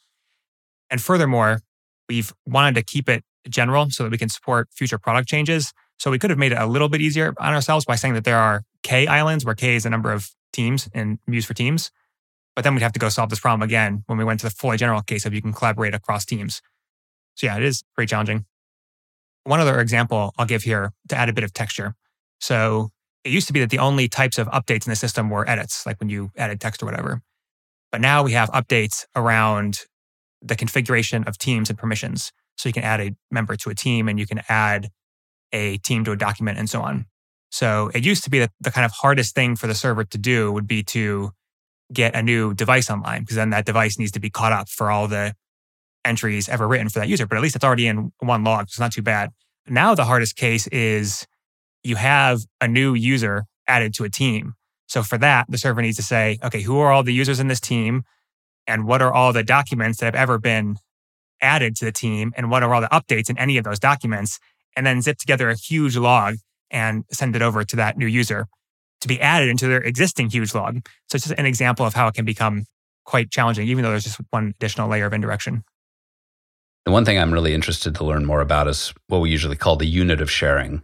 And 0.91 1.01
furthermore, 1.01 1.61
we've 2.09 2.33
wanted 2.47 2.75
to 2.75 2.83
keep 2.83 3.09
it 3.09 3.23
general 3.49 3.91
so 3.91 4.03
that 4.03 4.11
we 4.11 4.19
can 4.19 4.29
support 4.29 4.69
future 4.73 4.99
product 4.99 5.29
changes. 5.29 5.73
So 6.01 6.11
we 6.11 6.19
could 6.19 6.31
have 6.31 6.41
made 6.41 6.51
it 6.51 6.59
a 6.59 6.67
little 6.67 6.89
bit 6.89 7.01
easier 7.01 7.33
on 7.39 7.55
ourselves 7.55 7.85
by 7.85 7.95
saying 7.95 8.15
that 8.15 8.25
there 8.25 8.39
are 8.39 8.65
K 8.83 9.07
islands, 9.07 9.45
where 9.45 9.55
K 9.55 9.77
is 9.77 9.85
the 9.85 9.91
number 9.91 10.11
of 10.11 10.31
teams 10.53 10.89
and 10.93 11.21
Muse 11.29 11.45
for 11.45 11.55
teams. 11.55 11.93
But 12.57 12.65
then 12.65 12.75
we'd 12.75 12.83
have 12.83 12.93
to 12.95 12.99
go 12.99 13.09
solve 13.09 13.31
this 13.31 13.39
problem 13.39 13.63
again 13.63 14.03
when 14.07 14.19
we 14.19 14.25
went 14.25 14.41
to 14.41 14.47
the 14.47 14.51
fully 14.51 14.79
general 14.79 15.01
case 15.01 15.25
of 15.25 15.33
you 15.33 15.41
can 15.41 15.53
collaborate 15.53 15.95
across 15.95 16.25
teams. 16.25 16.61
So 17.35 17.47
yeah, 17.47 17.57
it 17.57 17.63
is 17.63 17.83
pretty 17.95 18.11
challenging. 18.11 18.47
One 19.45 19.61
other 19.61 19.81
example 19.81 20.33
I'll 20.39 20.47
give 20.47 20.63
here 20.63 20.93
to 21.09 21.17
add 21.17 21.29
a 21.29 21.33
bit 21.33 21.45
of 21.45 21.53
texture. 21.53 21.95
So 22.41 22.91
it 23.25 23.33
used 23.33 23.47
to 23.49 23.53
be 23.53 23.61
that 23.61 23.71
the 23.71 23.79
only 23.79 24.09
types 24.09 24.39
of 24.39 24.49
updates 24.49 24.87
in 24.87 24.91
the 24.91 24.97
system 24.97 25.31
were 25.31 25.49
edits, 25.49 25.87
like 25.87 25.99
when 26.01 26.09
you 26.09 26.31
added 26.37 26.61
text 26.61 26.83
or 26.83 26.87
whatever. 26.87 27.23
But 27.91 28.01
now 28.01 28.23
we 28.23 28.33
have 28.33 28.51
updates 28.51 29.05
around 29.15 29.81
the 30.41 30.57
configuration 30.57 31.25
of 31.25 31.39
teams 31.39 31.71
and 31.71 31.79
permissions. 31.79 32.33
So 32.57 32.69
you 32.69 32.73
can 32.73 32.83
add 32.83 33.01
a 33.01 33.15
member 33.31 33.57
to 33.57 33.71
a 33.71 33.75
team 33.75 34.09
and 34.09 34.19
you 34.19 34.27
can 34.27 34.43
add 34.49 34.89
a 35.53 35.79
team 35.79 36.05
to 36.05 36.13
a 36.13 36.17
document 36.17 36.59
and 36.59 36.69
so 36.69 36.83
on. 36.83 37.07
So 37.51 37.91
it 37.95 38.05
used 38.05 38.25
to 38.25 38.31
be 38.31 38.39
that 38.41 38.51
the 38.61 38.71
kind 38.71 38.85
of 38.85 38.93
hardest 38.93 39.35
thing 39.35 39.57
for 39.57 39.67
the 39.67 39.75
server 39.75 40.05
to 40.05 40.19
do 40.19 40.51
would 40.53 40.67
be 40.67 40.83
to 40.85 41.33
get 41.93 42.15
a 42.15 42.23
new 42.23 42.55
device 42.55 42.91
online 42.91 43.21
because 43.21 43.37
then 43.37 43.51
that 43.51 43.67
device 43.67 43.99
needs 43.99 44.13
to 44.13 44.21
be 44.21 44.31
caught 44.31 44.53
up 44.53 44.69
for 44.69 44.91
all 44.91 45.07
the 45.07 45.35
entries 46.05 46.49
ever 46.49 46.67
written 46.67 46.89
for 46.89 46.99
that 46.99 47.09
user, 47.09 47.27
but 47.27 47.37
at 47.37 47.43
least 47.43 47.57
it's 47.57 47.65
already 47.65 47.87
in 47.87 48.13
one 48.19 48.45
log. 48.45 48.69
So 48.69 48.73
it's 48.73 48.81
not 48.81 48.93
too 48.93 49.03
bad. 49.03 49.31
Now, 49.69 49.95
the 49.95 50.05
hardest 50.05 50.37
case 50.37 50.67
is 50.69 51.27
you 51.83 51.97
have 51.97 52.41
a 52.61 52.69
new 52.69 52.95
user 52.95 53.45
added 53.69 53.95
to 53.95 54.05
a 54.05 54.11
team. 54.11 54.55
So 54.87 55.03
for 55.03 55.19
that, 55.19 55.47
the 55.49 55.59
server 55.59 55.81
needs 55.81 55.97
to 55.97 56.03
say, 56.03 56.39
okay, 56.43 56.63
who 56.63 56.79
are 56.79 56.93
all 56.93 57.03
the 57.03 57.15
users 57.15 57.41
in 57.41 57.49
this 57.49 57.61
team? 57.61 58.03
And 58.67 58.87
what 58.87 59.03
are 59.03 59.13
all 59.13 59.33
the 59.33 59.43
documents 59.43 59.99
that 59.99 60.07
have 60.07 60.15
ever 60.15 60.39
been 60.39 60.77
added 61.41 61.77
to 61.77 61.85
the 61.85 61.93
team? 61.93 62.33
And 62.37 62.51
what 62.51 62.63
are 62.63 62.75
all 62.75 62.81
the 62.81 62.89
updates 62.89 63.31
in 63.31 63.39
any 63.39 63.57
of 63.57 63.65
those 63.65 63.79
documents? 63.79 64.39
And 64.77 64.87
then 64.87 65.03
zip 65.03 65.19
together 65.19 65.51
a 65.51 65.57
huge 65.57 65.97
log 65.97 66.37
and 66.71 67.05
send 67.11 67.37
it 67.37 67.43
over 67.43 67.65
to 67.65 67.77
that 67.77 67.97
new 67.97 68.07
user 68.07 68.47
to 69.01 69.09
be 69.09 69.21
added 69.21 69.49
into 69.49 69.67
their 69.67 69.81
existing 69.81 70.31
huge 70.31 70.55
log. 70.55 70.87
So 71.09 71.17
it's 71.17 71.27
just 71.27 71.39
an 71.39 71.47
example 71.47 71.85
of 71.85 71.95
how 71.95 72.09
it 72.09 72.15
can 72.15 72.25
become 72.25 72.65
quite 73.05 73.31
challenging, 73.31 73.69
even 73.69 73.83
though 73.83 73.91
there's 73.91 74.05
just 74.05 74.21
one 74.31 74.55
additional 74.57 74.89
layer 74.89 75.07
of 75.07 75.13
indirection. 75.13 75.65
The 76.85 76.91
one 76.91 77.05
thing 77.05 77.19
I'm 77.19 77.33
really 77.33 77.55
interested 77.55 77.95
to 77.95 78.05
learn 78.05 78.25
more 78.25 78.41
about 78.41 78.69
is 78.69 78.93
what 79.07 79.21
we 79.21 79.31
usually 79.31 79.57
call 79.57 79.77
the 79.77 79.87
unit 79.87 80.21
of 80.21 80.31
sharing. 80.31 80.83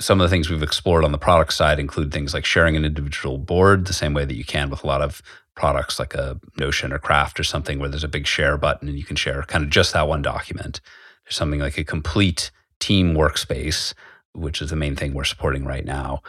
Some 0.00 0.20
of 0.20 0.24
the 0.24 0.34
things 0.34 0.50
we've 0.50 0.62
explored 0.62 1.04
on 1.04 1.12
the 1.12 1.18
product 1.18 1.54
side 1.54 1.78
include 1.78 2.12
things 2.12 2.34
like 2.34 2.44
sharing 2.44 2.76
an 2.76 2.84
individual 2.84 3.38
board, 3.38 3.86
the 3.86 3.92
same 3.92 4.14
way 4.14 4.24
that 4.24 4.36
you 4.36 4.44
can 4.44 4.68
with 4.68 4.84
a 4.84 4.86
lot 4.86 5.00
of 5.00 5.22
products 5.54 5.98
like 5.98 6.14
a 6.14 6.38
Notion 6.58 6.92
or 6.92 6.98
Craft 6.98 7.38
or 7.38 7.44
something 7.44 7.78
where 7.78 7.88
there's 7.88 8.04
a 8.04 8.08
big 8.08 8.26
share 8.26 8.58
button 8.58 8.88
and 8.88 8.98
you 8.98 9.04
can 9.04 9.16
share 9.16 9.42
kind 9.44 9.64
of 9.64 9.70
just 9.70 9.92
that 9.92 10.08
one 10.08 10.22
document. 10.22 10.80
There's 11.24 11.36
something 11.36 11.60
like 11.60 11.78
a 11.78 11.84
complete 11.84 12.50
team 12.80 13.14
workspace, 13.14 13.94
which 14.34 14.60
is 14.60 14.70
the 14.70 14.76
main 14.76 14.96
thing 14.96 15.14
we're 15.14 15.24
supporting 15.24 15.64
right 15.64 15.84
now. 15.84 16.22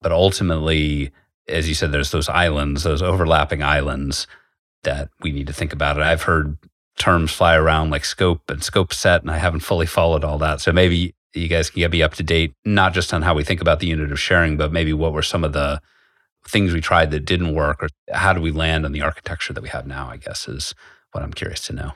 But 0.00 0.12
ultimately, 0.12 1.10
as 1.48 1.68
you 1.68 1.74
said, 1.74 1.92
there's 1.92 2.10
those 2.10 2.28
islands, 2.28 2.82
those 2.82 3.02
overlapping 3.02 3.62
islands 3.62 4.26
that 4.84 5.10
we 5.20 5.32
need 5.32 5.46
to 5.46 5.52
think 5.52 5.72
about. 5.72 5.96
And 5.96 6.04
I've 6.04 6.22
heard 6.22 6.58
terms 6.98 7.32
fly 7.32 7.54
around 7.54 7.90
like 7.90 8.04
scope 8.04 8.48
and 8.48 8.62
scope 8.62 8.92
set, 8.92 9.22
and 9.22 9.30
I 9.30 9.38
haven't 9.38 9.60
fully 9.60 9.86
followed 9.86 10.24
all 10.24 10.38
that. 10.38 10.60
So 10.60 10.72
maybe 10.72 11.14
you 11.34 11.48
guys 11.48 11.70
can 11.70 11.80
get 11.80 11.92
me 11.92 12.02
up 12.02 12.14
to 12.14 12.22
date, 12.22 12.54
not 12.64 12.94
just 12.94 13.12
on 13.12 13.22
how 13.22 13.34
we 13.34 13.44
think 13.44 13.60
about 13.60 13.80
the 13.80 13.86
unit 13.86 14.10
of 14.10 14.18
sharing, 14.18 14.56
but 14.56 14.72
maybe 14.72 14.92
what 14.92 15.12
were 15.12 15.22
some 15.22 15.44
of 15.44 15.52
the 15.52 15.80
things 16.48 16.72
we 16.72 16.80
tried 16.80 17.10
that 17.10 17.24
didn't 17.24 17.54
work, 17.54 17.82
or 17.82 17.88
how 18.12 18.32
do 18.32 18.40
we 18.40 18.50
land 18.50 18.84
on 18.84 18.92
the 18.92 19.02
architecture 19.02 19.52
that 19.52 19.62
we 19.62 19.68
have 19.68 19.86
now, 19.86 20.08
I 20.08 20.16
guess 20.16 20.48
is 20.48 20.74
what 21.12 21.22
I'm 21.22 21.32
curious 21.32 21.60
to 21.66 21.72
know. 21.72 21.92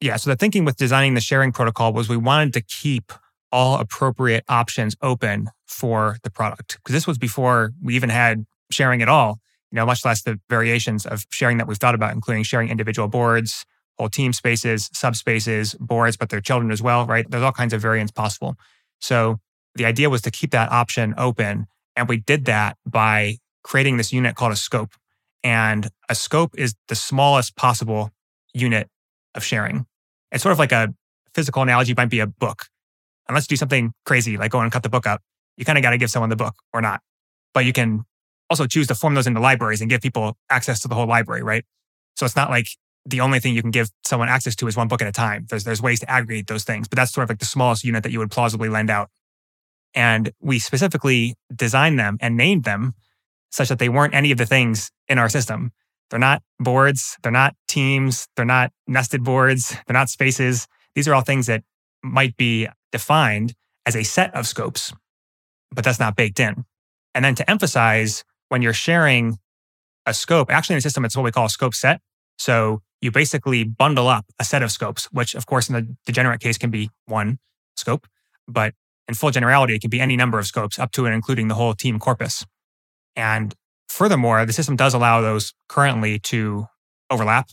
Yeah. 0.00 0.16
So 0.16 0.30
the 0.30 0.36
thinking 0.36 0.64
with 0.64 0.76
designing 0.76 1.14
the 1.14 1.20
sharing 1.20 1.52
protocol 1.52 1.92
was 1.92 2.08
we 2.08 2.16
wanted 2.16 2.52
to 2.54 2.60
keep 2.60 3.12
all 3.50 3.78
appropriate 3.78 4.44
options 4.48 4.96
open 5.02 5.48
for 5.66 6.18
the 6.22 6.30
product. 6.30 6.76
Because 6.76 6.92
this 6.92 7.06
was 7.06 7.18
before 7.18 7.72
we 7.82 7.96
even 7.96 8.10
had 8.10 8.44
sharing 8.70 9.02
at 9.02 9.08
all, 9.08 9.40
you 9.70 9.76
know, 9.76 9.86
much 9.86 10.04
less 10.04 10.22
the 10.22 10.38
variations 10.48 11.06
of 11.06 11.24
sharing 11.30 11.58
that 11.58 11.66
we've 11.66 11.78
thought 11.78 11.94
about, 11.94 12.12
including 12.12 12.42
sharing 12.42 12.68
individual 12.68 13.08
boards, 13.08 13.64
whole 13.98 14.08
team 14.08 14.32
spaces, 14.32 14.88
subspaces, 14.90 15.78
boards, 15.78 16.16
but 16.16 16.28
their 16.28 16.40
children 16.40 16.70
as 16.70 16.80
well, 16.80 17.06
right? 17.06 17.28
There's 17.28 17.42
all 17.42 17.52
kinds 17.52 17.72
of 17.72 17.80
variants 17.80 18.12
possible. 18.12 18.56
So 19.00 19.40
the 19.74 19.84
idea 19.84 20.10
was 20.10 20.22
to 20.22 20.30
keep 20.30 20.50
that 20.52 20.70
option 20.70 21.14
open. 21.16 21.66
And 21.96 22.08
we 22.08 22.18
did 22.18 22.44
that 22.44 22.76
by 22.86 23.38
creating 23.62 23.96
this 23.96 24.12
unit 24.12 24.36
called 24.36 24.52
a 24.52 24.56
scope. 24.56 24.92
And 25.42 25.88
a 26.08 26.14
scope 26.14 26.54
is 26.56 26.74
the 26.88 26.94
smallest 26.94 27.56
possible 27.56 28.10
unit 28.54 28.88
of 29.34 29.44
sharing. 29.44 29.86
It's 30.32 30.42
sort 30.42 30.52
of 30.52 30.58
like 30.58 30.72
a 30.72 30.94
physical 31.34 31.62
analogy 31.62 31.94
might 31.96 32.10
be 32.10 32.20
a 32.20 32.26
book. 32.26 32.66
Unless 33.28 33.44
you 33.44 33.48
do 33.48 33.56
something 33.56 33.92
crazy, 34.04 34.36
like 34.36 34.50
go 34.50 34.60
and 34.60 34.72
cut 34.72 34.82
the 34.82 34.88
book 34.88 35.06
up, 35.06 35.22
you 35.56 35.64
kind 35.64 35.76
of 35.76 35.82
got 35.82 35.90
to 35.90 35.98
give 35.98 36.10
someone 36.10 36.30
the 36.30 36.36
book 36.36 36.54
or 36.72 36.80
not. 36.80 37.00
But 37.52 37.64
you 37.64 37.72
can 37.72 38.04
also 38.48 38.66
choose 38.66 38.86
to 38.86 38.94
form 38.94 39.14
those 39.14 39.26
into 39.26 39.40
libraries 39.40 39.80
and 39.80 39.90
give 39.90 40.00
people 40.00 40.36
access 40.50 40.80
to 40.80 40.88
the 40.88 40.94
whole 40.94 41.06
library, 41.06 41.42
right? 41.42 41.64
So 42.16 42.24
it's 42.24 42.36
not 42.36 42.50
like 42.50 42.68
the 43.08 43.20
only 43.20 43.40
thing 43.40 43.54
you 43.54 43.62
can 43.62 43.70
give 43.70 43.90
someone 44.04 44.28
access 44.28 44.54
to 44.56 44.66
is 44.66 44.76
one 44.76 44.88
book 44.88 45.00
at 45.00 45.08
a 45.08 45.12
time. 45.12 45.46
There's 45.48 45.64
there's 45.64 45.82
ways 45.82 46.00
to 46.00 46.10
aggregate 46.10 46.46
those 46.46 46.64
things, 46.64 46.88
but 46.88 46.96
that's 46.96 47.12
sort 47.12 47.24
of 47.24 47.30
like 47.30 47.38
the 47.38 47.46
smallest 47.46 47.84
unit 47.84 48.02
that 48.02 48.12
you 48.12 48.18
would 48.18 48.30
plausibly 48.30 48.68
lend 48.68 48.90
out. 48.90 49.08
And 49.94 50.32
we 50.40 50.58
specifically 50.58 51.34
designed 51.54 51.98
them 51.98 52.18
and 52.20 52.36
named 52.36 52.64
them 52.64 52.94
such 53.50 53.68
that 53.70 53.78
they 53.78 53.88
weren't 53.88 54.14
any 54.14 54.30
of 54.30 54.38
the 54.38 54.46
things 54.46 54.90
in 55.08 55.18
our 55.18 55.28
system. 55.28 55.72
They're 56.10 56.18
not 56.18 56.42
boards, 56.58 57.16
they're 57.22 57.32
not 57.32 57.54
teams, 57.66 58.28
they're 58.36 58.44
not 58.44 58.72
nested 58.86 59.24
boards, 59.24 59.76
they're 59.86 59.94
not 59.94 60.10
spaces. 60.10 60.66
These 60.94 61.08
are 61.08 61.14
all 61.14 61.22
things 61.22 61.46
that 61.46 61.62
might 62.02 62.36
be 62.36 62.68
defined 62.92 63.54
as 63.86 63.96
a 63.96 64.02
set 64.02 64.34
of 64.34 64.46
scopes, 64.46 64.92
but 65.72 65.84
that's 65.84 66.00
not 66.00 66.16
baked 66.16 66.40
in. 66.40 66.64
And 67.14 67.24
then 67.24 67.34
to 67.36 67.50
emphasize, 67.50 68.24
when 68.48 68.62
you're 68.62 68.72
sharing 68.72 69.38
a 70.06 70.14
scope, 70.14 70.50
actually 70.50 70.74
in 70.74 70.78
the 70.78 70.82
system, 70.82 71.04
it's 71.04 71.16
what 71.16 71.24
we 71.24 71.32
call 71.32 71.46
a 71.46 71.50
scope 71.50 71.74
set. 71.74 72.00
So 72.38 72.82
you 73.00 73.10
basically 73.10 73.64
bundle 73.64 74.08
up 74.08 74.26
a 74.38 74.44
set 74.44 74.62
of 74.62 74.70
scopes, 74.70 75.06
which 75.12 75.34
of 75.34 75.46
course 75.46 75.68
in 75.68 75.74
the 75.74 75.96
degenerate 76.06 76.40
case 76.40 76.58
can 76.58 76.70
be 76.70 76.90
one 77.06 77.38
scope, 77.76 78.06
but 78.46 78.74
in 79.08 79.14
full 79.14 79.30
generality, 79.30 79.74
it 79.74 79.80
can 79.80 79.90
be 79.90 80.00
any 80.00 80.16
number 80.16 80.38
of 80.38 80.46
scopes 80.46 80.78
up 80.78 80.92
to 80.92 81.06
and 81.06 81.14
including 81.14 81.48
the 81.48 81.54
whole 81.54 81.74
team 81.74 81.98
corpus. 81.98 82.44
And 83.16 83.54
furthermore, 83.88 84.44
the 84.44 84.52
system 84.52 84.76
does 84.76 84.94
allow 84.94 85.20
those 85.20 85.54
currently 85.68 86.18
to 86.20 86.66
overlap. 87.10 87.48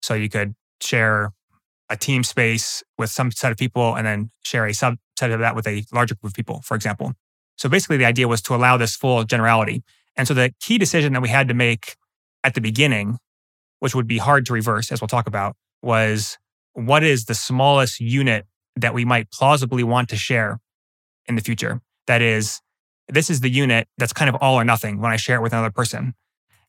So 0.00 0.14
you 0.14 0.28
could 0.28 0.54
share 0.80 1.32
a 1.88 1.96
team 1.96 2.22
space 2.22 2.82
with 2.98 3.10
some 3.10 3.30
set 3.30 3.52
of 3.52 3.58
people 3.58 3.94
and 3.94 4.06
then 4.06 4.30
share 4.44 4.66
a 4.66 4.70
subset 4.70 5.32
of 5.32 5.40
that 5.40 5.56
with 5.56 5.66
a 5.66 5.84
larger 5.92 6.14
group 6.14 6.30
of 6.30 6.34
people, 6.34 6.62
for 6.62 6.74
example. 6.74 7.12
So 7.56 7.68
basically, 7.68 7.96
the 7.96 8.04
idea 8.04 8.28
was 8.28 8.42
to 8.42 8.54
allow 8.54 8.76
this 8.76 8.94
full 8.94 9.24
generality. 9.24 9.82
And 10.16 10.28
so 10.28 10.34
the 10.34 10.52
key 10.60 10.78
decision 10.78 11.12
that 11.14 11.22
we 11.22 11.28
had 11.28 11.48
to 11.48 11.54
make 11.54 11.96
at 12.44 12.54
the 12.54 12.60
beginning, 12.60 13.18
which 13.80 13.94
would 13.94 14.06
be 14.06 14.18
hard 14.18 14.46
to 14.46 14.52
reverse, 14.52 14.90
as 14.90 15.00
we'll 15.00 15.08
talk 15.08 15.26
about, 15.26 15.56
was 15.82 16.38
what 16.72 17.02
is 17.02 17.24
the 17.24 17.34
smallest 17.34 18.00
unit 18.00 18.46
that 18.76 18.94
we 18.94 19.04
might 19.04 19.30
plausibly 19.30 19.82
want 19.82 20.08
to 20.10 20.16
share 20.16 20.58
in 21.26 21.34
the 21.34 21.42
future? 21.42 21.80
That 22.06 22.22
is, 22.22 22.60
this 23.08 23.30
is 23.30 23.40
the 23.40 23.50
unit 23.50 23.88
that's 23.98 24.12
kind 24.12 24.28
of 24.28 24.36
all 24.40 24.56
or 24.56 24.64
nothing 24.64 25.00
when 25.00 25.12
I 25.12 25.16
share 25.16 25.36
it 25.36 25.42
with 25.42 25.52
another 25.52 25.70
person. 25.70 26.14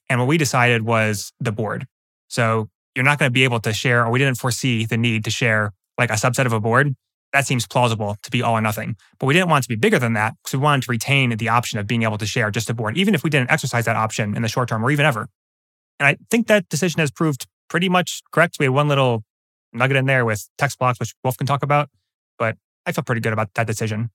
And 0.10 0.20
what 0.20 0.28
we 0.28 0.38
decided 0.38 0.84
was 0.84 1.34
the 1.40 1.52
board. 1.52 1.86
So 2.28 2.70
you're 2.96 3.06
not 3.06 3.20
going 3.20 3.30
to 3.30 3.34
be 3.34 3.44
able 3.44 3.60
to 3.60 3.74
share, 3.74 4.06
or 4.06 4.12
we 4.12 4.20
didn't 4.20 4.38
foresee 4.38 4.86
the 4.86 4.98
need 4.98 5.24
to 5.26 5.30
share 5.30 5.74
like 5.98 6.10
a 6.10 6.14
subset 6.14 6.46
of 6.46 6.54
a 6.54 6.60
board. 6.60 6.96
That 7.34 7.46
seems 7.46 7.68
plausible 7.68 8.16
to 8.24 8.32
be 8.32 8.42
all 8.42 8.54
or 8.58 8.62
nothing. 8.62 8.96
But 9.20 9.26
we 9.28 9.34
didn't 9.34 9.50
want 9.50 9.64
it 9.64 9.68
to 9.68 9.70
be 9.70 9.76
bigger 9.76 10.00
than 10.00 10.14
that 10.14 10.34
because 10.42 10.54
we 10.54 10.64
wanted 10.64 10.84
to 10.84 10.92
retain 10.92 11.36
the 11.36 11.50
option 11.50 11.78
of 11.78 11.86
being 11.86 12.04
able 12.04 12.18
to 12.18 12.26
share 12.26 12.50
just 12.52 12.70
a 12.70 12.74
board, 12.74 12.98
even 12.98 13.14
if 13.14 13.24
we 13.24 13.30
didn't 13.30 13.52
exercise 13.52 13.86
that 13.86 13.96
option 13.96 14.36
in 14.36 14.42
the 14.42 14.48
short 14.48 14.70
term 14.70 14.84
or 14.84 14.92
even 14.92 15.06
ever. 15.06 15.28
And 16.00 16.08
I 16.08 16.18
think 16.30 16.48
that 16.48 16.70
decision 16.70 17.00
has 17.00 17.12
proved 17.12 17.48
pretty 17.70 17.90
much 17.90 18.22
correct. 18.32 18.58
We 18.60 18.66
had 18.66 18.74
one 18.74 18.88
little 18.88 19.24
nugget 19.74 19.98
in 19.98 20.06
there 20.06 20.26
with 20.26 20.48
text 20.58 20.80
blocks, 20.80 21.00
which 21.00 21.14
Wulf 21.24 21.38
can 21.38 21.48
talk 21.48 21.64
about, 21.64 21.90
but 22.38 22.58
I 22.86 22.92
feel 22.92 23.04
pretty 23.04 23.22
good 23.22 23.34
about 23.34 23.54
that 23.56 23.68
decision. 23.68 24.10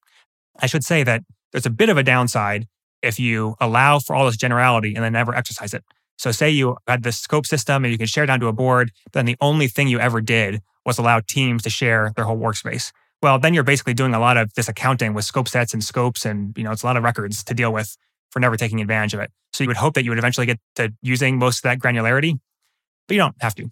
I 0.60 0.66
should 0.66 0.84
say 0.84 1.02
that 1.02 1.22
there's 1.52 1.66
a 1.66 1.70
bit 1.70 1.88
of 1.88 1.96
a 1.96 2.02
downside 2.02 2.66
if 3.02 3.18
you 3.18 3.56
allow 3.60 3.98
for 3.98 4.14
all 4.14 4.26
this 4.26 4.36
generality 4.36 4.94
and 4.94 5.04
then 5.04 5.12
never 5.12 5.34
exercise 5.34 5.74
it. 5.74 5.84
So, 6.18 6.30
say 6.30 6.50
you 6.50 6.76
had 6.86 7.02
this 7.02 7.18
scope 7.18 7.46
system 7.46 7.84
and 7.84 7.90
you 7.90 7.98
can 7.98 8.06
share 8.06 8.26
down 8.26 8.38
to 8.40 8.46
a 8.46 8.52
board, 8.52 8.92
then 9.12 9.24
the 9.24 9.36
only 9.40 9.66
thing 9.66 9.88
you 9.88 9.98
ever 9.98 10.20
did 10.20 10.60
was 10.86 10.98
allow 10.98 11.20
teams 11.20 11.62
to 11.64 11.70
share 11.70 12.12
their 12.16 12.24
whole 12.24 12.38
workspace. 12.38 12.92
Well, 13.22 13.38
then 13.38 13.54
you're 13.54 13.64
basically 13.64 13.94
doing 13.94 14.14
a 14.14 14.20
lot 14.20 14.36
of 14.36 14.52
this 14.54 14.68
accounting 14.68 15.14
with 15.14 15.24
scope 15.24 15.48
sets 15.48 15.72
and 15.72 15.82
scopes, 15.82 16.24
and 16.24 16.56
you 16.56 16.64
know 16.64 16.70
it's 16.70 16.82
a 16.82 16.86
lot 16.86 16.96
of 16.96 17.02
records 17.02 17.42
to 17.44 17.54
deal 17.54 17.72
with 17.72 17.96
for 18.32 18.40
never 18.40 18.56
taking 18.56 18.80
advantage 18.80 19.14
of 19.14 19.20
it. 19.20 19.30
So 19.52 19.62
you 19.62 19.68
would 19.68 19.76
hope 19.76 19.94
that 19.94 20.04
you 20.04 20.10
would 20.10 20.18
eventually 20.18 20.46
get 20.46 20.58
to 20.76 20.92
using 21.02 21.38
most 21.38 21.58
of 21.58 21.62
that 21.64 21.78
granularity, 21.78 22.40
but 23.06 23.14
you 23.14 23.20
don't 23.20 23.36
have 23.40 23.54
to. 23.56 23.70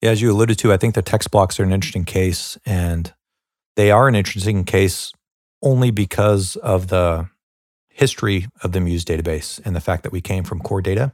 Yeah, 0.00 0.10
as 0.10 0.22
you 0.22 0.30
alluded 0.30 0.58
to, 0.60 0.72
I 0.72 0.76
think 0.76 0.94
the 0.94 1.02
text 1.02 1.30
blocks 1.30 1.58
are 1.58 1.64
an 1.64 1.72
interesting 1.72 2.04
case, 2.04 2.56
and 2.64 3.12
they 3.74 3.90
are 3.90 4.06
an 4.06 4.14
interesting 4.14 4.64
case 4.64 5.12
only 5.60 5.90
because 5.90 6.56
of 6.56 6.86
the 6.88 7.28
history 7.88 8.46
of 8.62 8.70
the 8.72 8.80
Muse 8.80 9.04
database 9.04 9.60
and 9.64 9.74
the 9.74 9.80
fact 9.80 10.04
that 10.04 10.12
we 10.12 10.20
came 10.20 10.44
from 10.44 10.60
core 10.60 10.80
data. 10.80 11.12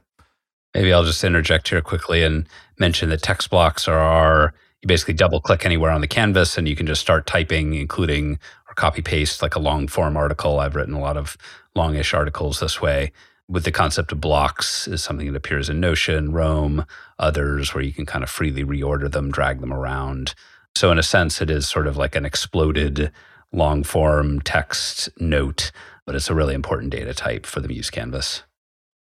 Maybe 0.75 0.93
I'll 0.93 1.03
just 1.03 1.23
interject 1.23 1.69
here 1.69 1.81
quickly 1.81 2.21
and 2.21 2.47
mention 2.77 3.09
that 3.09 3.23
text 3.23 3.49
blocks 3.49 3.87
are 3.87 3.97
our, 3.97 4.53
you 4.81 4.87
basically 4.87 5.15
double 5.15 5.41
click 5.41 5.65
anywhere 5.65 5.89
on 5.89 6.01
the 6.01 6.07
canvas 6.07 6.57
and 6.57 6.67
you 6.67 6.75
can 6.75 6.85
just 6.85 7.01
start 7.01 7.25
typing, 7.25 7.73
including 7.73 8.37
or 8.64 8.64
copy 8.75 9.01
paste 9.01 9.41
like 9.41 9.55
a 9.55 9.59
long 9.59 9.87
form 9.87 10.17
article. 10.17 10.59
I've 10.59 10.75
written 10.75 10.93
a 10.93 11.01
lot 11.01 11.17
of 11.17 11.37
longish 11.75 12.13
articles 12.13 12.59
this 12.59 12.81
way. 12.81 13.11
With 13.47 13.63
the 13.63 13.71
concept 13.71 14.11
of 14.11 14.19
blocks 14.19 14.87
is 14.87 15.03
something 15.03 15.27
that 15.27 15.37
appears 15.37 15.69
in 15.69 15.79
Notion, 15.79 16.31
Roam, 16.31 16.85
others 17.19 17.73
where 17.73 17.83
you 17.83 17.93
can 17.93 18.05
kind 18.05 18.23
of 18.23 18.29
freely 18.29 18.63
reorder 18.63 19.11
them, 19.11 19.31
drag 19.31 19.61
them 19.61 19.71
around. 19.71 20.33
So 20.75 20.91
in 20.91 20.97
a 20.97 21.03
sense, 21.03 21.41
it 21.41 21.49
is 21.49 21.67
sort 21.67 21.87
of 21.87 21.95
like 21.95 22.15
an 22.15 22.25
exploded 22.25 23.11
long 23.53 23.83
form 23.83 24.41
text 24.41 25.09
note, 25.19 25.71
but 26.05 26.15
it's 26.15 26.29
a 26.29 26.33
really 26.33 26.55
important 26.55 26.91
data 26.91 27.13
type 27.13 27.45
for 27.45 27.59
the 27.61 27.67
Muse 27.67 27.89
canvas. 27.89 28.43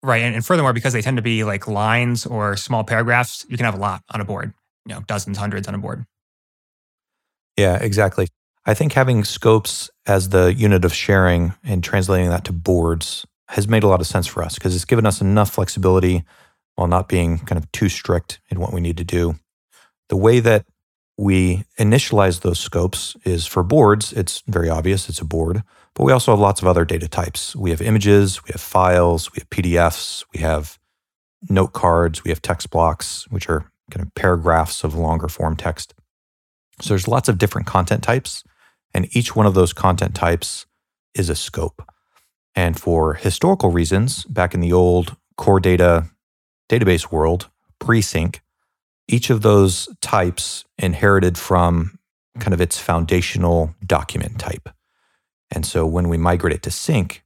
Right. 0.02 0.22
And, 0.22 0.34
and 0.34 0.46
furthermore, 0.46 0.72
because 0.72 0.94
they 0.94 1.02
tend 1.02 1.18
to 1.18 1.24
be 1.24 1.44
like 1.44 1.68
lines 1.68 2.26
or 2.26 2.56
small 2.56 2.86
paragraphs, 2.86 3.46
you 3.50 3.58
can 3.58 3.66
have 3.66 3.76
a 3.76 3.80
lot 3.80 4.04
on 4.10 4.22
a 4.22 4.26
board, 4.26 4.54
you 4.86 4.96
know, 4.96 5.02
dozens, 5.02 5.38
hundreds 5.38 5.68
on 5.68 5.76
a 5.76 5.78
board. 5.78 6.06
Yeah, 7.58 7.76
exactly. 7.76 8.30
I 8.70 8.76
think 8.76 8.94
having 8.94 9.24
scopes 9.24 9.90
as 10.06 10.30
the 10.30 10.54
unit 10.54 10.86
of 10.86 10.94
sharing 10.94 11.56
and 11.64 11.84
translating 11.84 12.30
that 12.30 12.46
to 12.46 12.54
boards 12.54 13.26
has 13.48 13.68
made 13.68 13.82
a 13.82 13.88
lot 13.88 14.00
of 14.00 14.06
sense 14.06 14.28
for 14.28 14.44
us 14.44 14.54
because 14.54 14.76
it's 14.76 14.86
given 14.86 15.08
us 15.08 15.22
enough 15.22 15.50
flexibility 15.50 16.24
while 16.76 16.88
not 16.88 17.10
being 17.10 17.40
kind 17.40 17.58
of 17.58 17.72
too 17.72 17.90
strict 17.90 18.40
in 18.50 18.60
what 18.60 18.72
we 18.72 18.80
need 18.80 18.96
to 18.98 19.04
do. 19.04 19.40
The 20.10 20.18
way 20.18 20.40
that 20.42 20.68
we 21.18 21.64
initialize 21.80 22.42
those 22.42 22.60
scopes 22.60 23.18
is 23.26 23.48
for 23.48 23.64
boards, 23.64 24.14
it's 24.14 24.44
very 24.46 24.70
obvious, 24.70 25.10
it's 25.10 25.20
a 25.20 25.26
board, 25.26 25.64
but 25.96 26.04
we 26.04 26.12
also 26.12 26.34
have 26.34 26.40
lots 26.40 26.62
of 26.62 26.68
other 26.68 26.86
data 26.86 27.08
types. 27.08 27.56
We 27.56 27.72
have 27.72 27.82
images, 27.82 28.44
we 28.44 28.52
have 28.52 28.62
files, 28.62 29.32
we 29.32 29.40
have 29.40 29.50
PDFs, 29.50 30.26
we 30.32 30.42
have 30.42 30.78
note 31.50 31.74
cards, 31.74 32.24
we 32.24 32.30
have 32.30 32.44
text 32.44 32.70
blocks, 32.70 33.26
which 33.32 33.50
are 33.50 33.72
kind 33.90 34.06
of 34.06 34.14
paragraphs 34.14 34.84
of 34.84 34.94
longer 34.94 35.28
form 35.28 35.56
text. 35.56 35.96
So 36.82 36.90
there's 36.90 37.08
lots 37.08 37.30
of 37.30 37.40
different 37.40 37.66
content 37.66 38.04
types, 38.04 38.44
and 38.94 39.08
each 39.16 39.36
one 39.36 39.46
of 39.46 39.54
those 39.54 39.74
content 39.74 40.16
types 40.16 40.66
is 41.14 41.30
a 41.30 41.36
scope. 41.36 41.88
And 42.56 42.80
for 42.80 43.14
historical 43.14 43.72
reasons, 43.72 44.26
back 44.26 44.54
in 44.54 44.60
the 44.60 44.74
old 44.74 45.16
core 45.38 45.60
data 45.60 46.10
database 46.70 47.12
world, 47.12 47.50
pre 47.80 48.02
sync, 48.02 48.42
each 49.08 49.30
of 49.30 49.42
those 49.42 49.90
types 50.02 50.66
inherited 50.78 51.38
from 51.38 52.00
kind 52.40 52.54
of 52.54 52.62
its 52.62 52.78
foundational 52.78 53.74
document 53.86 54.40
type. 54.40 54.70
And 55.52 55.66
so 55.66 55.86
when 55.86 56.10
we 56.10 56.18
migrate 56.18 56.56
it 56.56 56.64
to 56.64 56.72
sync, 56.72 57.24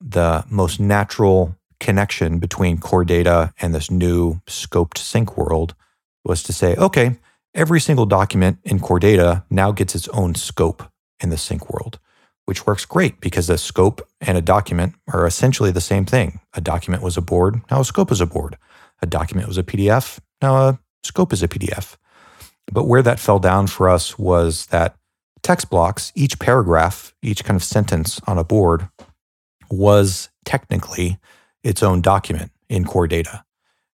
the 0.00 0.44
most 0.48 0.80
natural 0.80 1.56
connection 1.78 2.38
between 2.38 2.78
core 2.78 3.04
data 3.04 3.52
and 3.60 3.74
this 3.74 3.90
new 3.90 4.40
scoped 4.46 4.98
sync 4.98 5.36
world 5.36 5.74
was 6.24 6.42
to 6.44 6.52
say, 6.52 6.74
okay, 6.76 7.16
every 7.54 7.80
single 7.80 8.06
document 8.06 8.58
in 8.64 8.78
core 8.78 8.98
data 8.98 9.44
now 9.50 9.72
gets 9.72 9.94
its 9.94 10.08
own 10.08 10.34
scope 10.34 10.89
in 11.20 11.30
the 11.30 11.36
sync 11.36 11.70
world, 11.70 11.98
which 12.46 12.66
works 12.66 12.84
great 12.84 13.20
because 13.20 13.48
a 13.50 13.58
scope 13.58 14.06
and 14.20 14.36
a 14.36 14.42
document 14.42 14.94
are 15.12 15.26
essentially 15.26 15.70
the 15.70 15.80
same 15.80 16.04
thing. 16.04 16.40
A 16.54 16.60
document 16.60 17.02
was 17.02 17.16
a 17.16 17.22
board, 17.22 17.60
now 17.70 17.80
a 17.80 17.84
scope 17.84 18.10
is 18.10 18.20
a 18.20 18.26
board. 18.26 18.56
A 19.02 19.06
document 19.06 19.48
was 19.48 19.58
a 19.58 19.62
PDF, 19.62 20.18
now 20.42 20.56
a 20.56 20.78
scope 21.02 21.32
is 21.32 21.42
a 21.42 21.48
PDF. 21.48 21.96
But 22.72 22.84
where 22.84 23.02
that 23.02 23.18
fell 23.18 23.38
down 23.38 23.66
for 23.66 23.88
us 23.88 24.18
was 24.18 24.66
that 24.66 24.96
text 25.42 25.70
blocks, 25.70 26.12
each 26.14 26.38
paragraph, 26.38 27.14
each 27.22 27.44
kind 27.44 27.56
of 27.56 27.64
sentence 27.64 28.20
on 28.26 28.38
a 28.38 28.44
board 28.44 28.88
was 29.70 30.28
technically 30.44 31.18
its 31.62 31.82
own 31.82 32.00
document 32.00 32.52
in 32.68 32.84
core 32.84 33.06
data. 33.06 33.44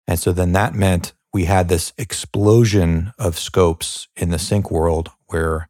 And 0.07 0.19
so 0.19 0.32
then 0.32 0.51
that 0.53 0.73
meant 0.73 1.13
we 1.34 1.45
had 1.45 1.67
this 1.67 1.93
explosion 1.97 3.11
of 3.19 3.38
scopes 3.38 4.07
in 4.15 4.30
the 4.30 4.39
sync 4.39 4.71
world 4.71 5.11
where 5.28 5.67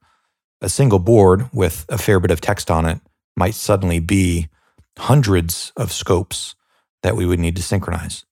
a 0.65 0.69
single 0.69 0.99
board 0.99 1.47
with 1.53 1.85
a 1.89 1.97
fair 1.97 2.19
bit 2.19 2.31
of 2.31 2.41
text 2.41 2.71
on 2.71 2.85
it 2.85 2.99
might 3.37 3.53
suddenly 3.53 3.99
be 3.99 4.49
hundreds 4.97 5.71
of 5.77 5.91
scopes 5.91 6.55
that 7.03 7.15
we 7.15 7.25
would 7.25 7.39
need 7.39 7.55
to 7.55 7.61
synchronize. 7.61 8.25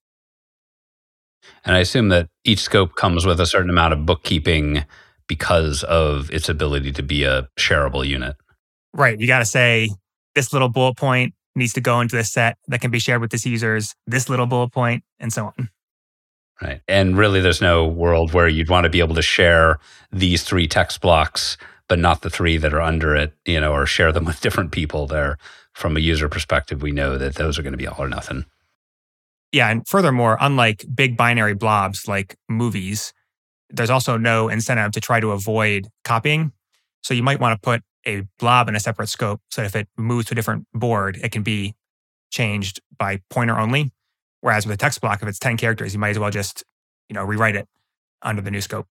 And 1.64 1.76
I 1.76 1.78
assume 1.78 2.08
that 2.08 2.28
each 2.42 2.58
scope 2.58 2.96
comes 2.96 3.24
with 3.24 3.38
a 3.38 3.46
certain 3.46 3.70
amount 3.70 3.92
of 3.92 4.04
bookkeeping 4.04 4.84
because 5.28 5.84
of 5.84 6.28
its 6.32 6.48
ability 6.48 6.90
to 6.92 7.02
be 7.02 7.22
a 7.22 7.48
shareable 7.56 8.06
unit. 8.06 8.36
Right. 8.92 9.18
You 9.18 9.28
got 9.28 9.38
to 9.38 9.44
say 9.44 9.90
this 10.34 10.52
little 10.52 10.68
bullet 10.68 10.96
point 10.96 11.34
needs 11.54 11.72
to 11.74 11.80
go 11.80 12.00
into 12.00 12.16
this 12.16 12.32
set 12.32 12.58
that 12.66 12.80
can 12.80 12.90
be 12.90 12.98
shared 12.98 13.20
with 13.20 13.30
this 13.30 13.46
users, 13.46 13.94
this 14.08 14.28
little 14.28 14.46
bullet 14.46 14.72
point, 14.72 15.04
and 15.20 15.32
so 15.32 15.46
on. 15.46 15.70
Right. 16.60 16.80
And 16.88 17.16
really, 17.16 17.40
there's 17.40 17.60
no 17.60 17.86
world 17.86 18.32
where 18.32 18.48
you'd 18.48 18.70
want 18.70 18.84
to 18.84 18.90
be 18.90 19.00
able 19.00 19.14
to 19.16 19.22
share 19.22 19.78
these 20.12 20.44
three 20.44 20.68
text 20.68 21.00
blocks, 21.00 21.56
but 21.94 22.00
not 22.00 22.22
the 22.22 22.28
three 22.28 22.56
that 22.56 22.74
are 22.74 22.80
under 22.80 23.14
it, 23.14 23.32
you 23.44 23.60
know, 23.60 23.72
or 23.72 23.86
share 23.86 24.10
them 24.10 24.24
with 24.24 24.40
different 24.40 24.72
people 24.72 25.06
there. 25.06 25.38
From 25.74 25.96
a 25.96 26.00
user 26.00 26.28
perspective, 26.28 26.82
we 26.82 26.90
know 26.90 27.16
that 27.16 27.36
those 27.36 27.56
are 27.56 27.62
going 27.62 27.72
to 27.72 27.78
be 27.78 27.86
all 27.86 28.02
or 28.02 28.08
nothing. 28.08 28.46
Yeah. 29.52 29.68
And 29.70 29.86
furthermore, 29.86 30.36
unlike 30.40 30.84
big 30.92 31.16
binary 31.16 31.54
blobs 31.54 32.08
like 32.08 32.34
movies, 32.48 33.12
there's 33.70 33.90
also 33.90 34.16
no 34.16 34.48
incentive 34.48 34.90
to 34.90 35.00
try 35.00 35.20
to 35.20 35.30
avoid 35.30 35.86
copying. 36.02 36.50
So 37.04 37.14
you 37.14 37.22
might 37.22 37.38
want 37.38 37.62
to 37.62 37.64
put 37.64 37.82
a 38.04 38.22
blob 38.40 38.68
in 38.68 38.74
a 38.74 38.80
separate 38.80 39.08
scope 39.08 39.40
so 39.52 39.62
if 39.62 39.76
it 39.76 39.86
moves 39.96 40.26
to 40.26 40.32
a 40.32 40.34
different 40.34 40.66
board, 40.74 41.16
it 41.22 41.30
can 41.30 41.44
be 41.44 41.76
changed 42.32 42.80
by 42.98 43.20
pointer 43.30 43.56
only. 43.56 43.92
Whereas 44.40 44.66
with 44.66 44.74
a 44.74 44.78
text 44.78 45.00
block, 45.00 45.22
if 45.22 45.28
it's 45.28 45.38
10 45.38 45.58
characters, 45.58 45.94
you 45.94 46.00
might 46.00 46.10
as 46.10 46.18
well 46.18 46.30
just, 46.30 46.64
you 47.08 47.14
know, 47.14 47.22
rewrite 47.22 47.54
it 47.54 47.68
under 48.20 48.42
the 48.42 48.50
new 48.50 48.60
scope. 48.60 48.88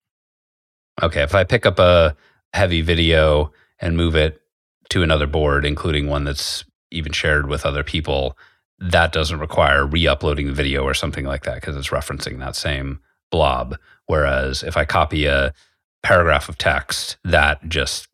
Okay. 1.01 1.23
If 1.23 1.35
I 1.35 1.43
pick 1.43 1.65
up 1.65 1.79
a 1.79 2.15
heavy 2.53 2.81
video 2.81 3.51
and 3.79 3.97
move 3.97 4.15
it 4.15 4.41
to 4.89 5.03
another 5.03 5.27
board, 5.27 5.65
including 5.65 6.07
one 6.07 6.23
that's 6.23 6.63
even 6.91 7.11
shared 7.11 7.47
with 7.47 7.65
other 7.65 7.83
people, 7.83 8.37
that 8.79 9.11
doesn't 9.11 9.39
require 9.39 9.85
re 9.85 10.07
uploading 10.07 10.47
the 10.47 10.53
video 10.53 10.83
or 10.83 10.93
something 10.93 11.25
like 11.25 11.43
that 11.43 11.55
because 11.55 11.75
it's 11.75 11.89
referencing 11.89 12.39
that 12.39 12.55
same 12.55 12.99
blob. 13.31 13.77
Whereas 14.05 14.63
if 14.63 14.77
I 14.77 14.85
copy 14.85 15.25
a 15.25 15.53
paragraph 16.03 16.49
of 16.49 16.57
text 16.57 17.17
that 17.23 17.67
just 17.67 18.07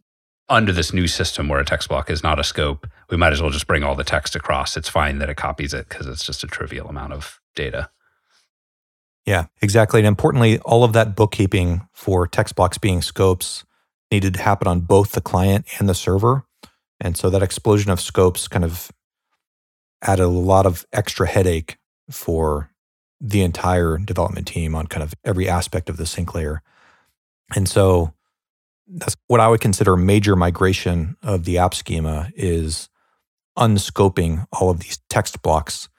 under 0.48 0.72
this 0.72 0.94
new 0.94 1.08
system 1.08 1.48
where 1.48 1.60
a 1.60 1.66
text 1.66 1.90
block 1.90 2.10
is 2.10 2.24
not 2.24 2.40
a 2.40 2.44
scope, 2.44 2.88
we 3.10 3.18
might 3.18 3.34
as 3.34 3.42
well 3.42 3.52
just 3.52 3.68
bring 3.68 3.84
all 3.84 3.96
the 3.96 4.04
text 4.04 4.36
across. 4.36 4.78
It's 4.78 4.90
fine 4.90 5.20
that 5.20 5.30
it 5.30 5.38
copies 5.38 5.74
it 5.74 5.90
because 5.90 6.08
it's 6.08 6.26
just 6.26 6.44
a 6.44 6.48
trivial 6.48 6.88
amount 6.88 7.14
of 7.14 7.40
data. 7.56 7.90
Yeah, 9.26 9.46
exactly. 9.62 10.00
And 10.00 10.08
importantly, 10.08 10.60
all 10.60 10.84
of 10.84 10.94
that 10.94 11.16
bookkeeping 11.16 11.88
for 11.94 12.26
text 12.28 12.56
blocks 12.56 12.78
being 12.78 13.02
scopes 13.02 13.64
needed 14.12 14.34
to 14.36 14.42
happen 14.42 14.68
on 14.68 14.82
both 14.82 15.12
the 15.12 15.22
client 15.22 15.66
and 15.80 15.88
the 15.88 15.94
server. 15.94 16.46
And 17.00 17.16
so 17.16 17.30
that 17.30 17.44
explosion 17.44 17.92
of 17.92 18.02
scopes 18.02 18.48
kind 18.48 18.66
of 18.66 18.92
added 20.02 20.24
a 20.24 20.28
lot 20.28 20.66
of 20.66 20.86
extra 20.92 21.28
headache 21.28 21.78
for 22.10 22.72
the 23.22 23.42
entire 23.42 23.98
development 23.98 24.48
team 24.48 24.76
on 24.76 24.88
kind 24.88 25.04
of 25.04 25.14
every 25.24 25.48
aspect 25.50 25.90
of 25.90 25.98
the 25.98 26.06
sync 26.06 26.34
layer. 26.34 26.62
And 27.56 27.68
so 27.68 28.14
that's 28.88 29.16
what 29.28 29.40
I 29.40 29.48
would 29.48 29.62
consider 29.62 29.96
major 29.96 30.36
migration 30.36 31.16
of 31.22 31.46
the 31.46 31.58
app 31.58 31.74
schema 31.74 32.32
is 32.36 32.90
unscoping 33.58 34.46
all 34.52 34.70
of 34.70 34.80
these 34.80 35.00
text 35.10 35.42
blocks. 35.42 35.90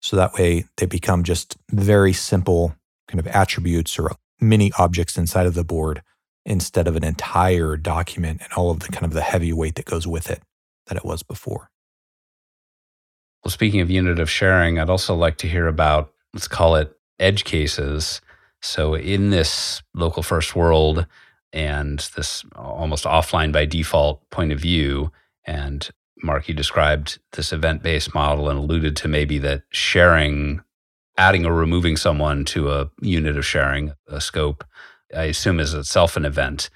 So 0.00 0.16
that 0.16 0.34
way 0.34 0.64
they 0.78 0.86
become 0.86 1.22
just 1.22 1.56
very 1.70 2.12
simple 2.12 2.74
kind 3.06 3.20
of 3.20 3.26
attributes 3.28 3.98
or 3.98 4.12
mini 4.40 4.72
objects 4.78 5.16
inside 5.16 5.46
of 5.46 5.54
the 5.54 5.64
board 5.64 6.02
instead 6.44 6.88
of 6.88 6.96
an 6.96 7.04
entire 7.04 7.76
document 7.76 8.40
and 8.42 8.52
all 8.54 8.70
of 8.70 8.80
the 8.80 8.88
kind 8.88 9.04
of 9.04 9.12
the 9.12 9.22
heavy 9.22 9.52
weight 9.52 9.76
that 9.76 9.84
goes 9.84 10.06
with 10.06 10.30
it 10.30 10.42
that 10.86 10.96
it 10.96 11.04
was 11.04 11.22
before. 11.22 11.70
Well, 13.44 13.50
speaking 13.50 13.80
of 13.80 13.90
unit 13.90 14.18
of 14.18 14.30
sharing, 14.30 14.78
I'd 14.78 14.90
also 14.90 15.14
like 15.14 15.36
to 15.38 15.48
hear 15.48 15.66
about, 15.66 16.12
let's 16.32 16.48
call 16.48 16.76
it 16.76 16.96
edge 17.18 17.44
cases. 17.44 18.20
So, 18.60 18.94
in 18.94 19.30
this 19.30 19.82
local 19.94 20.22
first 20.22 20.54
world 20.54 21.06
and 21.52 21.98
this 22.16 22.44
almost 22.54 23.04
offline 23.04 23.52
by 23.52 23.64
default 23.64 24.28
point 24.30 24.52
of 24.52 24.60
view, 24.60 25.10
and 25.44 25.88
Mark, 26.22 26.48
you 26.48 26.54
described 26.54 27.18
this 27.32 27.52
event 27.52 27.82
based 27.82 28.14
model 28.14 28.48
and 28.48 28.58
alluded 28.58 28.94
to 28.96 29.08
maybe 29.08 29.38
that 29.38 29.62
sharing, 29.70 30.60
adding 31.18 31.44
or 31.44 31.54
removing 31.54 31.96
someone 31.96 32.44
to 32.46 32.70
a 32.70 32.90
unit 33.00 33.36
of 33.36 33.44
sharing, 33.44 33.92
a 34.06 34.20
scope, 34.20 34.64
I 35.14 35.24
assume 35.24 35.60
is 35.60 35.74
itself 35.74 36.16
an 36.16 36.24
event 36.24 36.70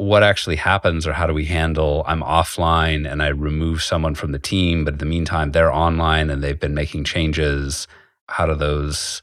what 0.00 0.22
actually 0.22 0.56
happens 0.56 1.06
or 1.06 1.12
how 1.12 1.26
do 1.26 1.34
we 1.34 1.44
handle 1.44 2.04
I'm 2.06 2.22
offline 2.22 3.10
and 3.10 3.22
I 3.22 3.28
remove 3.28 3.82
someone 3.82 4.14
from 4.14 4.32
the 4.32 4.38
team, 4.38 4.84
but 4.84 4.94
in 4.94 4.98
the 4.98 5.04
meantime, 5.04 5.52
they're 5.52 5.72
online 5.72 6.30
and 6.30 6.42
they've 6.42 6.58
been 6.58 6.74
making 6.74 7.04
changes. 7.04 7.86
How 8.28 8.46
do 8.46 8.54
those 8.54 9.20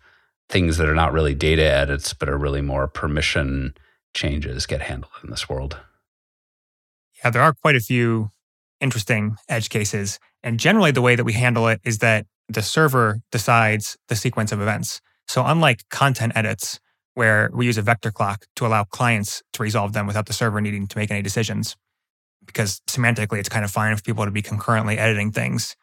things 0.49 0.77
that 0.77 0.87
are 0.87 0.93
not 0.93 1.13
really 1.13 1.33
data 1.33 1.63
edits, 1.63 2.13
but 2.13 2.29
are 2.29 2.37
really 2.37 2.61
more 2.61 2.87
permission 2.87 3.75
changes 4.13 4.67
get 4.67 4.81
handled 4.81 5.13
in 5.23 5.31
this 5.31 5.49
world? 5.49 5.77
Yeah, 7.23 7.31
there 7.31 7.41
are 7.41 7.53
quite 7.53 7.75
a 7.75 7.81
few 7.81 8.29
interesting 8.79 9.35
edge 9.49 9.69
cases. 9.69 10.19
And 10.43 10.59
generally, 10.59 10.91
the 10.91 11.01
way 11.01 11.15
that 11.15 11.23
we 11.23 11.33
handle 11.33 11.67
it 11.67 11.81
is 11.83 11.97
that 11.99 12.27
the 12.49 12.61
server 12.61 13.19
decides 13.31 13.97
the 14.09 14.15
sequence 14.15 14.51
of 14.51 14.61
events. 14.61 15.01
So, 15.27 15.43
unlike 15.43 15.89
content 15.89 16.33
edits, 16.35 16.79
where 17.17 17.49
we 17.51 17.65
use 17.65 17.79
a 17.79 17.81
vector 17.81 18.11
clock 18.11 18.45
to 18.55 18.63
allow 18.63 18.83
clients 18.83 19.41
to 19.51 19.63
resolve 19.63 19.91
them 19.91 20.05
without 20.05 20.27
the 20.27 20.33
server 20.33 20.61
needing 20.61 20.85
to 20.85 20.95
make 20.99 21.09
any 21.09 21.23
decisions. 21.23 21.75
Because 22.45 22.79
semantically, 22.87 23.39
it's 23.39 23.49
kind 23.49 23.65
of 23.65 23.71
fine 23.71 23.95
for 23.95 24.03
people 24.03 24.23
to 24.23 24.29
be 24.29 24.43
concurrently 24.43 24.99
editing 24.99 25.31
things. 25.31 25.75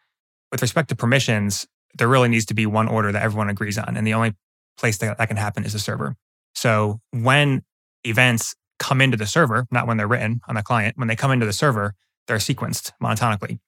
With 0.52 0.62
respect 0.62 0.90
to 0.90 0.94
permissions, 0.94 1.66
there 1.98 2.06
really 2.06 2.28
needs 2.28 2.44
to 2.46 2.54
be 2.54 2.66
one 2.66 2.86
order 2.86 3.10
that 3.10 3.20
everyone 3.20 3.50
agrees 3.50 3.76
on. 3.78 3.96
And 3.96 4.06
the 4.06 4.14
only 4.14 4.34
place 4.78 4.98
that 4.98 5.18
that 5.18 5.26
can 5.26 5.36
happen 5.36 5.64
is 5.64 5.72
the 5.72 5.80
server. 5.80 6.14
So 6.54 7.00
when 7.10 7.62
events 8.04 8.54
come 8.78 9.00
into 9.00 9.16
the 9.16 9.26
server, 9.26 9.66
not 9.72 9.88
when 9.88 9.96
they're 9.96 10.06
written 10.06 10.40
on 10.46 10.54
the 10.54 10.62
client, 10.62 10.96
when 10.96 11.08
they 11.08 11.16
come 11.16 11.32
into 11.32 11.46
the 11.46 11.52
server, 11.52 11.94
they're 12.28 12.36
sequenced 12.36 12.92
monotonically. 13.02 13.58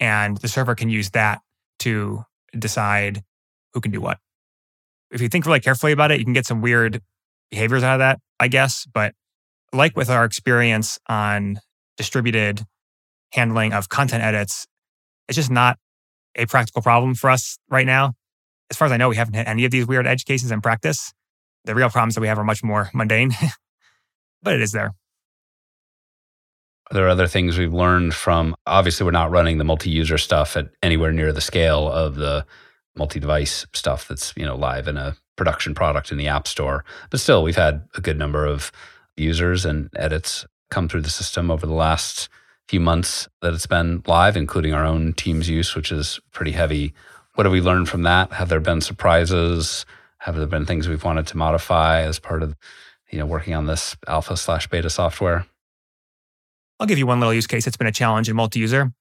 And 0.00 0.38
the 0.38 0.48
server 0.48 0.74
can 0.74 0.90
use 0.90 1.10
that 1.10 1.40
to 1.78 2.24
decide 2.58 3.22
who 3.74 3.80
can 3.80 3.92
do 3.92 4.00
what. 4.00 4.18
If 5.12 5.20
you 5.20 5.28
think 5.28 5.46
really 5.46 5.60
carefully 5.60 5.92
about 5.92 6.10
it, 6.10 6.18
you 6.18 6.24
can 6.24 6.32
get 6.32 6.46
some 6.46 6.60
weird 6.60 7.00
behaviors 7.52 7.84
out 7.84 7.94
of 7.94 7.98
that, 8.00 8.18
I 8.40 8.48
guess. 8.48 8.86
But 8.92 9.14
like 9.72 9.96
with 9.96 10.10
our 10.10 10.24
experience 10.24 10.98
on 11.08 11.60
distributed 11.96 12.64
handling 13.32 13.72
of 13.72 13.88
content 13.88 14.24
edits, 14.24 14.66
it's 15.28 15.36
just 15.36 15.50
not 15.50 15.78
a 16.34 16.46
practical 16.46 16.82
problem 16.82 17.14
for 17.14 17.30
us 17.30 17.58
right 17.70 17.86
now. 17.86 18.14
As 18.70 18.76
far 18.76 18.86
as 18.86 18.92
I 18.92 18.96
know, 18.96 19.10
we 19.10 19.16
haven't 19.16 19.34
hit 19.34 19.46
any 19.46 19.64
of 19.64 19.70
these 19.70 19.86
weird 19.86 20.06
edge 20.06 20.24
cases 20.24 20.50
in 20.50 20.60
practice. 20.60 21.12
The 21.64 21.74
real 21.74 21.90
problems 21.90 22.16
that 22.16 22.22
we 22.22 22.28
have 22.28 22.38
are 22.38 22.44
much 22.44 22.64
more 22.64 22.90
mundane, 22.92 23.32
but 24.42 24.54
it 24.54 24.62
is 24.62 24.72
there. 24.72 24.94
Are 26.90 26.94
there 26.94 27.08
other 27.08 27.28
things 27.28 27.56
we've 27.56 27.72
learned 27.72 28.14
from? 28.14 28.56
Obviously, 28.66 29.04
we're 29.04 29.12
not 29.12 29.30
running 29.30 29.58
the 29.58 29.64
multi-user 29.64 30.18
stuff 30.18 30.56
at 30.56 30.68
anywhere 30.82 31.12
near 31.12 31.32
the 31.32 31.40
scale 31.40 31.88
of 31.88 32.16
the 32.16 32.44
multi-device 32.96 33.66
stuff 33.72 34.08
that's 34.08 34.34
you 34.36 34.44
know 34.44 34.56
live 34.56 34.88
in 34.88 34.96
a 34.96 35.16
production 35.36 35.74
product 35.74 36.12
in 36.12 36.18
the 36.18 36.28
App 36.28 36.46
Store. 36.46 36.84
But 37.10 37.20
still, 37.20 37.42
we've 37.42 37.56
had 37.56 37.88
a 37.94 38.00
good 38.00 38.18
number 38.18 38.46
of 38.46 38.72
users 39.16 39.64
and 39.64 39.90
edits 39.96 40.46
come 40.70 40.88
through 40.88 41.02
the 41.02 41.10
system 41.10 41.50
over 41.50 41.66
the 41.66 41.74
last 41.74 42.28
few 42.68 42.80
months 42.80 43.28
that 43.42 43.52
it's 43.52 43.66
been 43.66 44.02
live, 44.06 44.36
including 44.36 44.72
our 44.72 44.84
own 44.84 45.12
team's 45.12 45.48
use, 45.48 45.74
which 45.74 45.92
is 45.92 46.20
pretty 46.32 46.52
heavy. 46.52 46.94
What 47.34 47.44
have 47.44 47.52
we 47.52 47.60
learned 47.60 47.88
from 47.88 48.02
that? 48.02 48.32
Have 48.32 48.48
there 48.48 48.60
been 48.60 48.80
surprises? 48.80 49.84
Have 50.18 50.36
there 50.36 50.46
been 50.46 50.66
things 50.66 50.88
we've 50.88 51.04
wanted 51.04 51.26
to 51.28 51.36
modify 51.36 52.02
as 52.02 52.18
part 52.18 52.42
of 52.42 52.56
you 53.10 53.18
know 53.18 53.26
working 53.26 53.54
on 53.54 53.66
this 53.66 53.96
alpha 54.06 54.36
slash 54.36 54.68
beta 54.68 54.88
software? 54.88 55.46
I'll 56.80 56.86
give 56.86 56.98
you 56.98 57.06
one 57.06 57.20
little 57.20 57.34
use 57.34 57.46
case. 57.46 57.66
It's 57.66 57.76
been 57.76 57.86
a 57.86 57.92
challenge 57.92 58.28
in 58.28 58.36
multi-user. 58.36 58.92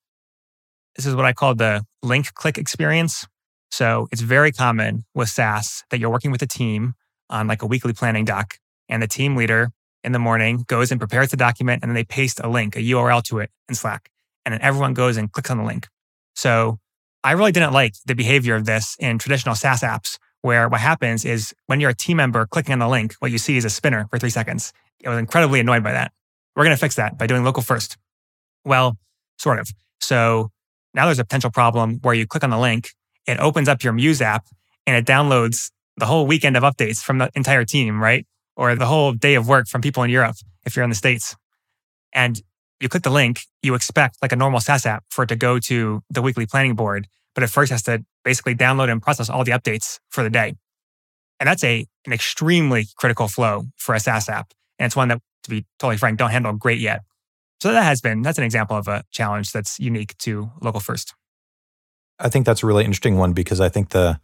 This 0.96 1.06
is 1.06 1.16
what 1.16 1.26
I 1.26 1.34
call 1.34 1.56
the 1.56 1.86
link 2.04 2.34
click 2.34 2.58
experience. 2.58 3.26
So 3.72 4.08
it's 4.12 4.22
very 4.22 4.52
common 4.52 5.06
with 5.16 5.30
SaaS 5.30 5.84
that 5.90 6.00
you're 6.00 6.10
working 6.10 6.32
with 6.32 6.42
a 6.42 6.48
team 6.48 6.94
on 7.30 7.48
like 7.48 7.62
a 7.62 7.66
weekly 7.66 7.94
planning 7.94 8.26
doc, 8.26 8.56
and 8.90 9.02
the 9.02 9.08
team 9.08 9.36
leader 9.36 9.72
in 10.04 10.12
the 10.12 10.20
morning 10.20 10.66
goes 10.68 10.92
and 10.92 11.00
prepares 11.00 11.30
the 11.30 11.38
document, 11.38 11.82
and 11.82 11.90
then 11.90 11.96
they 11.96 12.04
paste 12.04 12.40
a 12.44 12.50
link, 12.50 12.76
a 12.76 12.80
URL 12.80 13.24
to 13.24 13.40
it 13.40 13.50
in 13.70 13.76
Slack. 13.76 14.10
And 14.46 14.54
then 14.54 14.62
everyone 14.62 14.94
goes 14.94 15.18
and 15.18 15.32
clicks 15.32 15.50
on 15.50 15.58
the 15.58 15.64
link. 15.64 15.88
So 16.36 16.80
I 17.24 17.32
really 17.34 17.52
didn't 17.52 17.74
like 17.74 17.96
the 18.06 18.16
behavior 18.16 18.56
of 18.56 18.66
this 18.66 18.96
in 19.00 19.20
traditional 19.20 19.56
SaaS 19.56 19.82
apps, 19.82 20.18
where 20.42 20.68
what 20.68 20.82
happens 20.82 21.24
is 21.24 21.54
when 21.68 21.80
you're 21.80 21.92
a 21.92 21.96
team 21.96 22.18
member 22.18 22.46
clicking 22.48 22.74
on 22.74 22.80
the 22.80 22.90
link, 22.90 23.14
what 23.20 23.32
you 23.32 23.38
see 23.38 23.58
is 23.58 23.66
a 23.66 23.70
spinner 23.70 24.08
for 24.10 24.18
three 24.18 24.32
seconds. 24.32 24.74
I 25.06 25.10
was 25.10 25.20
incredibly 25.20 25.60
annoyed 25.60 25.84
by 25.84 25.94
that. 25.94 26.12
We're 26.56 26.64
going 26.64 26.76
to 26.76 26.80
fix 26.80 26.96
that 26.96 27.18
by 27.18 27.28
doing 27.28 27.44
local 27.44 27.64
first. 27.64 27.98
Well, 28.66 28.98
sort 29.38 29.60
of. 29.60 29.70
So 30.02 30.52
now 30.94 31.06
there's 31.06 31.20
a 31.20 31.24
potential 31.24 31.52
problem 31.52 32.00
where 32.02 32.14
you 32.14 32.28
click 32.28 32.44
on 32.44 32.50
the 32.50 32.60
link 32.60 32.90
it 33.28 33.40
opens 33.40 33.68
up 33.68 33.84
your 33.84 33.94
Muse 33.94 34.22
app 34.22 34.46
and 34.86 34.96
it 34.96 35.06
downloads 35.06 35.72
the 35.98 36.06
whole 36.06 36.26
weekend 36.26 36.58
of 36.58 36.64
updates 36.64 37.04
from 37.04 37.18
the 37.20 37.30
entire 37.36 37.66
team, 37.66 38.02
right? 38.02 38.26
Or 38.56 38.76
the 38.76 38.86
whole 38.86 39.14
day 39.14 39.36
of 39.36 39.48
work 39.48 39.68
from 39.68 39.82
people 39.82 40.04
in 40.04 40.10
Europe 40.10 40.36
if 40.66 40.76
you're 40.76 40.84
in 40.84 40.90
the 40.90 40.96
States. 40.96 41.36
And 42.14 42.42
you 42.80 42.90
click 42.90 43.04
the 43.04 43.10
link, 43.10 43.42
you 43.62 43.76
expect 43.76 44.18
like 44.22 44.32
a 44.32 44.36
normal 44.36 44.60
SaaS 44.60 44.86
app 44.86 45.04
for 45.10 45.24
it 45.24 45.28
to 45.28 45.36
go 45.36 45.60
to 45.60 46.02
the 46.10 46.22
weekly 46.22 46.46
planning 46.46 46.76
board, 46.76 47.08
but 47.36 47.44
it 47.44 47.48
first 47.48 47.72
has 47.72 47.84
to 47.84 48.04
basically 48.24 48.56
download 48.56 48.92
and 48.92 49.02
process 49.02 49.30
all 49.30 49.44
the 49.44 49.52
updates 49.52 50.00
for 50.10 50.24
the 50.24 50.30
day. 50.30 50.56
And 51.40 51.48
that's 51.48 51.64
a 51.64 51.86
an 52.06 52.14
extremely 52.14 52.88
critical 52.98 53.28
flow 53.28 53.66
for 53.78 53.94
a 53.96 54.00
SaaS 54.00 54.28
app. 54.30 54.54
And 54.80 54.88
it's 54.88 54.96
one 54.96 55.10
that, 55.10 55.22
to 55.44 55.50
be 55.50 55.66
totally 55.80 55.98
frank, 55.98 56.18
don't 56.18 56.32
handle 56.32 56.54
great 56.54 56.80
yet. 56.80 57.02
So 57.62 57.72
that 57.72 57.84
has 57.84 58.02
been, 58.02 58.24
that's 58.24 58.40
an 58.40 58.44
example 58.44 58.76
of 58.76 58.88
a 58.88 59.04
challenge 59.12 59.52
that's 59.52 59.80
unique 59.80 60.18
to 60.20 60.52
local 60.62 60.80
first. 60.80 61.14
I 62.22 62.30
think 62.30 62.46
that's 62.46 62.64
a 62.64 62.68
really 62.68 62.86
interesting 62.86 63.18
one 63.18 63.34
because 63.34 63.60
I 63.60 63.70
think 63.70 63.90
the 63.90 64.20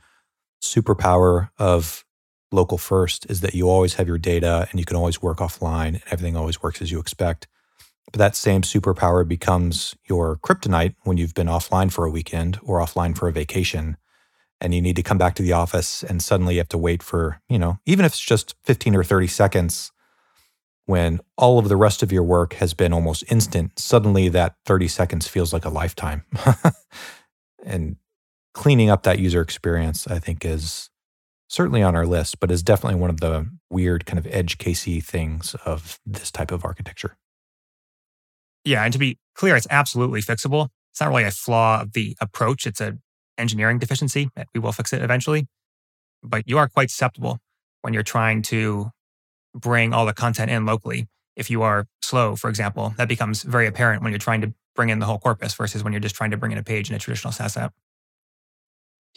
superpower 0.61 1.49
of 1.57 2.05
local 2.51 2.77
first 2.77 3.25
is 3.29 3.41
that 3.41 3.55
you 3.55 3.69
always 3.69 3.95
have 3.95 4.07
your 4.07 4.17
data 4.17 4.67
and 4.71 4.79
you 4.79 4.85
can 4.85 4.95
always 4.95 5.21
work 5.21 5.39
offline 5.39 5.87
and 5.87 6.03
everything 6.11 6.37
always 6.37 6.61
works 6.61 6.81
as 6.81 6.91
you 6.91 6.99
expect. 6.99 7.47
But 8.11 8.19
that 8.19 8.35
same 8.35 8.61
superpower 8.61 9.27
becomes 9.27 9.95
your 10.07 10.37
kryptonite 10.37 10.95
when 11.03 11.17
you've 11.17 11.33
been 11.33 11.47
offline 11.47 11.91
for 11.91 12.05
a 12.05 12.09
weekend 12.09 12.59
or 12.63 12.79
offline 12.79 13.17
for 13.17 13.27
a 13.27 13.33
vacation 13.33 13.97
and 14.61 14.73
you 14.73 14.81
need 14.81 14.95
to 14.95 15.03
come 15.03 15.17
back 15.17 15.35
to 15.35 15.43
the 15.43 15.53
office 15.53 16.03
and 16.03 16.23
suddenly 16.23 16.55
you 16.55 16.59
have 16.59 16.69
to 16.69 16.77
wait 16.77 17.03
for, 17.03 17.41
you 17.49 17.59
know, 17.59 17.79
even 17.85 18.05
if 18.05 18.13
it's 18.13 18.21
just 18.21 18.55
15 18.63 18.95
or 18.95 19.03
30 19.03 19.27
seconds 19.27 19.91
when 20.85 21.19
all 21.35 21.59
of 21.59 21.67
the 21.67 21.75
rest 21.75 22.01
of 22.01 22.13
your 22.13 22.23
work 22.23 22.53
has 22.53 22.73
been 22.73 22.93
almost 22.93 23.23
instant, 23.29 23.77
suddenly 23.77 24.29
that 24.29 24.55
30 24.65 24.87
seconds 24.87 25.27
feels 25.27 25.51
like 25.51 25.65
a 25.65 25.69
lifetime. 25.69 26.23
and 27.63 27.97
cleaning 28.53 28.89
up 28.89 29.03
that 29.03 29.19
user 29.19 29.41
experience, 29.41 30.07
I 30.07 30.19
think, 30.19 30.43
is 30.43 30.89
certainly 31.47 31.81
on 31.81 31.95
our 31.95 32.05
list, 32.05 32.39
but 32.39 32.51
is 32.51 32.63
definitely 32.63 32.99
one 32.99 33.09
of 33.09 33.19
the 33.19 33.47
weird 33.69 34.05
kind 34.05 34.19
of 34.19 34.27
edge 34.27 34.57
casey 34.57 34.99
things 34.99 35.55
of 35.65 35.99
this 36.05 36.31
type 36.31 36.51
of 36.51 36.65
architecture. 36.65 37.17
Yeah, 38.65 38.83
and 38.83 38.91
to 38.91 38.99
be 38.99 39.17
clear, 39.35 39.55
it's 39.55 39.67
absolutely 39.69 40.21
fixable. 40.21 40.69
It's 40.91 40.99
not 40.99 41.09
really 41.09 41.23
a 41.23 41.31
flaw 41.31 41.81
of 41.81 41.93
the 41.93 42.17
approach, 42.19 42.65
it's 42.65 42.81
an 42.81 43.01
engineering 43.37 43.79
deficiency. 43.79 44.29
We 44.53 44.59
will 44.59 44.71
fix 44.71 44.91
it 44.91 45.01
eventually. 45.01 45.47
But 46.23 46.43
you 46.47 46.57
are 46.57 46.67
quite 46.67 46.89
susceptible 46.89 47.39
when 47.81 47.93
you're 47.93 48.03
trying 48.03 48.41
to 48.43 48.91
bring 49.53 49.93
all 49.93 50.05
the 50.05 50.13
content 50.13 50.51
in 50.51 50.65
locally. 50.65 51.07
If 51.35 51.51
you 51.51 51.61
are 51.61 51.85
slow, 52.01 52.35
for 52.35 52.49
example, 52.49 52.95
that 52.97 53.07
becomes 53.07 53.43
very 53.43 53.67
apparent 53.67 54.01
when 54.01 54.11
you're 54.11 54.19
trying 54.19 54.41
to 54.41 54.53
bring 54.78 54.88
in 54.88 54.99
the 54.99 55.05
whole 55.05 55.19
corpus 55.19 55.53
versus 55.53 55.84
when 55.84 55.91
you're 55.91 55.99
just 55.99 56.15
trying 56.15 56.32
to 56.32 56.38
bring 56.38 56.53
in 56.53 56.57
a 56.57 56.63
page 56.63 56.89
in 56.89 56.95
a 56.95 56.99
traditional 56.99 57.34
SaaS 57.34 57.57
app. 57.57 57.73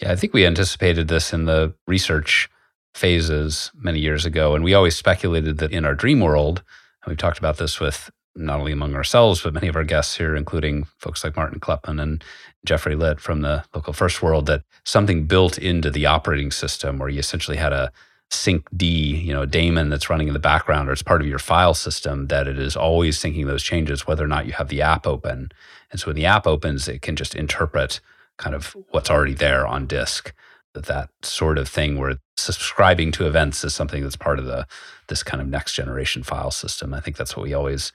Yeah, 0.03 0.11
I 0.11 0.17
think 0.17 0.33
we 0.33 0.45
anticipated 0.45 1.07
this 1.07 1.33
in 1.33 1.45
the 1.45 1.75
research 1.87 2.49
phases 2.95 3.71
many 3.77 4.01
years 4.01 4.27
ago. 4.27 4.57
And 4.57 4.65
we 4.65 4.75
always 4.75 4.97
speculated 4.97 5.59
that 5.59 5.71
in 5.71 5.85
our 5.85 5.95
dream 5.95 6.21
world, 6.21 6.65
and 7.05 7.11
we've 7.11 7.19
talked 7.19 7.39
about 7.39 7.59
this 7.59 7.79
with 7.79 8.11
not 8.35 8.59
only 8.59 8.73
among 8.73 8.95
ourselves, 8.95 9.43
but 9.43 9.55
many 9.55 9.69
of 9.69 9.77
our 9.77 9.85
guests 9.85 10.17
here, 10.17 10.35
including 10.35 10.85
folks 10.99 11.23
like 11.23 11.37
Martin 11.37 11.61
Kleppmann 11.61 12.01
and 12.01 12.25
Jeffrey 12.65 12.97
Litt 12.97 13.21
from 13.21 13.43
the 13.43 13.65
local 13.75 13.93
first 13.93 14.23
world, 14.23 14.47
that 14.47 14.63
something 14.85 15.27
built 15.27 15.59
into 15.59 15.91
the 15.91 16.07
operating 16.07 16.51
system 16.51 16.99
where 16.99 17.09
you 17.09 17.19
essentially 17.19 17.57
had 17.57 17.73
a 17.73 17.93
sync 18.31 18.66
D, 18.76 18.87
you 18.87 19.33
know, 19.33 19.45
daemon 19.45 19.89
that's 19.89 20.09
running 20.09 20.28
in 20.28 20.35
the 20.35 20.41
background 20.41 20.89
or 20.89 20.93
it's 20.93 21.03
part 21.03 21.20
of 21.20 21.26
your 21.26 21.39
file 21.39 21.74
system 21.74 22.28
that 22.28 22.47
it 22.47 22.59
is 22.59 22.76
always 22.76 23.18
syncing 23.18 23.47
those 23.47 23.62
changes, 23.62 24.07
whether 24.07 24.24
or 24.24 24.28
not 24.28 24.47
you 24.47 24.53
have 24.53 24.68
the 24.68 24.83
app 24.83 25.07
open. 25.07 25.51
And 25.91 26.01
so 26.01 26.07
when 26.07 26.16
the 26.16 26.26
app 26.26 26.47
opens, 26.47 26.87
it 26.89 27.03
can 27.03 27.16
just 27.16 27.35
interpret 27.35 28.01
kind 28.39 28.55
of 28.55 28.76
what's 28.91 29.11
already 29.11 29.35
there 29.35 29.66
on 29.66 29.87
disk. 29.87 30.33
That, 30.74 30.87
that 30.87 31.11
sort 31.22 31.59
of 31.59 31.68
thing 31.68 31.99
where 31.99 32.18
subscribing 32.37 33.11
to 33.12 33.26
events 33.26 33.64
is 33.64 33.74
something 33.74 34.05
that's 34.05 34.14
part 34.14 34.39
of 34.39 34.47
the 34.47 34.68
this 35.09 35.24
kind 35.24 35.43
of 35.43 35.49
next 35.49 35.74
generation 35.74 36.22
file 36.22 36.53
system. 36.53 36.95
I 36.95 37.01
think 37.01 37.16
that's 37.16 37.37
what 37.37 37.43
we 37.43 37.53
always 37.53 37.93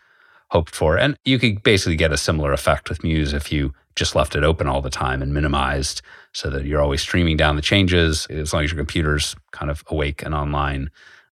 hoped 0.50 0.76
for. 0.76 0.98
And 0.98 1.18
you 1.24 1.40
could 1.40 1.64
basically 1.64 1.96
get 1.96 2.12
a 2.12 2.18
similar 2.18 2.52
effect 2.52 2.90
with 2.90 3.02
Muse 3.02 3.32
if 3.32 3.50
you 3.50 3.74
just 3.96 4.14
left 4.14 4.36
it 4.36 4.44
open 4.44 4.68
all 4.68 4.82
the 4.82 4.90
time 4.90 5.22
and 5.22 5.34
minimized 5.34 6.02
so 6.36 6.50
that 6.50 6.66
you're 6.66 6.82
always 6.82 7.02
streaming 7.02 7.38
down 7.38 7.56
the 7.56 7.62
changes 7.62 8.26
as 8.28 8.52
long 8.52 8.66
as 8.66 8.70
your 8.70 8.78
computer's 8.78 9.38
kind 9.52 9.72
of 9.72 9.86
awake 9.88 10.22
and 10.22 10.36
online. 10.36 10.92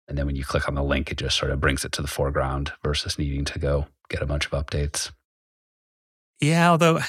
And 0.06 0.18
then 0.18 0.26
when 0.26 0.36
you 0.36 0.44
click 0.44 0.68
on 0.68 0.74
the 0.74 0.82
link, 0.82 1.10
it 1.10 1.16
just 1.16 1.38
sort 1.38 1.50
of 1.50 1.58
brings 1.58 1.86
it 1.86 1.92
to 1.92 2.02
the 2.02 2.08
foreground 2.08 2.72
versus 2.84 3.18
needing 3.18 3.46
to 3.46 3.58
go 3.58 3.86
get 4.10 4.20
a 4.20 4.26
bunch 4.26 4.44
of 4.44 4.52
updates. 4.52 5.10
Yeah, 6.38 6.70
although, 6.70 7.00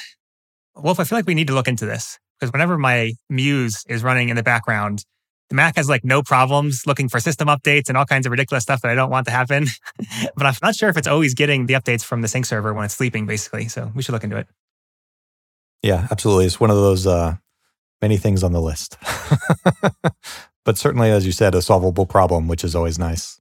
Wulf, 0.73 1.01
I 1.01 1.03
feel 1.03 1.17
like 1.17 1.27
we 1.27 1.33
need 1.33 1.47
to 1.47 1.53
look 1.53 1.67
into 1.67 1.85
this 1.85 2.17
because 2.39 2.53
whenever 2.53 2.77
my 2.77 3.11
Muse 3.29 3.83
is 3.89 4.03
running 4.03 4.29
in 4.29 4.37
the 4.37 4.43
background, 4.43 5.03
the 5.49 5.55
Mac 5.55 5.75
has 5.75 5.89
like 5.89 6.05
no 6.05 6.23
problems 6.23 6.83
looking 6.87 7.09
for 7.09 7.19
system 7.19 7.49
updates 7.49 7.89
and 7.89 7.97
all 7.97 8.05
kinds 8.05 8.25
of 8.25 8.31
ridiculous 8.31 8.63
stuff 8.63 8.81
that 8.83 8.91
I 8.91 8.95
don't 8.95 9.09
want 9.09 9.25
to 9.25 9.33
happen. 9.33 9.67
but 10.37 10.45
I'm 10.45 10.55
not 10.63 10.75
sure 10.75 10.87
if 10.87 10.95
it's 10.95 11.07
always 11.07 11.33
getting 11.33 11.65
the 11.65 11.73
updates 11.73 12.05
from 12.05 12.21
the 12.21 12.29
sync 12.29 12.45
server 12.45 12.73
when 12.73 12.85
it's 12.85 12.93
sleeping, 12.93 13.25
basically. 13.25 13.67
So 13.67 13.91
we 13.93 14.01
should 14.01 14.13
look 14.13 14.23
into 14.23 14.37
it. 14.37 14.47
Yeah, 15.83 16.07
absolutely. 16.09 16.45
It's 16.45 16.59
one 16.59 16.69
of 16.69 16.77
those 16.77 17.05
uh, 17.05 17.35
many 18.01 18.17
things 18.17 18.43
on 18.43 18.51
the 18.51 18.61
list. 18.61 18.97
but 20.65 20.77
certainly, 20.77 21.09
as 21.09 21.25
you 21.25 21.31
said, 21.31 21.55
a 21.55 21.61
solvable 21.61 22.05
problem, 22.05 22.47
which 22.47 22.63
is 22.63 22.75
always 22.75 22.99
nice. 22.99 23.39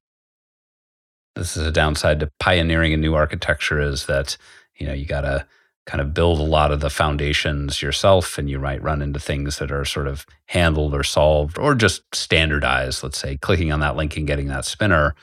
This 1.36 1.56
is 1.56 1.66
a 1.66 1.72
downside 1.72 2.20
to 2.20 2.30
pioneering 2.38 2.92
a 2.92 2.96
new 2.96 3.14
architecture 3.14 3.80
is 3.80 4.06
that, 4.06 4.36
you 4.76 4.86
know, 4.86 4.92
you 4.92 5.06
got 5.06 5.22
to 5.22 5.46
kind 5.86 6.00
of 6.00 6.14
build 6.14 6.38
a 6.38 6.44
lot 6.44 6.70
of 6.70 6.80
the 6.80 6.90
foundations 6.90 7.82
yourself 7.82 8.38
and 8.38 8.50
you 8.50 8.58
might 8.58 8.82
run 8.82 9.02
into 9.02 9.18
things 9.18 9.58
that 9.58 9.72
are 9.72 9.84
sort 9.84 10.06
of 10.06 10.26
handled 10.46 10.94
or 10.94 11.02
solved 11.02 11.58
or 11.58 11.74
just 11.74 12.02
standardized. 12.14 13.02
Let's 13.02 13.18
say 13.18 13.38
clicking 13.38 13.72
on 13.72 13.80
that 13.80 13.96
link 13.96 14.16
and 14.16 14.26
getting 14.26 14.48
that 14.48 14.64
spinner 14.64 15.14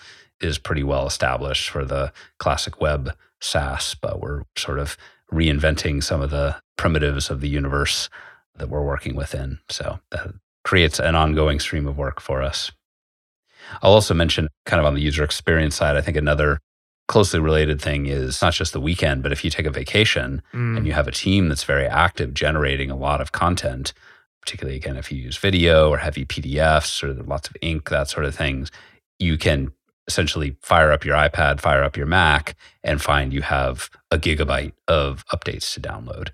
is 0.41 0.57
pretty 0.57 0.83
well 0.83 1.07
established 1.07 1.69
for 1.69 1.85
the 1.85 2.11
classic 2.39 2.81
web 2.81 3.15
SaaS, 3.39 3.95
but 4.01 4.19
we're 4.19 4.43
sort 4.57 4.79
of 4.79 4.97
reinventing 5.31 6.03
some 6.03 6.21
of 6.21 6.31
the 6.31 6.55
primitives 6.77 7.29
of 7.29 7.41
the 7.41 7.49
universe 7.49 8.09
that 8.57 8.69
we're 8.69 8.85
working 8.85 9.15
within. 9.15 9.59
So 9.69 9.99
that 10.11 10.33
creates 10.63 10.99
an 10.99 11.15
ongoing 11.15 11.59
stream 11.59 11.87
of 11.87 11.97
work 11.97 12.19
for 12.19 12.41
us. 12.41 12.71
I'll 13.81 13.93
also 13.93 14.13
mention, 14.13 14.47
kind 14.65 14.79
of 14.79 14.85
on 14.85 14.93
the 14.93 15.01
user 15.01 15.23
experience 15.23 15.75
side, 15.75 15.95
I 15.95 16.01
think 16.01 16.17
another 16.17 16.59
closely 17.07 17.39
related 17.39 17.81
thing 17.81 18.05
is 18.05 18.41
not 18.41 18.53
just 18.53 18.73
the 18.73 18.81
weekend, 18.81 19.23
but 19.23 19.31
if 19.31 19.43
you 19.43 19.49
take 19.49 19.65
a 19.65 19.71
vacation 19.71 20.41
mm. 20.53 20.77
and 20.77 20.85
you 20.85 20.93
have 20.93 21.07
a 21.07 21.11
team 21.11 21.47
that's 21.47 21.63
very 21.63 21.87
active 21.87 22.33
generating 22.33 22.91
a 22.91 22.97
lot 22.97 23.21
of 23.21 23.31
content, 23.31 23.93
particularly 24.41 24.77
again, 24.77 24.97
if 24.97 25.11
you 25.11 25.17
use 25.17 25.37
video 25.37 25.89
or 25.89 25.97
heavy 25.97 26.25
PDFs 26.25 27.03
or 27.03 27.13
lots 27.23 27.49
of 27.49 27.55
ink, 27.61 27.89
that 27.89 28.09
sort 28.09 28.25
of 28.25 28.35
things, 28.35 28.71
you 29.19 29.37
can 29.37 29.71
essentially 30.07 30.55
fire 30.61 30.91
up 30.91 31.03
your 31.03 31.15
iPad, 31.15 31.59
fire 31.59 31.83
up 31.83 31.97
your 31.97 32.05
Mac, 32.05 32.55
and 32.83 33.01
find 33.01 33.33
you 33.33 33.41
have 33.41 33.89
a 34.11 34.17
gigabyte 34.17 34.73
of 34.87 35.25
updates 35.27 35.73
to 35.73 35.81
download. 35.81 36.29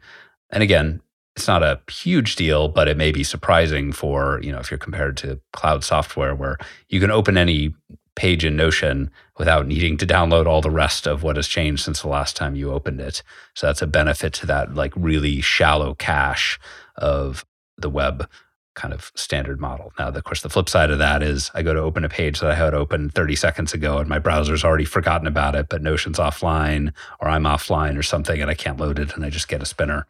And 0.51 0.61
again, 0.61 1.01
it's 1.35 1.47
not 1.47 1.63
a 1.63 1.79
huge 1.89 2.35
deal, 2.35 2.67
but 2.67 2.87
it 2.87 2.97
may 2.97 3.11
be 3.11 3.23
surprising 3.23 3.91
for, 3.91 4.39
you 4.43 4.51
know, 4.51 4.59
if 4.59 4.69
you're 4.69 4.77
compared 4.77 5.17
to 5.17 5.39
cloud 5.51 5.83
software 5.83 6.35
where 6.35 6.57
you 6.89 6.99
can 6.99 7.11
open 7.11 7.37
any 7.37 7.73
page 8.15 8.45
in 8.45 8.55
Notion 8.55 9.09
without 9.39 9.65
needing 9.65 9.97
to 9.97 10.05
download 10.05 10.45
all 10.45 10.61
the 10.61 10.69
rest 10.69 11.07
of 11.07 11.23
what 11.23 11.35
has 11.35 11.47
changed 11.47 11.83
since 11.83 12.01
the 12.01 12.07
last 12.07 12.35
time 12.35 12.55
you 12.55 12.71
opened 12.71 13.01
it. 13.01 13.23
So 13.55 13.65
that's 13.65 13.81
a 13.81 13.87
benefit 13.87 14.33
to 14.33 14.45
that 14.47 14.75
like 14.75 14.93
really 14.95 15.41
shallow 15.41 15.95
cache 15.95 16.59
of 16.95 17.43
the 17.77 17.89
web 17.89 18.29
kind 18.75 18.93
of 18.93 19.11
standard 19.15 19.59
model. 19.59 19.91
Now, 19.97 20.09
of 20.09 20.23
course, 20.23 20.41
the 20.41 20.49
flip 20.49 20.69
side 20.69 20.91
of 20.91 20.99
that 20.99 21.23
is 21.23 21.49
I 21.53 21.63
go 21.63 21.73
to 21.73 21.79
open 21.79 22.05
a 22.05 22.09
page 22.09 22.39
that 22.39 22.51
I 22.51 22.55
had 22.55 22.73
open 22.73 23.09
30 23.09 23.35
seconds 23.35 23.73
ago 23.73 23.97
and 23.97 24.09
my 24.09 24.19
browser's 24.19 24.63
already 24.63 24.85
forgotten 24.85 25.27
about 25.27 25.55
it, 25.55 25.69
but 25.69 25.81
Notion's 25.81 26.19
offline 26.19 26.93
or 27.19 27.29
I'm 27.29 27.43
offline 27.43 27.97
or 27.97 28.03
something 28.03 28.39
and 28.39 28.49
I 28.49 28.55
can't 28.55 28.79
load 28.79 28.99
it 28.99 29.15
and 29.15 29.25
I 29.25 29.29
just 29.29 29.47
get 29.47 29.61
a 29.61 29.65
spinner. 29.65 30.07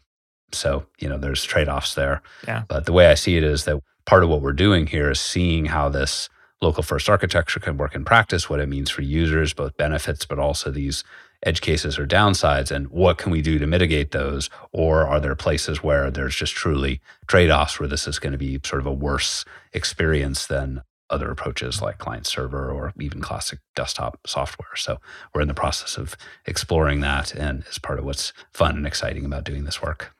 So, 0.54 0.86
you 1.00 1.10
know, 1.10 1.18
there's 1.18 1.44
trade 1.44 1.70
offs 1.70 1.96
there. 1.96 2.22
Yeah. 2.48 2.64
But 2.68 2.86
the 2.86 2.94
way 2.94 3.08
I 3.08 3.16
see 3.16 3.38
it 3.38 3.44
is 3.44 3.66
that 3.66 3.82
part 4.06 4.24
of 4.24 4.30
what 4.30 4.42
we're 4.42 4.54
doing 4.54 4.88
here 4.88 5.12
is 5.12 5.20
seeing 5.20 5.66
how 5.66 5.90
this 5.90 6.30
local 6.62 6.84
first 6.84 7.10
architecture 7.10 7.60
can 7.60 7.78
work 7.78 7.94
in 7.94 8.06
practice, 8.06 8.50
what 8.50 8.60
it 8.60 8.70
means 8.70 8.90
for 8.90 9.02
users, 9.02 9.54
both 9.54 9.76
benefits, 9.78 10.26
but 10.26 10.40
also 10.40 10.72
these 10.72 11.04
edge 11.46 11.62
cases 11.62 12.00
or 12.00 12.08
downsides, 12.08 12.72
and 12.72 12.88
what 12.88 13.18
can 13.18 13.32
we 13.32 13.42
do 13.42 13.60
to 13.60 13.68
mitigate 13.68 14.12
those? 14.12 14.50
Or 14.72 15.06
are 15.06 15.20
there 15.20 15.36
places 15.36 15.84
where 15.84 16.10
there's 16.10 16.36
just 16.36 16.54
truly 16.54 17.02
trade 17.28 17.52
offs 17.52 17.80
where 17.80 17.90
this 17.90 18.08
is 18.08 18.18
going 18.18 18.32
to 18.32 18.38
be 18.38 18.60
sort 18.64 18.80
of 18.80 18.86
a 18.86 18.94
worse 18.94 19.44
experience 19.74 20.46
than 20.46 20.84
other 21.10 21.30
approaches 21.30 21.82
like 21.82 21.98
client 21.98 22.26
server 22.26 22.72
or 22.72 22.94
even 23.00 23.22
classic 23.22 23.60
desktop 23.76 24.20
software. 24.26 24.76
So 24.76 25.00
we're 25.34 25.42
in 25.42 25.48
the 25.48 25.54
process 25.54 25.98
of 25.98 26.16
exploring 26.46 27.02
that 27.02 27.36
and 27.36 27.64
as 27.70 27.78
part 27.78 28.00
of 28.00 28.06
what's 28.06 28.34
fun 28.52 28.78
and 28.78 28.88
exciting 28.88 29.26
about 29.26 29.44
doing 29.44 29.66
this 29.66 29.82
work. 29.82 30.16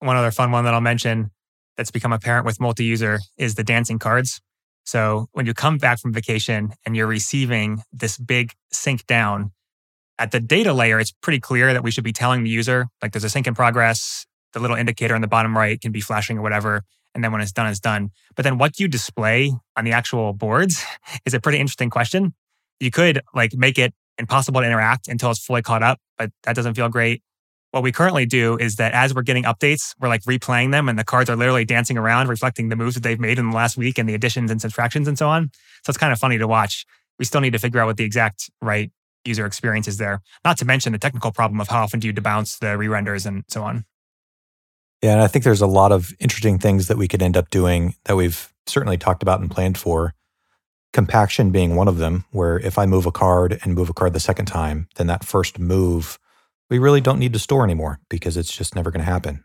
One 0.00 0.16
other 0.16 0.30
fun 0.30 0.52
one 0.52 0.64
that 0.64 0.74
I'll 0.74 0.80
mention 0.80 1.30
that's 1.76 1.90
become 1.90 2.12
apparent 2.12 2.46
with 2.46 2.60
multi 2.60 2.84
user 2.84 3.20
is 3.36 3.54
the 3.54 3.64
dancing 3.64 3.98
cards. 3.98 4.40
So 4.84 5.28
when 5.32 5.46
you 5.46 5.54
come 5.54 5.78
back 5.78 5.98
from 5.98 6.12
vacation 6.12 6.70
and 6.86 6.96
you're 6.96 7.06
receiving 7.06 7.82
this 7.92 8.16
big 8.16 8.52
sync 8.72 9.06
down, 9.06 9.52
at 10.18 10.30
the 10.32 10.40
data 10.40 10.72
layer, 10.72 10.98
it's 10.98 11.12
pretty 11.12 11.40
clear 11.40 11.72
that 11.72 11.84
we 11.84 11.90
should 11.90 12.04
be 12.04 12.12
telling 12.12 12.42
the 12.42 12.50
user, 12.50 12.88
like 13.02 13.12
there's 13.12 13.24
a 13.24 13.30
sync 13.30 13.46
in 13.46 13.54
progress, 13.54 14.26
the 14.52 14.60
little 14.60 14.76
indicator 14.76 15.14
in 15.14 15.20
the 15.20 15.28
bottom 15.28 15.56
right 15.56 15.80
can 15.80 15.92
be 15.92 16.00
flashing 16.00 16.38
or 16.38 16.42
whatever. 16.42 16.82
And 17.14 17.22
then 17.22 17.32
when 17.32 17.40
it's 17.40 17.52
done, 17.52 17.66
it's 17.66 17.80
done. 17.80 18.10
But 18.34 18.44
then 18.44 18.58
what 18.58 18.78
you 18.80 18.88
display 18.88 19.52
on 19.76 19.84
the 19.84 19.92
actual 19.92 20.32
boards 20.32 20.84
is 21.24 21.34
a 21.34 21.40
pretty 21.40 21.58
interesting 21.58 21.90
question. 21.90 22.34
You 22.80 22.90
could 22.90 23.22
like 23.34 23.54
make 23.54 23.78
it 23.78 23.92
impossible 24.18 24.60
to 24.60 24.66
interact 24.66 25.08
until 25.08 25.30
it's 25.30 25.44
fully 25.44 25.62
caught 25.62 25.82
up, 25.82 25.98
but 26.16 26.30
that 26.44 26.56
doesn't 26.56 26.74
feel 26.74 26.88
great. 26.88 27.22
What 27.70 27.82
we 27.82 27.92
currently 27.92 28.24
do 28.24 28.56
is 28.56 28.76
that 28.76 28.92
as 28.92 29.14
we're 29.14 29.22
getting 29.22 29.44
updates, 29.44 29.94
we're 30.00 30.08
like 30.08 30.22
replaying 30.22 30.72
them 30.72 30.88
and 30.88 30.98
the 30.98 31.04
cards 31.04 31.28
are 31.28 31.36
literally 31.36 31.66
dancing 31.66 31.98
around, 31.98 32.28
reflecting 32.28 32.70
the 32.70 32.76
moves 32.76 32.94
that 32.94 33.02
they've 33.02 33.20
made 33.20 33.38
in 33.38 33.50
the 33.50 33.56
last 33.56 33.76
week 33.76 33.98
and 33.98 34.08
the 34.08 34.14
additions 34.14 34.50
and 34.50 34.60
subtractions 34.60 35.06
and 35.06 35.18
so 35.18 35.28
on. 35.28 35.50
So 35.84 35.90
it's 35.90 35.98
kind 35.98 36.12
of 36.12 36.18
funny 36.18 36.38
to 36.38 36.48
watch. 36.48 36.86
We 37.18 37.26
still 37.26 37.42
need 37.42 37.52
to 37.52 37.58
figure 37.58 37.80
out 37.80 37.86
what 37.86 37.98
the 37.98 38.04
exact 38.04 38.50
right 38.62 38.90
user 39.24 39.44
experience 39.44 39.86
is 39.86 39.98
there. 39.98 40.22
Not 40.44 40.56
to 40.58 40.64
mention 40.64 40.92
the 40.92 40.98
technical 40.98 41.30
problem 41.30 41.60
of 41.60 41.68
how 41.68 41.82
often 41.82 42.00
do 42.00 42.06
you 42.06 42.14
debounce 42.14 42.58
the 42.58 42.78
re-renders 42.78 43.26
and 43.26 43.44
so 43.48 43.62
on. 43.62 43.84
Yeah, 45.02 45.12
and 45.12 45.20
I 45.20 45.26
think 45.26 45.44
there's 45.44 45.60
a 45.60 45.66
lot 45.66 45.92
of 45.92 46.12
interesting 46.18 46.58
things 46.58 46.88
that 46.88 46.96
we 46.96 47.06
could 47.06 47.22
end 47.22 47.36
up 47.36 47.50
doing 47.50 47.94
that 48.04 48.16
we've 48.16 48.52
certainly 48.66 48.96
talked 48.96 49.22
about 49.22 49.40
and 49.40 49.50
planned 49.50 49.76
for. 49.76 50.14
Compaction 50.94 51.50
being 51.50 51.76
one 51.76 51.86
of 51.86 51.98
them, 51.98 52.24
where 52.30 52.58
if 52.58 52.78
I 52.78 52.86
move 52.86 53.04
a 53.04 53.12
card 53.12 53.58
and 53.62 53.74
move 53.74 53.90
a 53.90 53.92
card 53.92 54.14
the 54.14 54.20
second 54.20 54.46
time, 54.46 54.88
then 54.96 55.06
that 55.08 55.22
first 55.22 55.58
move 55.58 56.18
we 56.70 56.78
really 56.78 57.00
don't 57.00 57.18
need 57.18 57.32
to 57.32 57.38
store 57.38 57.64
anymore 57.64 58.00
because 58.08 58.36
it's 58.36 58.54
just 58.54 58.74
never 58.74 58.90
going 58.90 59.04
to 59.04 59.10
happen. 59.10 59.44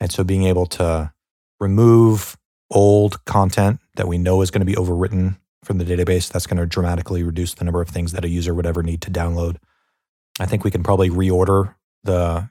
And 0.00 0.10
so 0.10 0.24
being 0.24 0.44
able 0.44 0.66
to 0.66 1.12
remove 1.60 2.36
old 2.70 3.24
content 3.24 3.80
that 3.96 4.08
we 4.08 4.18
know 4.18 4.42
is 4.42 4.50
going 4.50 4.60
to 4.60 4.66
be 4.66 4.74
overwritten 4.74 5.38
from 5.64 5.78
the 5.78 5.84
database, 5.84 6.30
that's 6.30 6.46
going 6.46 6.56
to 6.58 6.66
dramatically 6.66 7.22
reduce 7.22 7.54
the 7.54 7.64
number 7.64 7.80
of 7.80 7.88
things 7.88 8.12
that 8.12 8.24
a 8.24 8.28
user 8.28 8.54
would 8.54 8.66
ever 8.66 8.82
need 8.82 9.00
to 9.02 9.10
download. 9.10 9.56
I 10.40 10.46
think 10.46 10.64
we 10.64 10.70
can 10.70 10.82
probably 10.82 11.10
reorder 11.10 11.74
the 12.04 12.48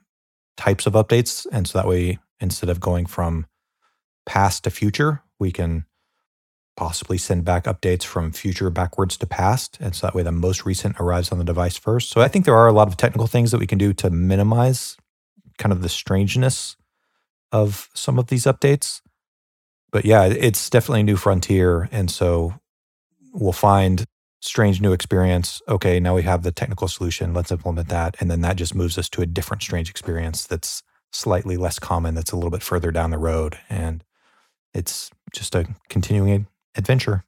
types 0.55 0.85
of 0.85 0.93
updates. 0.93 1.45
And 1.51 1.67
so 1.67 1.77
that 1.79 1.87
way, 1.87 2.19
instead 2.39 2.69
of 2.69 2.79
going 2.79 3.05
from 3.05 3.47
past 4.25 4.63
to 4.63 4.69
future, 4.69 5.21
we 5.39 5.51
can 5.51 5.85
possibly 6.81 7.19
send 7.19 7.45
back 7.45 7.65
updates 7.65 8.03
from 8.03 8.31
future 8.31 8.71
backwards 8.71 9.15
to 9.15 9.27
past. 9.27 9.77
And 9.79 9.95
so 9.95 10.07
that 10.07 10.15
way 10.15 10.23
the 10.23 10.31
most 10.31 10.65
recent 10.65 10.95
arrives 10.99 11.31
on 11.31 11.37
the 11.37 11.43
device 11.43 11.77
first. 11.77 12.09
So 12.09 12.21
I 12.21 12.27
think 12.27 12.45
there 12.45 12.55
are 12.55 12.65
a 12.65 12.73
lot 12.73 12.87
of 12.87 12.97
technical 12.97 13.27
things 13.27 13.51
that 13.51 13.59
we 13.59 13.67
can 13.67 13.77
do 13.77 13.93
to 13.93 14.09
minimize 14.09 14.97
kind 15.59 15.71
of 15.71 15.83
the 15.83 15.89
strangeness 15.89 16.75
of 17.51 17.87
some 17.93 18.17
of 18.17 18.27
these 18.27 18.45
updates. 18.45 19.01
But 19.91 20.05
yeah, 20.05 20.23
it's 20.25 20.71
definitely 20.71 21.01
a 21.01 21.03
new 21.03 21.17
frontier. 21.17 21.87
And 21.91 22.09
so 22.09 22.55
we'll 23.31 23.51
find 23.51 24.03
strange 24.39 24.81
new 24.81 24.91
experience. 24.91 25.61
Okay, 25.69 25.99
now 25.99 26.15
we 26.15 26.23
have 26.23 26.41
the 26.41 26.51
technical 26.51 26.87
solution. 26.87 27.31
Let's 27.31 27.51
implement 27.51 27.89
that. 27.89 28.15
And 28.19 28.31
then 28.31 28.41
that 28.41 28.55
just 28.55 28.73
moves 28.73 28.97
us 28.97 29.07
to 29.09 29.21
a 29.21 29.27
different 29.27 29.61
strange 29.61 29.91
experience 29.91 30.47
that's 30.47 30.81
slightly 31.13 31.57
less 31.57 31.77
common, 31.77 32.15
that's 32.15 32.31
a 32.31 32.35
little 32.35 32.49
bit 32.49 32.63
further 32.63 32.91
down 32.91 33.11
the 33.11 33.19
road. 33.19 33.59
And 33.69 34.03
it's 34.73 35.11
just 35.31 35.53
a 35.53 35.67
continuing 35.87 36.47
adventure. 36.75 37.23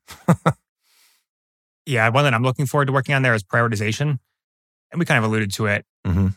yeah, 1.85 2.09
one 2.09 2.23
that 2.23 2.33
I'm 2.33 2.43
looking 2.43 2.65
forward 2.65 2.85
to 2.85 2.93
working 2.93 3.15
on 3.15 3.21
there 3.21 3.33
is 3.33 3.43
prioritization. 3.43 4.19
And 4.91 4.99
we 4.99 5.05
kind 5.05 5.17
of 5.17 5.23
alluded 5.23 5.51
to 5.53 5.65
it. 5.65 5.85
Mm-hmm. 6.05 6.27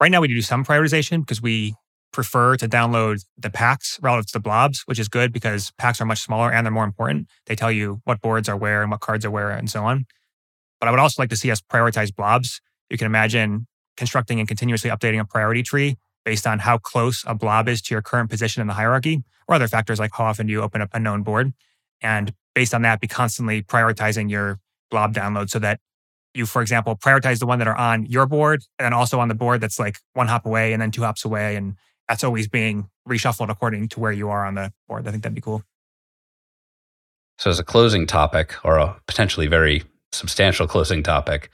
Right 0.00 0.10
now, 0.10 0.20
we 0.20 0.28
do 0.28 0.42
some 0.42 0.64
prioritization 0.64 1.20
because 1.20 1.40
we 1.40 1.74
prefer 2.12 2.56
to 2.56 2.68
download 2.68 3.24
the 3.36 3.50
packs 3.50 3.98
relative 4.02 4.26
to 4.26 4.32
the 4.34 4.40
blobs, 4.40 4.82
which 4.86 4.98
is 4.98 5.08
good 5.08 5.32
because 5.32 5.72
packs 5.78 6.00
are 6.00 6.04
much 6.04 6.20
smaller 6.20 6.52
and 6.52 6.64
they're 6.64 6.72
more 6.72 6.84
important. 6.84 7.28
They 7.46 7.56
tell 7.56 7.72
you 7.72 8.00
what 8.04 8.20
boards 8.20 8.48
are 8.48 8.56
where 8.56 8.82
and 8.82 8.90
what 8.90 9.00
cards 9.00 9.24
are 9.24 9.30
where 9.30 9.50
and 9.50 9.68
so 9.68 9.84
on. 9.84 10.06
But 10.80 10.88
I 10.88 10.90
would 10.90 11.00
also 11.00 11.20
like 11.20 11.30
to 11.30 11.36
see 11.36 11.50
us 11.50 11.60
prioritize 11.60 12.14
blobs. 12.14 12.60
You 12.90 12.98
can 12.98 13.06
imagine 13.06 13.66
constructing 13.96 14.38
and 14.38 14.48
continuously 14.48 14.90
updating 14.90 15.20
a 15.20 15.24
priority 15.24 15.62
tree 15.62 15.96
based 16.24 16.46
on 16.46 16.60
how 16.60 16.78
close 16.78 17.24
a 17.26 17.34
blob 17.34 17.68
is 17.68 17.82
to 17.82 17.94
your 17.94 18.02
current 18.02 18.30
position 18.30 18.60
in 18.60 18.66
the 18.66 18.74
hierarchy, 18.74 19.22
or 19.46 19.54
other 19.54 19.68
factors 19.68 19.98
like 19.98 20.10
how 20.14 20.24
often 20.24 20.48
you 20.48 20.62
open 20.62 20.80
up 20.80 20.90
a 20.94 21.00
known 21.00 21.22
board. 21.22 21.52
And 22.04 22.32
based 22.54 22.74
on 22.74 22.82
that, 22.82 23.00
be 23.00 23.08
constantly 23.08 23.62
prioritizing 23.62 24.30
your 24.30 24.60
blob 24.90 25.14
download 25.14 25.50
so 25.50 25.58
that 25.58 25.80
you, 26.34 26.46
for 26.46 26.62
example, 26.62 26.96
prioritize 26.96 27.38
the 27.38 27.46
one 27.46 27.58
that 27.58 27.66
are 27.66 27.76
on 27.76 28.06
your 28.06 28.26
board 28.26 28.62
and 28.78 28.94
also 28.94 29.18
on 29.18 29.28
the 29.28 29.34
board 29.34 29.60
that's 29.60 29.78
like 29.78 29.98
one 30.12 30.28
hop 30.28 30.46
away 30.46 30.72
and 30.72 30.82
then 30.82 30.90
two 30.90 31.02
hops 31.02 31.24
away. 31.24 31.56
And 31.56 31.76
that's 32.08 32.22
always 32.22 32.46
being 32.46 32.88
reshuffled 33.08 33.48
according 33.50 33.88
to 33.88 34.00
where 34.00 34.12
you 34.12 34.28
are 34.28 34.44
on 34.44 34.54
the 34.54 34.72
board. 34.86 35.08
I 35.08 35.10
think 35.10 35.22
that'd 35.22 35.34
be 35.34 35.40
cool. 35.40 35.64
So, 37.38 37.50
as 37.50 37.58
a 37.58 37.64
closing 37.64 38.06
topic, 38.06 38.54
or 38.64 38.78
a 38.78 38.96
potentially 39.08 39.48
very 39.48 39.82
substantial 40.12 40.68
closing 40.68 41.02
topic, 41.02 41.50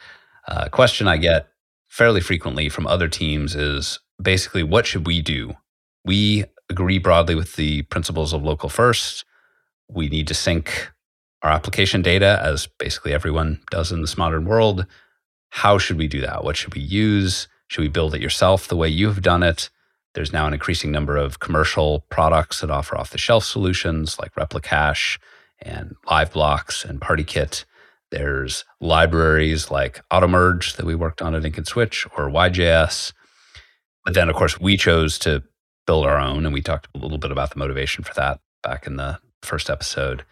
a 0.46 0.62
uh, 0.62 0.68
question 0.68 1.09
I 1.09 1.16
get 1.16 1.48
fairly 1.88 2.20
frequently 2.20 2.68
from 2.68 2.86
other 2.86 3.09
teams 3.09 3.55
is 3.55 3.98
basically 4.20 4.62
what 4.62 4.86
should 4.86 5.07
we 5.07 5.22
do? 5.22 5.55
We 6.05 6.44
agree 6.68 6.98
broadly 6.98 7.34
with 7.34 7.57
the 7.57 7.82
principles 7.82 8.32
of 8.32 8.42
local 8.42 8.68
first. 8.68 9.24
We 9.93 10.09
need 10.09 10.28
to 10.28 10.34
sync 10.34 10.91
our 11.43 11.51
application 11.51 12.03
data 12.03 12.41
as 12.43 12.66
basically 12.78 13.12
everyone 13.12 13.61
does 13.70 13.93
in 13.93 14.01
this 14.01 14.18
modern 14.18 14.45
world. 14.45 14.86
How 15.51 15.78
should 15.78 15.99
we 15.99 16.07
do 16.07 16.20
that? 16.20 16.45
What 16.45 16.57
should 16.57 16.74
we 16.74 16.80
use? 16.80 17.49
Should 17.68 17.82
we 17.82 17.88
build 17.88 18.14
it 18.14 18.20
yourself 18.20 18.68
the 18.68 18.76
way 18.76 18.88
you've 18.88 19.22
done 19.22 19.43
it? 19.43 19.70
There's 20.14 20.32
now 20.32 20.47
an 20.47 20.55
increasing 20.55 20.91
number 20.91 21.16
of 21.16 21.38
commercial 21.38 22.01
products 22.11 22.61
that 22.61 22.70
offer 22.70 22.97
off 22.97 23.11
the 23.11 23.18
shelf 23.18 23.45
solutions 23.45 24.18
like 24.18 24.34
Replicache 24.34 25.18
and 25.62 25.95
LiveBlocks 26.07 26.84
and 26.84 27.01
PartyKit. 27.01 27.64
There's 28.11 28.64
libraries 28.80 29.70
like 29.70 30.03
AutoMerge 30.11 30.76
that 30.76 30.86
we 30.86 30.97
worked 30.97 31.22
on 31.22 31.34
at 31.34 31.45
Ink 31.45 31.59
and 31.59 31.66
Switch 31.66 32.07
or 32.16 32.28
YJS. 32.28 33.12
But 34.05 34.14
then, 34.14 34.28
of 34.28 34.34
course, 34.34 34.59
we 34.59 34.76
chose 34.76 35.18
to 35.20 35.45
build 35.86 36.07
our 36.07 36.18
own, 36.18 36.45
and 36.45 36.53
we 36.53 36.62
talked 36.62 36.88
a 36.95 36.99
little 36.99 37.18
bit 37.18 37.30
about 37.30 37.51
the 37.51 37.59
motivation 37.59 38.03
for 38.03 38.14
that 38.14 38.41
back 38.62 38.86
in 38.86 38.97
the 38.97 39.18
first 39.43 39.70
episode. 39.70 40.24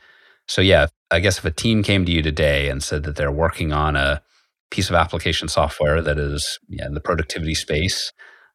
So, 0.46 0.60
yeah, 0.60 0.86
I 1.10 1.20
guess 1.20 1.38
if 1.38 1.44
a 1.44 1.50
team 1.50 1.82
came 1.82 2.04
to 2.04 2.12
you 2.12 2.22
today 2.22 2.68
and 2.68 2.82
said 2.82 3.02
that 3.04 3.16
they're 3.16 3.32
working 3.32 3.72
on 3.72 3.96
a 3.96 4.22
piece 4.70 4.88
of 4.88 4.94
application 4.94 5.48
software 5.48 6.02
that 6.02 6.18
is 6.18 6.58
yeah, 6.68 6.86
in 6.86 6.94
the 6.94 7.00
productivity 7.00 7.54
space 7.54 8.12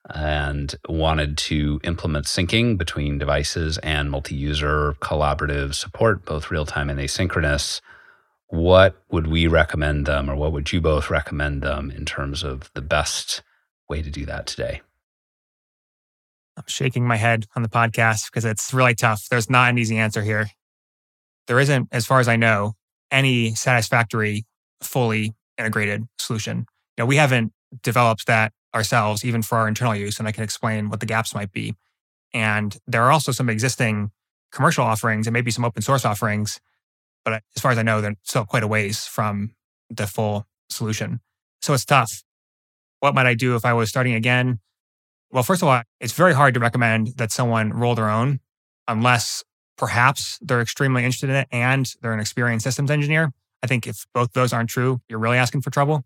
and 0.10 0.76
wanted 0.90 1.38
to 1.38 1.80
implement 1.84 2.26
syncing 2.26 2.78
between 2.78 3.18
devices 3.18 3.78
and 3.80 4.12
multi 4.12 4.36
user 4.36 4.96
collaborative 5.00 5.74
support, 5.74 6.26
both 6.26 6.52
real 6.52 6.66
time 6.66 6.90
and 6.90 7.00
asynchronous, 7.00 7.80
what 8.48 9.02
would 9.10 9.28
we 9.28 9.48
recommend 9.48 10.06
them, 10.06 10.30
or 10.30 10.36
what 10.36 10.52
would 10.52 10.72
you 10.72 10.82
both 10.82 11.10
recommend 11.10 11.64
them 11.64 11.90
in 11.90 12.06
terms 12.06 12.44
of 12.44 12.70
the 12.76 12.82
best 12.82 13.42
way 13.90 14.02
to 14.02 14.12
do 14.12 14.26
that 14.26 14.46
today? 14.46 14.82
I'm 16.58 16.64
shaking 16.68 17.08
my 17.08 17.16
head 17.16 17.46
on 17.56 17.64
the 17.64 17.70
podcast 17.70 18.32
because 18.32 18.46
it's 18.46 18.74
really 18.74 18.96
tough. 18.96 19.28
There's 19.30 19.50
not 19.50 19.70
an 19.70 19.78
easy 19.78 19.98
answer 19.98 20.22
here. 20.22 20.50
There 21.48 21.60
isn't, 21.60 21.90
as 21.92 22.06
far 22.06 22.20
as 22.20 22.28
I 22.28 22.36
know, 22.36 22.74
any 23.12 23.56
satisfactory, 23.56 24.46
fully 24.82 25.34
integrated 25.58 26.06
solution. 26.18 26.66
You 26.98 27.04
know, 27.04 27.06
we 27.06 27.16
haven't 27.16 27.54
developed 27.82 28.28
that 28.28 28.54
ourselves, 28.74 29.26
even 29.26 29.42
for 29.42 29.58
our 29.58 29.68
internal 29.68 29.96
use, 29.96 30.20
and 30.20 30.28
I 30.28 30.32
can 30.32 30.44
explain 30.44 30.90
what 30.90 31.00
the 31.00 31.06
gaps 31.06 31.36
might 31.36 31.52
be. 31.52 31.76
And 32.34 32.78
there 32.88 33.04
are 33.04 33.12
also 33.12 33.32
some 33.32 33.50
existing 33.50 34.12
commercial 34.52 34.84
offerings 34.84 35.28
and 35.28 35.34
maybe 35.34 35.52
some 35.52 35.66
open 35.66 35.82
source 35.82 36.06
offerings, 36.06 36.60
but 37.26 37.42
as 37.56 37.62
far 37.62 37.72
as 37.72 37.78
I 37.78 37.84
know, 37.84 38.02
they're 38.02 38.16
still 38.24 38.46
quite 38.46 38.64
a 38.64 38.68
ways 38.68 39.06
from 39.06 39.52
the 39.90 40.08
full 40.08 40.46
solution. 40.70 41.20
So 41.62 41.74
it's 41.74 41.86
tough. 41.86 42.24
What 43.00 43.16
might 43.16 43.26
I 43.26 43.34
do 43.34 43.56
if 43.56 43.66
I 43.66 43.74
was 43.74 43.90
starting 43.90 44.14
again? 44.14 44.60
Well, 45.34 45.42
first 45.42 45.64
of 45.64 45.68
all, 45.68 45.82
it's 46.00 46.14
very 46.14 46.36
hard 46.36 46.54
to 46.54 46.60
recommend 46.60 47.18
that 47.18 47.32
someone 47.32 47.72
roll 47.74 47.96
their 47.96 48.08
own 48.08 48.40
unless 48.88 49.44
perhaps 49.80 50.38
they're 50.44 50.62
extremely 50.62 51.04
interested 51.04 51.32
in 51.32 51.36
it 51.36 51.48
and 51.52 51.92
they're 52.02 52.14
an 52.14 52.20
experienced 52.20 52.66
systems 52.66 52.92
engineer. 52.92 53.32
I 53.64 53.68
think 53.68 53.88
if 53.88 54.06
both 54.14 54.34
those 54.34 54.54
aren't 54.54 54.70
true, 54.70 55.02
you're 55.10 55.18
really 55.18 55.40
asking 55.40 55.62
for 55.62 55.72
trouble. 55.72 56.04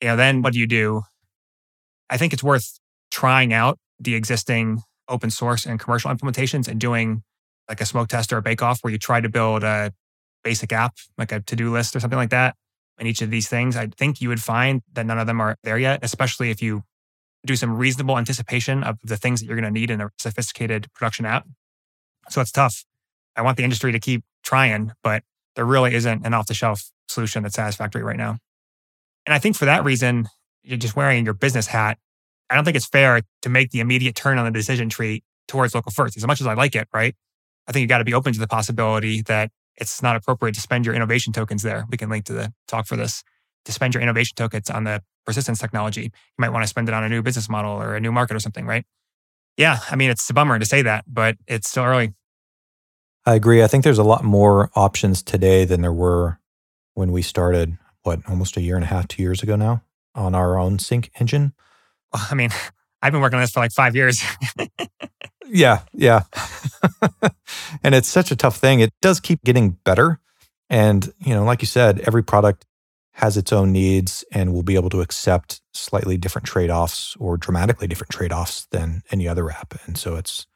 You 0.00 0.08
know, 0.08 0.16
then 0.16 0.40
what 0.40 0.54
do 0.54 0.60
you 0.60 0.66
do? 0.66 1.02
I 2.08 2.16
think 2.16 2.32
it's 2.32 2.42
worth 2.42 2.80
trying 3.10 3.52
out 3.52 3.78
the 4.00 4.14
existing 4.14 4.80
open 5.10 5.28
source 5.28 5.66
and 5.66 5.78
commercial 5.78 6.10
implementations 6.10 6.68
and 6.68 6.80
doing 6.80 7.24
like 7.68 7.82
a 7.82 7.86
smoke 7.86 8.08
test 8.08 8.32
or 8.32 8.38
a 8.38 8.42
bake 8.42 8.62
off 8.62 8.78
where 8.80 8.90
you 8.90 8.98
try 8.98 9.20
to 9.20 9.28
build 9.28 9.62
a 9.62 9.92
basic 10.42 10.72
app, 10.72 10.94
like 11.18 11.32
a 11.32 11.40
to 11.40 11.54
do 11.54 11.70
list 11.70 11.94
or 11.94 12.00
something 12.00 12.18
like 12.18 12.30
that. 12.30 12.56
And 12.96 13.06
each 13.06 13.20
of 13.20 13.30
these 13.30 13.46
things, 13.46 13.76
I 13.76 13.88
think 13.88 14.22
you 14.22 14.30
would 14.30 14.40
find 14.40 14.80
that 14.94 15.04
none 15.04 15.18
of 15.18 15.26
them 15.26 15.38
are 15.38 15.56
there 15.64 15.76
yet, 15.76 16.00
especially 16.02 16.48
if 16.48 16.62
you 16.62 16.84
do 17.48 17.56
some 17.56 17.76
reasonable 17.76 18.16
anticipation 18.16 18.84
of 18.84 18.98
the 19.02 19.16
things 19.16 19.40
that 19.40 19.46
you're 19.46 19.56
going 19.56 19.72
to 19.72 19.80
need 19.80 19.90
in 19.90 20.00
a 20.00 20.10
sophisticated 20.18 20.86
production 20.94 21.24
app. 21.26 21.46
So 22.28 22.40
it's 22.40 22.52
tough. 22.52 22.84
I 23.34 23.42
want 23.42 23.56
the 23.56 23.64
industry 23.64 23.90
to 23.90 23.98
keep 23.98 24.22
trying, 24.44 24.92
but 25.02 25.22
there 25.56 25.64
really 25.64 25.94
isn't 25.94 26.24
an 26.24 26.34
off 26.34 26.46
the 26.46 26.54
shelf 26.54 26.90
solution 27.08 27.42
that's 27.42 27.56
satisfactory 27.56 28.02
right 28.02 28.16
now. 28.16 28.38
And 29.26 29.34
I 29.34 29.38
think 29.38 29.56
for 29.56 29.64
that 29.64 29.84
reason, 29.84 30.28
you're 30.62 30.78
just 30.78 30.94
wearing 30.94 31.24
your 31.24 31.34
business 31.34 31.66
hat. 31.66 31.98
I 32.50 32.54
don't 32.54 32.64
think 32.64 32.76
it's 32.76 32.86
fair 32.86 33.22
to 33.42 33.48
make 33.48 33.70
the 33.70 33.80
immediate 33.80 34.14
turn 34.14 34.38
on 34.38 34.44
the 34.44 34.50
decision 34.50 34.88
tree 34.88 35.22
towards 35.48 35.74
local 35.74 35.90
first. 35.90 36.16
As 36.16 36.26
much 36.26 36.40
as 36.40 36.46
I 36.46 36.54
like 36.54 36.74
it, 36.74 36.88
right? 36.94 37.14
I 37.66 37.72
think 37.72 37.82
you 37.82 37.86
got 37.88 37.98
to 37.98 38.04
be 38.04 38.14
open 38.14 38.32
to 38.32 38.38
the 38.38 38.46
possibility 38.46 39.22
that 39.22 39.50
it's 39.76 40.02
not 40.02 40.16
appropriate 40.16 40.54
to 40.54 40.60
spend 40.60 40.84
your 40.84 40.94
innovation 40.94 41.32
tokens 41.32 41.62
there. 41.62 41.86
We 41.90 41.96
can 41.96 42.10
link 42.10 42.24
to 42.26 42.32
the 42.32 42.52
talk 42.66 42.86
for 42.86 42.96
this 42.96 43.22
to 43.64 43.72
spend 43.72 43.94
your 43.94 44.02
innovation 44.02 44.34
tokens 44.34 44.70
on 44.70 44.84
the 44.84 45.02
persistence 45.28 45.58
technology. 45.58 46.04
You 46.04 46.10
might 46.38 46.48
want 46.48 46.62
to 46.62 46.66
spend 46.66 46.88
it 46.88 46.94
on 46.94 47.04
a 47.04 47.08
new 47.10 47.20
business 47.20 47.50
model 47.50 47.72
or 47.72 47.94
a 47.94 48.00
new 48.00 48.10
market 48.10 48.34
or 48.34 48.40
something, 48.40 48.64
right? 48.64 48.86
Yeah, 49.58 49.80
I 49.90 49.94
mean, 49.94 50.08
it's 50.08 50.28
a 50.30 50.32
bummer 50.32 50.58
to 50.58 50.64
say 50.64 50.80
that, 50.80 51.04
but 51.06 51.36
it's 51.46 51.68
still 51.68 51.84
early. 51.84 52.14
I 53.26 53.34
agree. 53.34 53.62
I 53.62 53.66
think 53.66 53.84
there's 53.84 53.98
a 53.98 54.04
lot 54.04 54.24
more 54.24 54.70
options 54.74 55.22
today 55.22 55.66
than 55.66 55.82
there 55.82 55.92
were 55.92 56.40
when 56.94 57.12
we 57.12 57.20
started, 57.20 57.76
what, 58.04 58.20
almost 58.26 58.56
a 58.56 58.62
year 58.62 58.74
and 58.74 58.84
a 58.84 58.86
half, 58.86 59.06
two 59.06 59.20
years 59.20 59.42
ago 59.42 59.54
now 59.54 59.82
on 60.14 60.34
our 60.34 60.58
own 60.58 60.78
sync 60.78 61.10
engine. 61.20 61.52
Well, 62.14 62.26
I 62.30 62.34
mean, 62.34 62.48
I've 63.02 63.12
been 63.12 63.20
working 63.20 63.36
on 63.36 63.42
this 63.42 63.50
for 63.50 63.60
like 63.60 63.72
five 63.72 63.94
years. 63.94 64.22
yeah, 65.46 65.80
yeah. 65.92 66.22
and 67.82 67.94
it's 67.94 68.08
such 68.08 68.30
a 68.30 68.36
tough 68.36 68.56
thing. 68.56 68.80
It 68.80 68.94
does 69.02 69.20
keep 69.20 69.44
getting 69.44 69.72
better. 69.84 70.20
And, 70.70 71.12
you 71.18 71.34
know, 71.34 71.44
like 71.44 71.60
you 71.60 71.66
said, 71.66 72.00
every 72.00 72.24
product 72.24 72.64
has 73.18 73.36
its 73.36 73.52
own 73.52 73.72
needs 73.72 74.24
and 74.30 74.54
will 74.54 74.62
be 74.62 74.76
able 74.76 74.88
to 74.88 75.00
accept 75.00 75.60
slightly 75.72 76.16
different 76.16 76.46
trade 76.46 76.70
offs 76.70 77.16
or 77.18 77.36
dramatically 77.36 77.88
different 77.88 78.12
trade 78.12 78.32
offs 78.32 78.66
than 78.70 79.02
any 79.10 79.26
other 79.26 79.50
app. 79.50 79.74
And 79.86 79.98
so 79.98 80.14
it's 80.14 80.46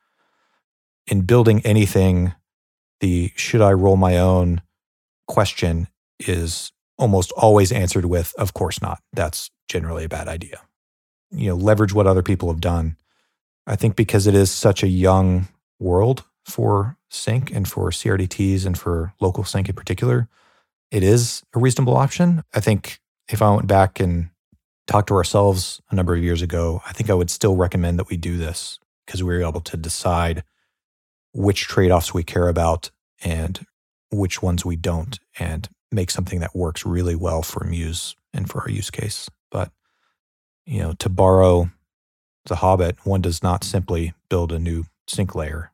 in 1.09 1.23
building 1.23 1.61
anything, 1.65 2.35
the 3.01 3.33
should 3.35 3.63
I 3.63 3.73
roll 3.73 3.97
my 3.97 4.17
own 4.17 4.63
question 5.27 5.89
is 6.21 6.71
almost 6.99 7.33
always 7.33 7.73
answered 7.73 8.05
with, 8.05 8.33
of 8.39 8.55
course 8.55 8.81
not. 8.81 9.03
That's 9.13 9.51
generally 9.69 10.05
a 10.05 10.09
bad 10.09 10.29
idea. 10.29 10.61
You 11.33 11.49
know, 11.49 11.57
leverage 11.57 11.93
what 11.93 12.07
other 12.07 12.23
people 12.23 12.49
have 12.49 12.61
done. 12.61 12.97
I 13.67 13.75
think 13.75 13.97
because 13.97 14.29
it 14.29 14.37
is 14.37 14.53
such 14.53 14.85
a 14.85 14.89
young 14.89 15.49
world 15.81 16.23
for 16.45 16.97
sync 17.11 17.51
and 17.53 17.67
for 17.69 17.91
CRDTs 17.91 18.65
and 18.67 18.79
for 18.79 19.15
local 19.21 19.43
sync 19.43 19.69
in 19.69 19.75
particular, 19.75 20.29
it 20.93 21.03
is 21.03 21.43
a 21.55 21.59
reasonable 21.59 21.97
option. 21.97 22.45
I 22.53 22.61
think 22.61 23.01
if 23.29 23.41
I 23.41 23.51
went 23.53 23.67
back 23.67 23.99
and 23.99 24.29
talked 24.87 25.09
to 25.09 25.15
ourselves 25.15 25.81
a 25.91 25.95
number 25.95 26.15
of 26.15 26.23
years 26.23 26.43
ago, 26.43 26.83
I 26.87 26.93
think 26.93 27.09
I 27.09 27.15
would 27.15 27.31
still 27.31 27.57
recommend 27.57 27.99
that 27.99 28.11
we 28.11 28.19
do 28.19 28.37
this 28.37 28.79
because 29.07 29.23
we 29.23 29.35
were 29.35 29.43
able 29.43 29.63
to 29.63 29.77
decide 29.79 30.45
which 31.33 31.63
trade 31.63 31.91
offs 31.91 32.13
we 32.13 32.23
care 32.23 32.47
about 32.47 32.91
and 33.25 33.65
which 34.11 34.43
ones 34.43 34.67
we 34.67 34.77
don't, 34.77 35.19
and 35.39 35.71
make 35.91 36.11
something 36.11 36.41
that 36.41 36.55
works 36.55 36.85
really 36.85 37.17
well 37.17 37.41
for 37.43 37.65
Muse 37.65 38.15
and 38.35 38.51
for 38.51 38.61
our 38.61 38.69
use 38.69 38.91
case. 38.91 39.31
But, 39.51 39.71
you 40.67 40.81
know, 40.81 40.93
to 40.99 41.09
borrow 41.09 41.71
The 42.45 42.57
Hobbit, 42.57 43.07
one 43.07 43.23
does 43.23 43.43
not 43.43 43.65
simply 43.65 44.13
build 44.29 44.53
a 44.53 44.59
new 44.59 44.85
sync 45.09 45.35
layer. 45.35 45.73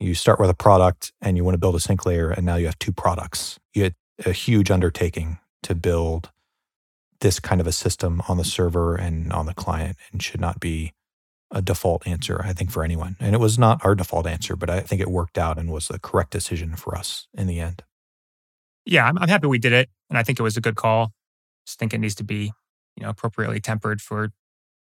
You 0.00 0.14
start 0.14 0.40
with 0.40 0.48
a 0.48 0.54
product 0.54 1.12
and 1.20 1.36
you 1.36 1.44
want 1.44 1.54
to 1.54 1.58
build 1.58 1.74
a 1.74 1.80
sync 1.80 2.06
layer, 2.06 2.30
and 2.30 2.46
now 2.46 2.56
you 2.56 2.64
have 2.66 2.78
two 2.78 2.92
products. 2.92 3.58
You 3.74 3.82
had 3.82 3.94
a 4.24 4.32
huge 4.32 4.70
undertaking 4.70 5.38
to 5.62 5.74
build 5.74 6.30
this 7.20 7.40
kind 7.40 7.60
of 7.60 7.66
a 7.66 7.72
system 7.72 8.22
on 8.28 8.36
the 8.36 8.44
server 8.44 8.94
and 8.94 9.32
on 9.32 9.46
the 9.46 9.54
client 9.54 9.96
and 10.12 10.22
should 10.22 10.40
not 10.40 10.60
be 10.60 10.92
a 11.50 11.62
default 11.62 12.06
answer, 12.06 12.40
I 12.44 12.52
think, 12.52 12.70
for 12.70 12.84
anyone. 12.84 13.16
And 13.20 13.34
it 13.34 13.38
was 13.38 13.58
not 13.58 13.84
our 13.84 13.94
default 13.94 14.26
answer, 14.26 14.56
but 14.56 14.68
I 14.68 14.80
think 14.80 15.00
it 15.00 15.08
worked 15.08 15.38
out 15.38 15.58
and 15.58 15.70
was 15.70 15.88
the 15.88 15.98
correct 15.98 16.30
decision 16.30 16.76
for 16.76 16.96
us 16.96 17.28
in 17.34 17.46
the 17.46 17.60
end. 17.60 17.82
Yeah, 18.84 19.06
I'm, 19.06 19.18
I'm 19.18 19.28
happy 19.28 19.46
we 19.46 19.58
did 19.58 19.72
it. 19.72 19.88
And 20.10 20.18
I 20.18 20.22
think 20.22 20.38
it 20.38 20.42
was 20.42 20.56
a 20.56 20.60
good 20.60 20.76
call. 20.76 21.12
Just 21.66 21.78
think 21.78 21.94
it 21.94 21.98
needs 21.98 22.14
to 22.16 22.24
be, 22.24 22.52
you 22.96 23.02
know, 23.02 23.08
appropriately 23.08 23.60
tempered 23.60 24.00
for 24.00 24.30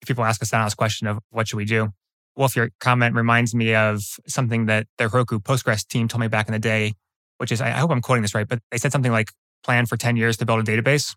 if 0.01 0.09
people 0.09 0.25
ask 0.25 0.43
us 0.43 0.51
that 0.51 0.61
honest 0.61 0.77
question 0.77 1.07
of 1.07 1.19
what 1.31 1.49
should 1.49 1.57
we 1.57 1.65
do. 1.65 1.91
Wulf, 2.37 2.57
your 2.57 2.71
comment 2.81 3.15
reminds 3.15 3.55
me 3.55 3.75
of 3.75 4.03
something 4.27 4.67
that 4.67 4.87
the 4.99 5.05
Heroku 5.05 5.41
Postgres 5.41 5.87
team 5.87 6.09
told 6.09 6.21
me 6.21 6.29
back 6.29 6.49
in 6.49 6.53
the 6.53 6.59
day, 6.59 6.95
which 7.39 7.53
is 7.53 7.61
I 7.61 7.71
hope 7.71 7.91
I'm 7.91 8.01
quoting 8.01 8.23
this 8.23 8.35
right, 8.35 8.49
but 8.49 8.61
they 8.71 8.79
said 8.79 8.93
something 8.93 9.13
like 9.13 9.31
plan 9.65 9.87
for 9.87 9.97
10 9.97 10.17
years 10.17 10.37
to 10.39 10.47
build 10.47 10.61
a 10.61 10.63
database. 10.63 11.15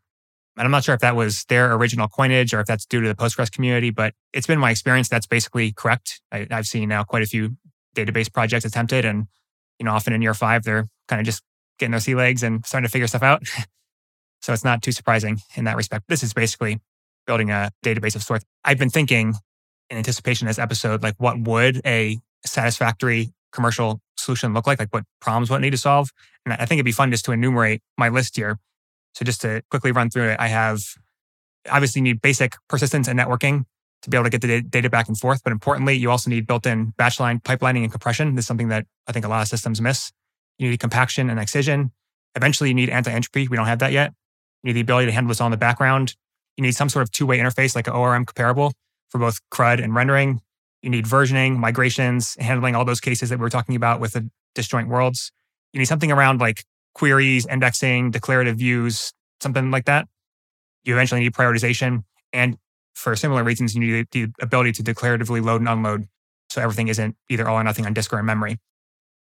And 0.57 0.65
I'm 0.65 0.72
not 0.72 0.84
sure 0.84 0.95
if 0.95 1.01
that 1.01 1.15
was 1.15 1.45
their 1.49 1.74
original 1.74 2.07
coinage 2.07 2.53
or 2.53 2.59
if 2.59 2.65
that's 2.65 2.86
due 2.86 3.01
to 3.01 3.07
the 3.07 3.13
Postgres 3.13 3.51
community, 3.51 3.91
but 3.91 4.13
it's 4.34 4.47
been 4.47 4.57
my 4.57 4.72
experience 4.72 5.07
that's 5.07 5.28
basically 5.28 5.72
correct. 5.72 6.20
I, 6.32 6.47
have 6.49 6.65
seen 6.65 6.89
now 6.89 7.03
quite 7.03 7.22
a 7.22 7.28
few 7.28 7.57
database 7.95 8.32
projects 8.32 8.65
attempted, 8.65 9.05
and 9.05 9.28
you 9.78 9.86
know, 9.86 9.91
often 9.91 10.13
in 10.13 10.22
year 10.24 10.34
five, 10.34 10.63
they're 10.63 10.88
kind 11.07 11.20
of 11.20 11.26
just 11.26 11.43
getting 11.78 11.91
their 11.91 11.99
sea 11.99 12.15
legs 12.15 12.41
and 12.41 12.65
starting 12.65 12.88
to 12.88 12.91
figure 12.91 13.05
stuff 13.05 13.22
out. 13.22 13.43
so 14.41 14.51
it's 14.51 14.63
not 14.63 14.82
too 14.82 14.91
surprising 14.91 15.39
in 15.55 15.65
that 15.65 15.78
respect. 15.78 16.05
This 16.07 16.24
is 16.24 16.34
basically 16.34 16.80
building 17.28 17.51
a 17.51 17.72
database 17.86 18.15
of 18.15 18.24
sorts. 18.24 18.43
I've 18.63 18.80
been 18.80 18.89
thinking 18.89 19.36
in 19.91 19.97
anticipation 19.97 20.47
of 20.47 20.49
this 20.49 20.59
episode, 20.59 21.03
like 21.03 21.15
what 21.18 21.39
would 21.39 21.82
a 21.86 22.18
satisfactory 22.45 23.32
commercial 23.58 23.99
solution 24.18 24.53
look 24.53 24.68
like? 24.68 24.80
Like 24.80 24.93
what 24.93 25.03
problems 25.20 25.49
would 25.49 25.58
it 25.58 25.62
need 25.62 25.72
to 25.72 25.78
solve? 25.78 26.12
And 26.45 26.53
I 26.53 26.66
think 26.66 26.78
it'd 26.78 26.86
be 26.86 26.93
fun 26.93 27.12
just 27.12 27.26
to 27.26 27.34
enumerate 27.34 27.82
my 27.97 28.08
list 28.08 28.38
here 28.38 28.58
so 29.18 29.26
just 29.26 29.41
to 29.41 29.64
quickly 29.72 29.91
run 29.91 30.12
through 30.12 30.30
it, 30.30 30.39
I 30.39 30.47
have 30.47 30.80
obviously 31.72 32.03
need 32.03 32.22
basic 32.22 32.53
persistence 32.70 33.08
and 33.08 33.20
networking 33.20 33.66
to 34.03 34.12
be 34.12 34.16
able 34.16 34.26
to 34.26 34.30
get 34.30 34.41
the 34.41 34.62
data 34.62 34.91
back 34.91 35.08
and 35.08 35.18
forth. 35.18 35.43
But 35.43 35.51
importantly, 35.53 35.95
you 35.95 36.12
also 36.12 36.30
need 36.30 36.45
built-in 36.45 36.93
batch 36.97 37.20
line 37.20 37.39
pipelining 37.39 37.82
and 37.82 37.91
compression. 37.91 38.36
This 38.36 38.43
is 38.43 38.47
something 38.47 38.68
that 38.68 38.86
I 39.08 39.14
think 39.14 39.26
a 39.26 39.28
lot 39.28 39.41
of 39.41 39.47
systems 39.47 39.82
miss. 39.82 40.12
You 40.60 40.70
need 40.70 40.80
compaction 40.80 41.32
and 41.32 41.39
excision. 41.39 41.93
Eventually, 42.36 42.70
you 42.70 42.76
need 42.76 42.91
anti-entropy. 42.91 43.47
We 43.47 43.58
don't 43.58 43.66
have 43.66 43.80
that 43.80 43.91
yet. 43.91 44.14
You 44.62 44.70
need 44.70 44.74
the 44.74 44.82
ability 44.82 45.08
to 45.08 45.12
handle 45.14 45.30
this 45.30 45.41
all 45.41 45.47
in 45.47 45.51
the 45.51 45.58
background. 45.58 46.14
You 46.55 46.62
need 46.62 46.74
some 46.74 46.88
sort 46.88 47.01
of 47.01 47.12
two-way 47.12 47.39
interface 47.39 47.76
like 47.76 47.88
an 47.88 47.93
ORM 47.93 48.24
comparable 48.24 48.74
for 49.10 49.18
both 49.18 49.39
CRUD 49.49 49.84
and 49.84 49.95
rendering. 49.95 50.41
You 50.88 50.91
need 50.91 51.03
versioning, 51.03 51.57
migrations, 51.57 52.38
handling 52.39 52.73
all 52.73 52.85
those 52.85 53.01
cases 53.01 53.27
that 53.27 53.38
we 53.39 53.41
were 53.41 53.49
talking 53.49 53.75
about 53.75 53.99
with 53.99 54.13
the 54.13 54.29
disjoint 54.55 54.88
worlds. 54.88 55.33
You 55.73 55.79
need 55.79 55.85
something 55.85 56.13
around 56.13 56.39
like 56.39 56.63
queries, 56.95 57.45
indexing, 57.45 58.11
declarative 58.11 58.55
views, 58.55 59.11
something 59.41 59.69
like 59.69 59.83
that. 59.83 60.07
You 60.85 60.93
eventually 60.93 61.19
need 61.19 61.33
prioritization. 61.33 62.05
And 62.31 62.55
for 62.95 63.17
similar 63.17 63.43
reasons, 63.43 63.75
you 63.75 63.81
need 63.81 64.07
the 64.13 64.27
ability 64.39 64.71
to 64.71 64.81
declaratively 64.81 65.43
load 65.43 65.59
and 65.59 65.67
unload. 65.67 66.05
So 66.49 66.61
everything 66.61 66.88
isn't 66.88 67.17
either 67.29 67.49
all 67.49 67.57
or 67.57 67.65
nothing 67.65 67.85
on 67.85 67.93
disk 67.93 68.13
or 68.13 68.19
in 68.19 68.25
memory. 68.25 68.57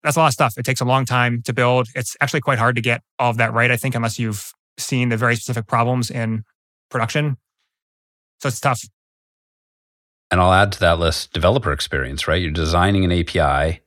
That's 0.01 0.15
a 0.15 0.21
lot 0.21 0.27
of 0.27 0.33
stuff. 0.33 0.57
It 0.57 0.63
takes 0.63 0.79
a 0.79 0.85
long 0.85 1.03
time 1.03 1.41
to 1.41 1.51
build. 1.51 1.89
It's 1.93 2.15
actually 2.21 2.39
quite 2.39 2.59
hard 2.59 2.77
to 2.77 2.81
get 2.81 3.01
all 3.19 3.31
of 3.31 3.37
that 3.37 3.51
right, 3.51 3.69
I 3.69 3.75
think, 3.75 3.95
unless 3.95 4.17
you've 4.17 4.53
seen 4.77 5.09
the 5.09 5.17
very 5.17 5.35
specific 5.35 5.67
problems 5.67 6.09
in 6.09 6.45
production. 6.89 7.35
So 8.39 8.47
it's 8.47 8.61
tough. 8.61 8.81
And 10.31 10.39
I'll 10.39 10.53
add 10.53 10.71
to 10.73 10.79
that 10.81 10.99
list 10.99 11.33
developer 11.33 11.71
experience, 11.71 12.27
right? 12.27 12.41
You're 12.41 12.51
designing 12.51 13.03
an 13.03 13.11
API. 13.11 13.81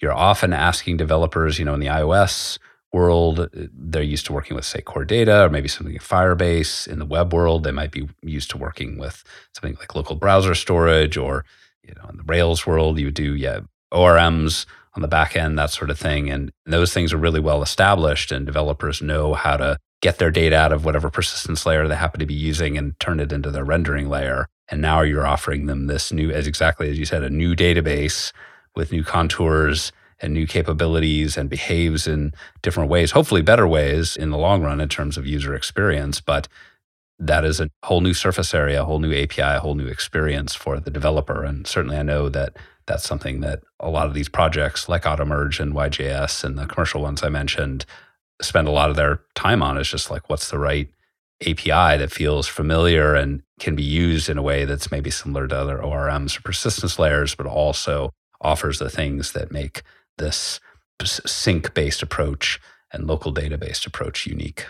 You're 0.00 0.12
often 0.12 0.52
asking 0.52 0.96
developers, 0.98 1.58
you 1.58 1.64
know, 1.64 1.74
in 1.74 1.80
the 1.80 1.86
iOS 1.86 2.58
world, 2.92 3.40
uh, 3.40 3.48
they're 3.52 4.02
used 4.02 4.26
to 4.26 4.32
working 4.32 4.54
with, 4.54 4.64
say, 4.64 4.80
core 4.80 5.04
data 5.04 5.44
or 5.44 5.48
maybe 5.48 5.68
something 5.68 5.94
like 5.94 6.02
Firebase. 6.02 6.86
In 6.88 6.98
the 6.98 7.04
web 7.04 7.32
world, 7.32 7.64
they 7.64 7.72
might 7.72 7.90
be 7.90 8.08
used 8.22 8.50
to 8.50 8.58
working 8.58 8.98
with 8.98 9.24
something 9.54 9.76
like 9.78 9.94
local 9.94 10.16
browser 10.16 10.54
storage 10.54 11.16
or, 11.16 11.44
you 11.82 11.94
know, 11.94 12.08
in 12.08 12.16
the 12.16 12.22
Rails 12.24 12.66
world, 12.66 12.98
you 12.98 13.10
do, 13.10 13.34
yeah, 13.34 13.60
ORMs 13.92 14.66
on 14.94 15.02
the 15.02 15.08
back 15.08 15.36
end, 15.36 15.58
that 15.58 15.70
sort 15.70 15.90
of 15.90 15.98
thing. 15.98 16.30
And 16.30 16.50
those 16.66 16.92
things 16.92 17.12
are 17.12 17.18
really 17.18 17.40
well 17.40 17.62
established 17.62 18.32
and 18.32 18.46
developers 18.46 19.02
know 19.02 19.34
how 19.34 19.56
to 19.56 19.78
get 20.00 20.18
their 20.18 20.30
data 20.30 20.56
out 20.56 20.72
of 20.72 20.84
whatever 20.84 21.10
persistence 21.10 21.66
layer 21.66 21.86
they 21.88 21.96
happen 21.96 22.20
to 22.20 22.26
be 22.26 22.34
using 22.34 22.78
and 22.78 22.98
turn 23.00 23.20
it 23.20 23.32
into 23.32 23.50
their 23.50 23.64
rendering 23.64 24.08
layer. 24.08 24.48
And 24.70 24.82
now 24.82 25.00
you're 25.00 25.26
offering 25.26 25.66
them 25.66 25.86
this 25.86 26.12
new, 26.12 26.30
as 26.30 26.46
exactly 26.46 26.90
as 26.90 26.98
you 26.98 27.04
said, 27.04 27.22
a 27.22 27.30
new 27.30 27.54
database 27.54 28.32
with 28.74 28.92
new 28.92 29.02
contours 29.02 29.92
and 30.20 30.34
new 30.34 30.46
capabilities 30.46 31.36
and 31.36 31.48
behaves 31.48 32.06
in 32.06 32.32
different 32.62 32.90
ways, 32.90 33.12
hopefully 33.12 33.42
better 33.42 33.66
ways 33.66 34.16
in 34.16 34.30
the 34.30 34.38
long 34.38 34.62
run 34.62 34.80
in 34.80 34.88
terms 34.88 35.16
of 35.16 35.26
user 35.26 35.54
experience. 35.54 36.20
But 36.20 36.48
that 37.18 37.44
is 37.44 37.60
a 37.60 37.70
whole 37.82 38.00
new 38.00 38.14
surface 38.14 38.54
area, 38.54 38.82
a 38.82 38.84
whole 38.84 39.00
new 39.00 39.12
API, 39.12 39.42
a 39.42 39.60
whole 39.60 39.74
new 39.74 39.86
experience 39.86 40.54
for 40.54 40.78
the 40.78 40.90
developer. 40.90 41.44
And 41.44 41.66
certainly 41.66 41.96
I 41.96 42.02
know 42.02 42.28
that 42.28 42.56
that's 42.86 43.04
something 43.04 43.40
that 43.40 43.62
a 43.80 43.90
lot 43.90 44.06
of 44.06 44.14
these 44.14 44.28
projects 44.28 44.88
like 44.88 45.02
AutoMerge 45.02 45.60
and 45.60 45.74
YJS 45.74 46.44
and 46.44 46.58
the 46.58 46.66
commercial 46.66 47.02
ones 47.02 47.22
I 47.22 47.28
mentioned 47.28 47.84
spend 48.40 48.68
a 48.68 48.72
lot 48.72 48.90
of 48.90 48.96
their 48.96 49.20
time 49.34 49.62
on 49.62 49.76
is 49.78 49.88
just 49.88 50.10
like 50.10 50.30
what's 50.30 50.50
the 50.50 50.58
right 50.58 50.88
API 51.46 51.96
that 51.98 52.10
feels 52.10 52.48
familiar 52.48 53.14
and 53.14 53.42
can 53.60 53.76
be 53.76 53.82
used 53.82 54.28
in 54.28 54.38
a 54.38 54.42
way 54.42 54.64
that's 54.64 54.90
maybe 54.90 55.10
similar 55.10 55.46
to 55.46 55.56
other 55.56 55.78
ORMs 55.78 56.38
or 56.38 56.42
persistence 56.42 56.98
layers, 56.98 57.34
but 57.34 57.46
also 57.46 58.10
offers 58.40 58.78
the 58.78 58.90
things 58.90 59.32
that 59.32 59.52
make 59.52 59.82
this 60.18 60.60
sync 61.04 61.74
based 61.74 62.02
approach 62.02 62.60
and 62.92 63.06
local 63.06 63.30
data 63.30 63.56
based 63.56 63.86
approach 63.86 64.26
unique. 64.26 64.66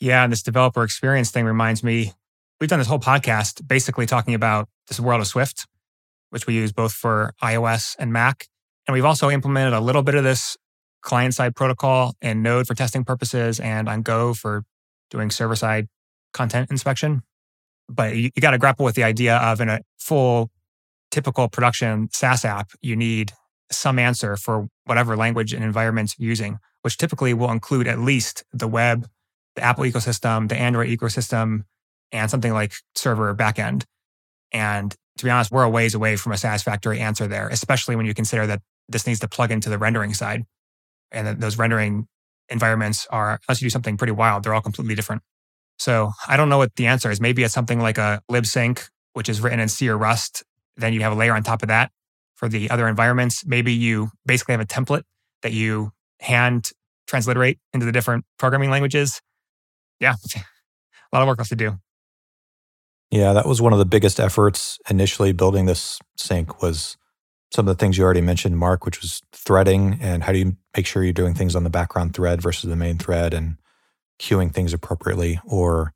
Yeah, 0.00 0.22
and 0.22 0.32
this 0.32 0.42
developer 0.42 0.82
experience 0.82 1.30
thing 1.30 1.44
reminds 1.44 1.82
me 1.82 2.12
we've 2.60 2.70
done 2.70 2.78
this 2.78 2.88
whole 2.88 3.00
podcast 3.00 3.66
basically 3.66 4.06
talking 4.06 4.34
about 4.34 4.68
this 4.86 5.00
world 5.00 5.20
of 5.20 5.26
Swift, 5.26 5.66
which 6.30 6.46
we 6.46 6.54
use 6.54 6.72
both 6.72 6.92
for 6.92 7.34
iOS 7.42 7.96
and 7.98 8.12
Mac. 8.12 8.46
And 8.86 8.94
we've 8.94 9.04
also 9.04 9.30
implemented 9.30 9.74
a 9.74 9.80
little 9.80 10.02
bit 10.02 10.14
of 10.14 10.24
this 10.24 10.56
client 11.02 11.34
side 11.34 11.54
protocol 11.54 12.14
in 12.22 12.42
Node 12.42 12.66
for 12.66 12.74
testing 12.74 13.04
purposes 13.04 13.60
and 13.60 13.88
on 13.88 14.02
Go 14.02 14.34
for 14.34 14.64
doing 15.10 15.30
server 15.30 15.56
side 15.56 15.88
content 16.32 16.70
inspection. 16.70 17.22
But 17.88 18.16
you, 18.16 18.30
you 18.34 18.42
got 18.42 18.50
to 18.50 18.58
grapple 18.58 18.84
with 18.84 18.94
the 18.94 19.04
idea 19.04 19.36
of 19.36 19.60
in 19.60 19.68
a 19.68 19.80
full 19.98 20.50
typical 21.10 21.48
production 21.48 22.08
SaaS 22.12 22.44
app, 22.44 22.70
you 22.82 22.96
need 22.96 23.32
some 23.70 23.98
answer 23.98 24.36
for 24.36 24.68
whatever 24.84 25.16
language 25.16 25.52
and 25.52 25.64
environment 25.64 26.14
you're 26.18 26.28
using, 26.28 26.58
which 26.82 26.96
typically 26.96 27.34
will 27.34 27.50
include 27.50 27.86
at 27.86 27.98
least 27.98 28.44
the 28.52 28.68
web, 28.68 29.06
the 29.56 29.62
Apple 29.62 29.84
ecosystem, 29.84 30.48
the 30.48 30.56
Android 30.56 30.88
ecosystem, 30.88 31.62
and 32.12 32.30
something 32.30 32.52
like 32.52 32.72
server 32.94 33.34
backend. 33.34 33.84
And 34.52 34.94
to 35.18 35.24
be 35.24 35.30
honest, 35.30 35.50
we're 35.50 35.64
a 35.64 35.70
ways 35.70 35.94
away 35.94 36.16
from 36.16 36.32
a 36.32 36.38
satisfactory 36.38 37.00
answer 37.00 37.26
there, 37.26 37.48
especially 37.48 37.96
when 37.96 38.06
you 38.06 38.14
consider 38.14 38.46
that 38.46 38.62
this 38.88 39.06
needs 39.06 39.20
to 39.20 39.28
plug 39.28 39.50
into 39.50 39.68
the 39.68 39.78
rendering 39.78 40.14
side. 40.14 40.44
And 41.10 41.26
that 41.26 41.40
those 41.40 41.58
rendering 41.58 42.06
environments 42.48 43.06
are, 43.10 43.40
unless 43.48 43.60
you 43.60 43.66
do 43.66 43.70
something 43.70 43.96
pretty 43.96 44.12
wild, 44.12 44.42
they're 44.42 44.54
all 44.54 44.60
completely 44.60 44.94
different. 44.94 45.22
So 45.78 46.12
I 46.26 46.36
don't 46.36 46.48
know 46.48 46.58
what 46.58 46.74
the 46.76 46.86
answer 46.86 47.10
is. 47.10 47.20
Maybe 47.20 47.42
it's 47.44 47.54
something 47.54 47.80
like 47.80 47.98
a 47.98 48.20
libsync, 48.30 48.88
which 49.12 49.28
is 49.28 49.40
written 49.40 49.60
in 49.60 49.68
C 49.68 49.88
or 49.88 49.96
Rust. 49.96 50.42
Then 50.76 50.92
you 50.92 51.00
have 51.02 51.12
a 51.12 51.16
layer 51.16 51.34
on 51.34 51.42
top 51.42 51.62
of 51.62 51.68
that 51.68 51.90
for 52.34 52.48
the 52.48 52.70
other 52.70 52.88
environments. 52.88 53.46
Maybe 53.46 53.72
you 53.72 54.10
basically 54.26 54.52
have 54.52 54.60
a 54.60 54.66
template 54.66 55.02
that 55.42 55.52
you 55.52 55.92
hand 56.20 56.70
transliterate 57.06 57.58
into 57.72 57.86
the 57.86 57.92
different 57.92 58.24
programming 58.38 58.70
languages. 58.70 59.20
Yeah, 60.00 60.14
a 60.36 61.16
lot 61.16 61.22
of 61.22 61.28
work 61.28 61.38
left 61.38 61.50
to 61.50 61.56
do. 61.56 61.78
Yeah, 63.10 63.32
that 63.32 63.46
was 63.46 63.62
one 63.62 63.72
of 63.72 63.78
the 63.78 63.86
biggest 63.86 64.20
efforts 64.20 64.78
initially 64.90 65.32
building 65.32 65.66
this 65.66 65.98
sync 66.16 66.60
was 66.62 66.96
some 67.54 67.66
of 67.66 67.76
the 67.76 67.80
things 67.80 67.96
you 67.96 68.04
already 68.04 68.20
mentioned, 68.20 68.58
Mark, 68.58 68.84
which 68.84 69.00
was 69.00 69.22
threading 69.32 69.98
and 70.00 70.22
how 70.22 70.32
do 70.32 70.38
you 70.38 70.56
make 70.76 70.86
sure 70.86 71.02
you're 71.02 71.12
doing 71.12 71.34
things 71.34 71.56
on 71.56 71.64
the 71.64 71.70
background 71.70 72.14
thread 72.14 72.42
versus 72.42 72.68
the 72.68 72.76
main 72.76 72.98
thread 72.98 73.32
and 73.32 73.56
queuing 74.20 74.52
things 74.52 74.72
appropriately 74.72 75.40
or 75.44 75.94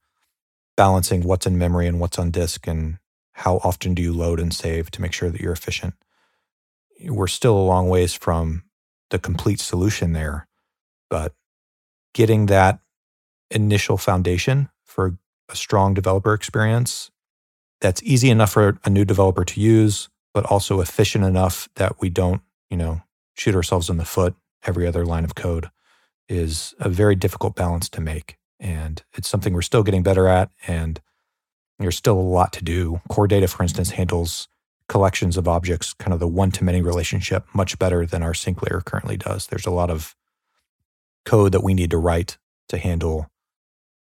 balancing 0.77 1.23
what's 1.23 1.47
in 1.47 1.59
memory 1.59 1.87
and 1.87 2.01
what's 2.01 2.19
on 2.19 2.31
disk 2.31 2.67
and 2.67 2.99
how 3.33 3.57
often 3.59 3.95
do 3.95 4.03
you 4.03 4.13
load 4.13 4.41
and 4.41 4.55
save 4.55 4.91
to 4.91 5.03
make 5.03 5.13
sure 5.13 5.31
that 5.31 5.41
you're 5.41 5.53
efficient 5.53 5.95
we're 7.09 7.27
still 7.27 7.57
a 7.57 7.63
long 7.63 7.89
ways 7.89 8.15
from 8.15 8.65
the 9.11 9.19
complete 9.19 9.61
solution 9.61 10.13
there. 10.13 10.47
But 11.11 11.35
getting 12.15 12.47
that 12.47 12.81
initial 13.51 13.97
foundation 13.97 14.69
for 14.85 15.19
a 15.49 15.57
strong 15.57 15.95
developer 15.95 16.33
experience 16.35 17.11
that's 17.81 18.03
easy 18.03 18.31
enough 18.31 18.53
for 18.53 18.79
a 18.85 18.91
new 18.91 19.05
developer 19.05 19.45
to 19.45 19.61
use, 19.61 20.09
but 20.35 20.45
also 20.47 20.81
efficient 20.81 21.25
enough 21.25 21.69
that 21.77 22.01
we 22.01 22.11
don't, 22.11 22.43
you 22.71 22.77
know, 22.77 23.03
shoot 23.35 23.55
ourselves 23.55 23.91
in 23.91 23.97
the 23.97 24.05
foot 24.05 24.35
every 24.65 24.87
other 24.87 25.05
line 25.05 25.25
of 25.25 25.35
code 25.35 25.71
is 26.29 26.75
a 26.79 26.89
very 26.89 27.15
difficult 27.15 27.55
balance 27.55 27.89
to 27.91 28.01
make. 28.01 28.37
And 28.61 29.03
it's 29.15 29.29
something 29.29 29.53
we're 29.53 29.63
still 29.63 29.83
getting 29.83 30.03
better 30.03 30.29
at. 30.29 30.51
And 30.67 31.01
There's 31.79 31.97
still 31.97 32.19
a 32.19 32.21
lot 32.21 32.53
to 32.55 32.65
do. 32.65 33.01
Core 33.09 33.27
data, 33.27 33.49
for 33.49 33.63
instance, 33.63 33.91
handles 33.91 34.49
collections 34.89 35.37
of 35.37 35.49
objects, 35.49 35.95
kind 35.95 36.13
of 36.13 36.21
the 36.21 36.29
one 36.29 36.51
to 36.53 36.65
many 36.65 36.81
relationship, 36.81 37.47
much 37.55 37.79
better 37.79 38.07
than 38.07 38.23
our 38.23 38.35
sync 38.35 38.63
layer 38.63 38.81
currently 38.81 39.17
does. 39.17 39.47
There's 39.47 39.67
a 39.67 39.71
lot 39.71 39.91
of 39.91 40.15
code 41.25 41.53
that 41.53 41.65
we 41.65 41.75
need 41.75 41.91
to 41.91 41.99
write 41.99 42.39
to 42.69 42.79
handle 42.79 43.29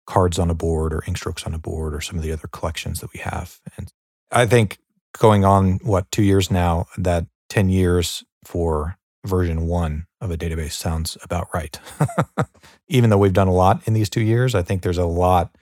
cards 0.06 0.38
on 0.38 0.50
a 0.50 0.54
board 0.54 0.92
or 0.92 1.04
ink 1.06 1.18
strokes 1.18 1.44
on 1.44 1.54
a 1.54 1.58
board 1.58 1.94
or 1.94 2.00
some 2.00 2.16
of 2.16 2.22
the 2.22 2.32
other 2.32 2.48
collections 2.50 3.00
that 3.00 3.12
we 3.12 3.20
have. 3.20 3.60
And 3.76 3.92
I 4.30 4.46
think 4.46 4.78
going 5.18 5.44
on, 5.44 5.78
what, 5.82 6.10
two 6.10 6.22
years 6.22 6.50
now, 6.50 6.86
that 6.96 7.26
10 7.48 7.68
years 7.68 8.24
for 8.44 8.96
version 9.26 9.66
one 9.66 10.06
of 10.20 10.30
a 10.30 10.36
database 10.36 10.72
sounds 10.72 11.16
about 11.22 11.48
right. 11.52 11.78
Even 12.88 13.10
though 13.10 13.18
we've 13.18 13.32
done 13.32 13.48
a 13.48 13.52
lot 13.52 13.86
in 13.86 13.94
these 13.94 14.08
two 14.08 14.22
years, 14.22 14.54
I 14.54 14.62
think 14.62 14.82
there's 14.82 14.98
a 14.98 15.06
lot 15.06 15.54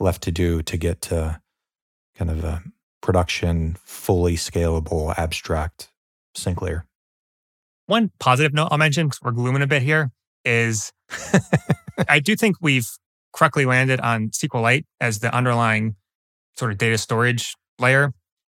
left 0.00 0.22
to 0.24 0.32
do 0.32 0.62
to 0.62 0.76
get 0.76 1.00
to 1.02 1.40
kind 2.16 2.30
of 2.30 2.44
a 2.44 2.62
production, 3.00 3.76
fully 3.84 4.36
scalable, 4.36 5.16
abstract 5.16 5.90
sync 6.34 6.62
layer. 6.62 6.84
One 7.86 8.10
positive 8.18 8.54
note 8.54 8.68
I'll 8.70 8.78
mention, 8.78 9.06
because 9.06 9.20
we're 9.22 9.32
glooming 9.32 9.62
a 9.62 9.66
bit 9.66 9.82
here, 9.82 10.10
is 10.44 10.92
I 12.08 12.18
do 12.18 12.34
think 12.36 12.56
we've 12.60 12.88
correctly 13.32 13.66
landed 13.66 14.00
on 14.00 14.30
SQLite 14.30 14.84
as 15.00 15.18
the 15.18 15.34
underlying 15.34 15.96
sort 16.56 16.72
of 16.72 16.78
data 16.78 16.96
storage 16.96 17.54
layer. 17.78 18.12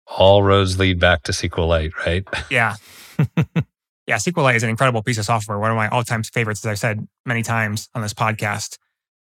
All 0.10 0.44
roads 0.44 0.80
lead 0.80 1.00
back 1.00 1.24
to 1.24 1.32
SQLite, 1.32 1.94
right? 2.06 2.26
Yeah. 2.52 2.76
yeah, 4.08 4.18
SQLite 4.18 4.56
is 4.56 4.64
an 4.64 4.70
incredible 4.70 5.04
piece 5.04 5.18
of 5.18 5.26
software, 5.26 5.58
one 5.60 5.72
of 5.72 5.78
my 5.78 5.88
all 5.90 6.04
time 6.04 6.24
favorites, 6.24 6.64
as 6.66 6.70
I've 6.70 6.80
said 6.80 7.08
many 7.26 7.44
times 7.44 7.90
on 7.94 8.02
this 8.02 8.14
podcast. 8.14 8.78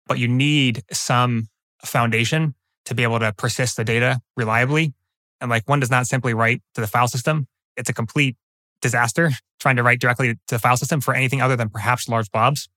But 0.07 0.19
you 0.19 0.29
need 0.29 0.85
some 0.93 1.49
foundation 1.85 2.55
to 2.85 2.95
be 2.95 3.03
able 3.03 3.19
to 3.19 3.33
persist 3.33 3.77
the 3.77 3.85
data 3.85 4.21
reliably. 4.37 4.95
And 5.41 5.51
like 5.51 5.69
one 5.69 5.81
does 5.81 5.91
not 5.91 6.07
simply 6.07 6.35
write 6.35 6.63
to 6.75 6.81
the 6.81 6.87
file 6.87 7.09
system, 7.09 7.47
it's 7.77 7.91
a 7.91 7.93
complete 7.93 8.37
disaster 8.81 9.31
trying 9.61 9.77
to 9.77 9.83
write 9.83 10.01
directly 10.01 10.35
to 10.35 10.55
the 10.55 10.59
file 10.59 10.77
system 10.77 11.01
for 11.01 11.15
anything 11.15 11.43
other 11.43 11.57
than 11.57 11.69
perhaps 11.69 12.09
large 12.09 12.31
blobs. 12.31 12.69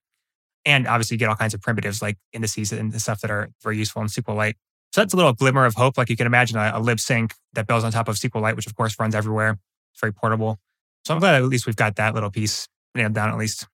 And 0.66 0.88
obviously, 0.88 1.16
you 1.16 1.20
get 1.20 1.30
all 1.30 1.36
kinds 1.36 1.54
of 1.54 1.62
primitives 1.62 2.02
like 2.02 2.18
indices 2.34 2.72
and 2.72 2.94
stuff 3.02 3.22
that 3.22 3.32
are 3.32 3.50
very 3.64 3.78
useful 3.78 4.02
in 4.02 4.08
SQLite. 4.08 4.56
So 4.92 5.02
that's 5.02 5.14
a 5.14 5.18
little 5.18 5.34
glimmer 5.34 5.66
of 5.66 5.76
hope. 5.76 5.98
Like 5.98 6.10
you 6.10 6.18
can 6.18 6.28
imagine 6.28 6.58
a, 6.58 6.72
a 6.76 6.82
libsync 6.82 7.32
that 7.54 7.68
builds 7.68 7.84
on 7.84 7.92
top 7.92 8.08
of 8.08 8.16
SQLite, 8.16 8.56
which 8.56 8.68
of 8.68 8.76
course 8.76 8.96
runs 9.00 9.14
everywhere. 9.14 9.60
It's 9.94 10.02
very 10.02 10.14
portable. 10.14 10.60
So 11.06 11.14
I'm 11.14 11.20
glad 11.20 11.36
at 11.36 11.44
least 11.44 11.66
we've 11.66 11.76
got 11.76 11.96
that 11.98 12.14
little 12.14 12.32
piece 12.32 12.68
nailed 12.96 13.14
down 13.14 13.30
at 13.30 13.38
least. 13.38 13.68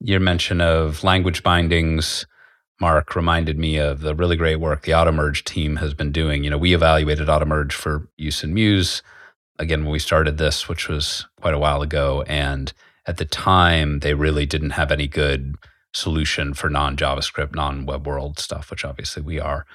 Your 0.00 0.20
mention 0.20 0.60
of 0.60 1.04
language 1.04 1.42
bindings, 1.42 2.26
Mark, 2.80 3.14
reminded 3.14 3.58
me 3.58 3.76
of 3.76 4.00
the 4.00 4.14
really 4.14 4.36
great 4.36 4.56
work 4.56 4.82
the 4.82 4.92
AutoMerge 4.92 5.44
team 5.44 5.76
has 5.76 5.94
been 5.94 6.12
doing. 6.12 6.44
You 6.44 6.50
know, 6.50 6.58
we 6.58 6.74
evaluated 6.74 7.28
AutoMerge 7.28 7.72
for 7.72 8.08
use 8.16 8.42
in 8.42 8.52
Muse 8.54 9.02
again 9.58 9.84
when 9.84 9.92
we 9.92 9.98
started 9.98 10.38
this, 10.38 10.68
which 10.68 10.88
was 10.88 11.26
quite 11.40 11.54
a 11.54 11.58
while 11.58 11.82
ago. 11.82 12.22
And 12.26 12.72
at 13.06 13.18
the 13.18 13.24
time, 13.24 14.00
they 14.00 14.14
really 14.14 14.46
didn't 14.46 14.70
have 14.70 14.90
any 14.90 15.06
good 15.06 15.56
solution 15.94 16.54
for 16.54 16.68
non 16.68 16.96
JavaScript, 16.96 17.54
non 17.54 17.86
web 17.86 18.06
world 18.06 18.38
stuff, 18.38 18.70
which 18.70 18.84
obviously 18.84 19.22
we 19.22 19.40
are. 19.40 19.66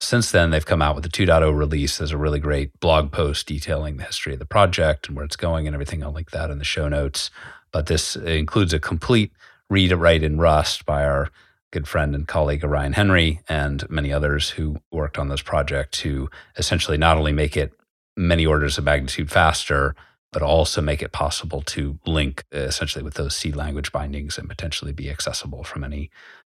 Since 0.00 0.30
then, 0.30 0.50
they've 0.50 0.66
come 0.66 0.82
out 0.82 0.94
with 0.94 1.04
the 1.04 1.10
2.0 1.10 1.56
release. 1.56 1.96
There's 1.96 2.12
a 2.12 2.18
really 2.18 2.40
great 2.40 2.78
blog 2.80 3.12
post 3.12 3.46
detailing 3.46 3.96
the 3.96 4.04
history 4.04 4.34
of 4.34 4.38
the 4.38 4.44
project 4.44 5.08
and 5.08 5.16
where 5.16 5.24
it's 5.24 5.36
going 5.36 5.66
and 5.66 5.74
everything. 5.74 6.02
I'll 6.02 6.12
link 6.12 6.32
that 6.32 6.50
in 6.50 6.58
the 6.58 6.64
show 6.64 6.88
notes. 6.88 7.30
But 7.72 7.86
this 7.86 8.14
includes 8.16 8.74
a 8.74 8.78
complete 8.78 9.32
read 9.70 9.92
it 9.92 9.96
write 9.96 10.22
in 10.22 10.38
Rust 10.38 10.84
by 10.84 11.04
our 11.04 11.30
good 11.72 11.88
friend 11.88 12.14
and 12.14 12.28
colleague 12.28 12.64
Orion 12.64 12.92
Henry 12.92 13.40
and 13.48 13.88
many 13.90 14.12
others 14.12 14.50
who 14.50 14.76
worked 14.92 15.18
on 15.18 15.28
this 15.28 15.42
project 15.42 15.92
to 15.94 16.30
essentially 16.56 16.96
not 16.96 17.18
only 17.18 17.32
make 17.32 17.56
it 17.56 17.72
many 18.16 18.46
orders 18.46 18.78
of 18.78 18.84
magnitude 18.84 19.30
faster, 19.30 19.94
but 20.36 20.42
also 20.42 20.82
make 20.82 21.00
it 21.00 21.12
possible 21.12 21.62
to 21.62 21.98
link 22.04 22.44
uh, 22.54 22.58
essentially 22.58 23.02
with 23.02 23.14
those 23.14 23.34
C 23.34 23.52
language 23.52 23.90
bindings 23.90 24.36
and 24.36 24.46
potentially 24.46 24.92
be 24.92 25.08
accessible 25.08 25.64
from 25.64 25.82
any 25.82 26.10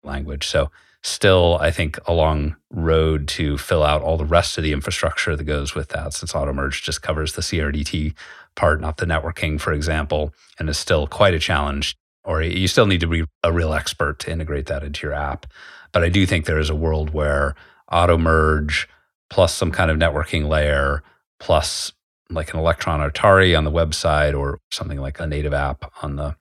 language. 0.03 0.47
So, 0.47 0.71
still, 1.03 1.59
I 1.61 1.71
think 1.71 1.99
a 2.09 2.15
long 2.15 2.57
road 2.71 3.29
to 3.29 3.59
fill 3.59 3.83
out 3.83 4.01
all 4.01 4.17
the 4.17 4.25
rest 4.25 4.57
of 4.57 4.65
the 4.65 4.73
infrastructure 4.73 5.37
that 5.37 5.45
goes 5.45 5.75
with 5.75 5.91
that, 5.91 6.15
since 6.15 6.33
AutoMerge 6.33 6.85
just 6.85 7.03
covers 7.03 7.35
the 7.35 7.43
CRDT 7.43 8.15
part, 8.55 8.81
not 8.81 8.97
the 8.97 9.05
networking, 9.05 9.61
for 9.61 9.75
example, 9.75 10.33
and 10.59 10.71
is 10.71 10.79
still 10.79 11.07
quite 11.07 11.35
a 11.35 11.39
challenge. 11.39 11.99
Or 12.25 12.41
you 12.41 12.69
still 12.69 12.87
need 12.87 13.01
to 13.01 13.07
be 13.07 13.25
a 13.43 13.53
real 13.53 13.75
expert 13.75 14.21
to 14.21 14.33
integrate 14.33 14.69
that 14.69 14.85
into 14.85 15.07
your 15.07 15.13
app. 15.13 15.45
But 15.93 16.03
I 16.03 16.09
do 16.09 16.25
think 16.25 16.47
there 16.47 16.59
is 16.59 16.71
a 16.71 16.75
world 16.75 17.11
where 17.11 17.55
AutoMerge 17.93 18.87
plus 19.29 19.55
some 19.55 19.71
kind 19.71 19.91
of 19.91 19.99
networking 19.99 20.49
layer 20.49 21.03
plus 21.39 21.93
like 22.31 22.53
an 22.53 22.59
Electron 22.59 23.01
Atari 23.01 23.57
on 23.57 23.65
the 23.65 23.71
website 23.71 24.39
or 24.39 24.61
something 24.71 25.01
like 25.01 25.21
a 25.21 25.27
native 25.27 25.55
app 25.55 25.91
on 26.03 26.17
the 26.17 26.37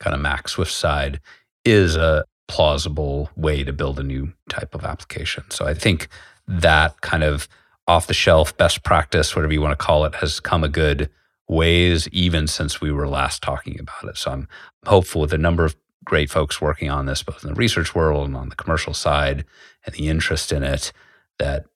kind 0.00 0.14
of 0.14 0.20
Mac 0.20 0.48
Swift 0.48 0.72
side 0.72 1.20
is 1.64 1.96
a 1.96 2.24
plausible 2.48 3.30
way 3.36 3.62
to 3.62 3.72
build 3.72 4.00
a 4.00 4.02
new 4.02 4.32
type 4.48 4.74
of 4.74 4.84
application. 4.84 5.44
So 5.50 5.66
I 5.66 5.74
think 5.74 6.08
that 6.48 7.00
kind 7.00 7.22
of 7.22 7.48
off 7.86 8.06
the 8.06 8.14
shelf 8.14 8.56
best 8.56 8.82
practice, 8.82 9.36
whatever 9.36 9.52
you 9.52 9.60
want 9.60 9.78
to 9.78 9.84
call 9.84 10.04
it, 10.04 10.16
has 10.16 10.40
come 10.40 10.64
a 10.64 10.68
good 10.68 11.10
ways 11.48 12.08
even 12.08 12.46
since 12.46 12.80
we 12.80 12.90
were 12.90 13.08
last 13.08 13.42
talking 13.42 13.78
about 13.78 14.04
it. 14.04 14.16
So 14.16 14.30
I'm 14.30 14.48
hopeful 14.86 15.20
with 15.20 15.32
a 15.32 15.38
number 15.38 15.64
of 15.64 15.76
great 16.04 16.30
folks 16.30 16.60
working 16.60 16.90
on 16.90 17.06
this, 17.06 17.22
both 17.22 17.44
in 17.44 17.50
the 17.50 17.54
research 17.54 17.94
world 17.94 18.26
and 18.26 18.36
on 18.36 18.48
the 18.48 18.56
commercial 18.56 18.94
side, 18.94 19.44
and 19.84 19.94
the 19.94 20.08
interest 20.08 20.50
in 20.52 20.62
it, 20.62 20.92
that 21.38 21.66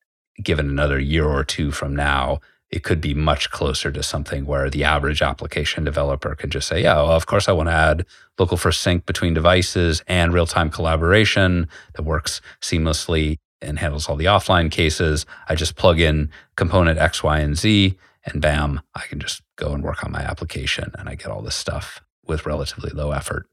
given 0.43 0.69
another 0.69 0.99
year 0.99 1.27
or 1.27 1.45
two 1.45 1.71
from 1.71 1.95
now, 1.95 2.41
it 2.75 2.83
could 2.83 3.01
be 3.01 3.15
much 3.15 3.53
closer 3.53 3.93
to 3.93 4.03
something 4.03 4.47
where 4.47 4.69
the 4.69 4.83
average 4.83 5.23
application 5.23 5.85
developer 5.85 6.35
can 6.35 6.51
just 6.51 6.67
say, 6.67 6.83
yeah, 6.83 6.97
well, 6.97 7.13
of 7.13 7.25
course, 7.25 7.49
I 7.49 7.53
want 7.53 7.69
to 7.69 7.73
add 7.73 8.05
local 8.37 8.57
first 8.57 8.81
sync 8.81 9.07
between 9.07 9.33
devices 9.33 10.03
and 10.09 10.35
real 10.35 10.45
time 10.45 10.71
collaboration 10.71 11.69
that 11.95 12.03
works 12.03 12.41
seamlessly 12.61 13.39
and 13.63 13.79
handles 13.79 14.09
all 14.09 14.17
the 14.17 14.25
offline 14.25 14.73
cases. 14.73 15.25
I 15.49 15.55
just 15.55 15.77
plug 15.77 16.01
in 16.01 16.31
component 16.57 16.99
X, 16.99 17.23
Y, 17.23 17.39
and 17.39 17.57
Z, 17.57 17.97
and 18.25 18.43
bam, 18.43 18.81
I 18.97 19.03
can 19.03 19.21
just 19.21 19.43
go 19.55 19.73
and 19.73 19.85
work 19.85 20.03
on 20.03 20.11
my 20.11 20.23
application 20.23 20.91
and 20.99 21.09
I 21.09 21.15
get 21.15 21.29
all 21.29 21.43
this 21.43 21.55
stuff 21.55 22.01
with 22.27 22.45
relatively 22.45 22.91
low 22.91 23.13
effort. 23.13 23.47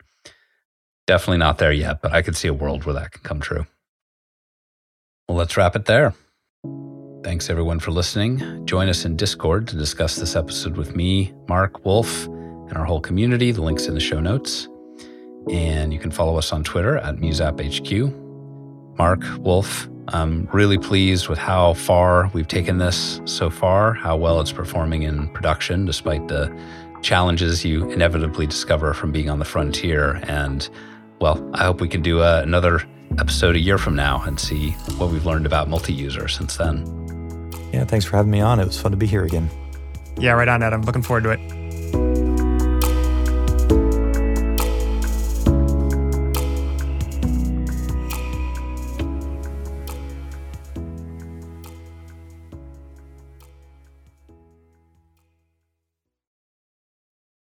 Definitely 1.05 1.37
not 1.37 1.59
there 1.59 1.71
yet, 1.71 2.01
but 2.01 2.11
I 2.11 2.23
could 2.23 2.35
see 2.35 2.47
a 2.47 2.55
world 2.55 2.85
where 2.85 2.95
that 2.95 3.11
can 3.11 3.21
come 3.21 3.39
true. 3.39 3.67
Well, 5.27 5.37
let's 5.37 5.57
wrap 5.57 5.75
it 5.75 5.85
there. 5.85 6.15
Thanks 7.23 7.51
everyone 7.51 7.79
for 7.79 7.91
listening. 7.91 8.65
Join 8.65 8.89
us 8.89 9.05
in 9.05 9.15
Discord 9.15 9.67
to 9.67 9.75
discuss 9.75 10.15
this 10.15 10.35
episode 10.35 10.75
with 10.75 10.95
me, 10.95 11.31
Mark, 11.47 11.85
Wulf, 11.85 12.25
and 12.25 12.73
our 12.75 12.83
whole 12.83 12.99
community. 12.99 13.51
The 13.51 13.61
link's 13.61 13.85
in 13.85 13.93
the 13.93 13.99
show 13.99 14.19
notes. 14.19 14.67
And 15.51 15.93
you 15.93 15.99
can 15.99 16.09
follow 16.09 16.35
us 16.37 16.51
on 16.51 16.63
Twitter 16.63 16.97
at 16.97 17.17
MuseAppHQ. 17.17 18.97
Mark, 18.97 19.23
Wulf, 19.37 19.87
I'm 20.07 20.49
really 20.51 20.79
pleased 20.79 21.29
with 21.29 21.37
how 21.37 21.75
far 21.75 22.31
we've 22.33 22.47
taken 22.47 22.79
this 22.79 23.21
so 23.25 23.51
far, 23.51 23.93
how 23.93 24.17
well 24.17 24.41
it's 24.41 24.51
performing 24.51 25.03
in 25.03 25.29
production, 25.29 25.85
despite 25.85 26.27
the 26.27 26.51
challenges 27.03 27.63
you 27.63 27.87
inevitably 27.91 28.47
discover 28.47 28.95
from 28.95 29.11
being 29.11 29.29
on 29.29 29.37
the 29.37 29.45
frontier. 29.45 30.19
And 30.23 30.67
well, 31.19 31.47
I 31.53 31.65
hope 31.65 31.81
we 31.81 31.87
can 31.87 32.01
do 32.01 32.21
uh, 32.21 32.41
another 32.43 32.81
episode 33.19 33.55
a 33.55 33.59
year 33.59 33.77
from 33.77 33.95
now 33.95 34.23
and 34.23 34.39
see 34.39 34.71
what 34.97 35.11
we've 35.11 35.25
learned 35.25 35.45
about 35.45 35.69
multi 35.69 35.93
user 35.93 36.27
since 36.27 36.57
then. 36.57 37.00
Yeah, 37.71 37.85
thanks 37.85 38.05
for 38.05 38.17
having 38.17 38.31
me 38.31 38.41
on. 38.41 38.59
It 38.59 38.65
was 38.65 38.79
fun 38.79 38.91
to 38.91 38.97
be 38.97 39.07
here 39.07 39.23
again. 39.23 39.49
Yeah, 40.17 40.31
right 40.31 40.47
on, 40.47 40.61
Adam. 40.61 40.81
Looking 40.81 41.01
forward 41.01 41.23
to 41.23 41.29
it. 41.31 41.60